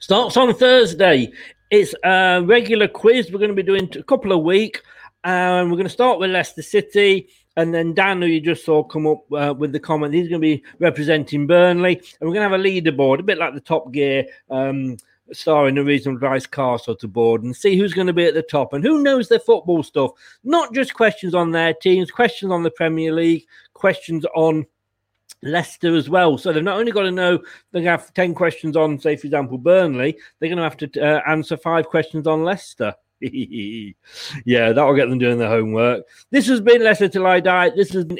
Starts 0.00 0.36
on 0.36 0.52
Thursday. 0.54 1.32
It's 1.70 1.94
a 2.04 2.42
regular 2.44 2.88
quiz. 2.88 3.30
We're 3.30 3.38
going 3.38 3.50
to 3.50 3.54
be 3.54 3.62
doing 3.62 3.88
a 3.96 4.02
couple 4.02 4.32
of 4.32 4.42
week. 4.42 4.82
And 5.22 5.70
we're 5.70 5.76
going 5.76 5.86
to 5.86 5.90
start 5.90 6.18
with 6.18 6.30
Leicester 6.30 6.62
City. 6.62 7.28
And 7.56 7.72
then 7.72 7.94
Dan, 7.94 8.20
who 8.20 8.28
you 8.28 8.40
just 8.40 8.64
saw 8.64 8.82
come 8.82 9.06
up 9.06 9.32
uh, 9.32 9.54
with 9.56 9.72
the 9.72 9.80
comment, 9.80 10.14
he's 10.14 10.28
going 10.28 10.40
to 10.40 10.46
be 10.46 10.62
representing 10.78 11.46
Burnley. 11.46 11.96
And 11.96 12.28
we're 12.28 12.34
going 12.34 12.48
to 12.48 12.56
have 12.56 12.60
a 12.60 12.62
leaderboard, 12.62 13.20
a 13.20 13.22
bit 13.24 13.38
like 13.38 13.54
the 13.54 13.60
Top 13.60 13.92
Gear, 13.92 14.26
um, 14.50 14.98
starring 15.32 15.74
the 15.74 15.84
Reasonably 15.84 16.20
Priced 16.20 16.50
car 16.50 16.78
sort 16.78 17.02
of 17.02 17.12
board, 17.12 17.42
and 17.42 17.56
see 17.56 17.78
who's 17.78 17.94
going 17.94 18.06
to 18.06 18.12
be 18.12 18.26
at 18.26 18.34
the 18.34 18.42
top 18.42 18.72
and 18.72 18.84
who 18.84 19.02
knows 19.02 19.28
their 19.28 19.40
football 19.40 19.82
stuff. 19.82 20.12
Not 20.44 20.74
just 20.74 20.94
questions 20.94 21.34
on 21.34 21.50
their 21.50 21.72
teams, 21.74 22.10
questions 22.10 22.52
on 22.52 22.62
the 22.62 22.70
Premier 22.70 23.12
League, 23.12 23.46
questions 23.72 24.26
on 24.34 24.66
Leicester 25.42 25.94
as 25.96 26.08
well. 26.08 26.38
So 26.38 26.52
they've 26.52 26.62
not 26.62 26.78
only 26.78 26.92
got 26.92 27.02
to 27.02 27.10
know 27.10 27.38
they 27.72 27.82
have 27.82 28.12
10 28.14 28.34
questions 28.34 28.76
on, 28.76 28.98
say, 28.98 29.16
for 29.16 29.26
example, 29.26 29.58
Burnley, 29.58 30.18
they're 30.38 30.48
going 30.48 30.58
to 30.58 30.62
have 30.62 30.76
to 30.78 31.00
uh, 31.00 31.22
answer 31.26 31.56
five 31.56 31.86
questions 31.86 32.26
on 32.26 32.44
Leicester. 32.44 32.94
yeah, 34.44 34.72
that'll 34.72 34.94
get 34.94 35.08
them 35.08 35.18
doing 35.18 35.38
their 35.38 35.48
homework. 35.48 36.04
This 36.30 36.46
has 36.48 36.60
been 36.60 36.82
Leicester 36.82 37.08
Till 37.08 37.26
I 37.26 37.40
Die. 37.40 37.70
This 37.70 37.90
has 37.92 38.04
been. 38.04 38.18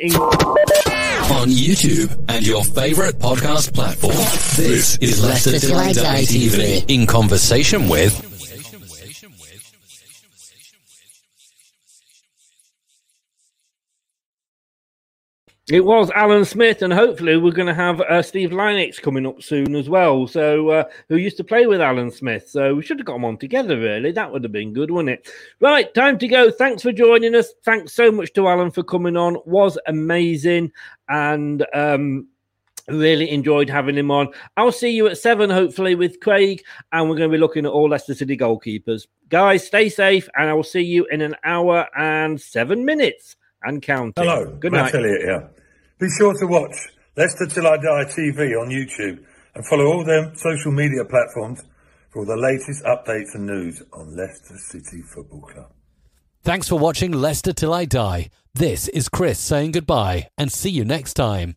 On 1.29 1.49
YouTube 1.49 2.25
and 2.29 2.47
your 2.47 2.65
favorite 2.65 3.19
podcast 3.19 3.75
platform. 3.75 4.15
This 4.57 4.97
is 4.99 5.23
Leicester 5.23 5.59
Till 5.59 5.77
I 5.77 5.93
Die 5.93 6.23
TV. 6.23 6.85
In 6.89 7.07
conversation 7.07 7.89
with 7.89 8.36
It 15.69 15.85
was 15.85 16.12
Alan 16.12 16.45
Smith, 16.45 16.83
and 16.83 16.93
hopefully 16.93 17.37
we're 17.37 17.51
going 17.51 17.67
to 17.67 17.75
have 17.75 18.01
uh, 18.01 18.23
Steve 18.23 18.51
Lynex 18.51 19.03
coming 19.03 19.27
up 19.27 19.43
soon 19.43 19.75
as 19.75 19.89
well. 19.89 20.29
So, 20.29 20.69
uh, 20.69 20.85
who 21.09 21.17
used 21.17 21.37
to 21.39 21.45
play 21.45 21.67
with 21.67 21.81
Alan 21.81 22.12
Smith? 22.12 22.49
So 22.49 22.77
we 22.77 22.85
should 22.85 23.01
have 23.01 23.07
got 23.07 23.14
them 23.14 23.25
on 23.25 23.37
together. 23.37 23.77
Really, 23.77 24.12
that 24.12 24.31
would 24.31 24.45
have 24.45 24.53
been 24.53 24.73
good, 24.73 24.93
wouldn't 24.93 25.19
it? 25.19 25.29
Right, 25.59 25.93
time 25.93 26.19
to 26.21 26.29
go. 26.29 26.53
Thanks 26.53 26.83
for 26.83 26.93
joining 26.93 27.35
us. 27.35 27.53
Thanks 27.64 27.95
so 27.95 28.12
much 28.12 28.33
to 28.35 28.47
Alan 28.47 28.71
for 28.71 28.85
coming 28.85 29.17
on. 29.17 29.39
Was 29.45 29.77
amazing, 29.89 30.71
and 31.09 31.67
um, 31.75 32.29
really 32.87 33.29
enjoyed 33.31 33.69
having 33.69 33.99
him 33.99 34.12
on. 34.12 34.29
I'll 34.57 34.71
see 34.71 34.91
you 34.91 35.09
at 35.09 35.19
seven, 35.19 35.51
hopefully, 35.51 35.97
with 35.97 36.21
Craig, 36.21 36.62
and 36.93 37.11
we're 37.11 37.17
going 37.17 37.29
to 37.29 37.37
be 37.37 37.41
looking 37.41 37.67
at 37.67 37.73
all 37.73 37.89
Leicester 37.89 38.14
City 38.14 38.37
goalkeepers. 38.37 39.09
Guys, 39.31 39.67
stay 39.67 39.89
safe, 39.89 40.29
and 40.37 40.49
I 40.49 40.53
will 40.53 40.62
see 40.62 40.83
you 40.83 41.07
in 41.07 41.23
an 41.23 41.35
hour 41.43 41.89
and 41.99 42.41
seven 42.41 42.85
minutes 42.85 43.35
and 43.64 43.83
counting. 43.83 44.25
Hello, 44.25 44.57
Good 44.61 44.71
Matt 44.71 44.85
night. 44.85 44.95
Elliott 44.95 45.23
here. 45.23 45.51
Be 45.99 46.09
sure 46.11 46.35
to 46.35 46.47
watch 46.47 46.77
Leicester 47.17 47.47
Till 47.47 47.67
I 47.67 47.79
Die 47.79 48.05
TV 48.05 48.53
on 48.61 48.69
YouTube 48.69 49.25
and 49.55 49.67
follow 49.67 49.87
all 49.87 50.05
their 50.05 50.31
social 50.35 50.71
media 50.71 51.07
platforms 51.07 51.63
for 52.11 52.19
all 52.19 52.27
the 52.27 52.37
latest 52.37 52.85
updates 52.85 53.35
and 53.35 53.47
news 53.47 53.83
on 53.95 54.15
Leicester 54.15 54.59
City 54.59 55.01
Football 55.01 55.41
Club. 55.41 55.73
Thanks 56.43 56.69
for 56.69 56.79
watching 56.79 57.13
Leicester 57.13 57.55
Till 57.55 57.73
I 57.73 57.87
Die. 57.87 58.29
This 58.53 58.89
is 58.89 59.09
Chris 59.09 59.39
saying 59.39 59.73
goodbye 59.73 60.29
and 60.37 60.53
see 60.53 60.69
you 60.69 60.85
next 60.85 61.15
time. 61.15 61.57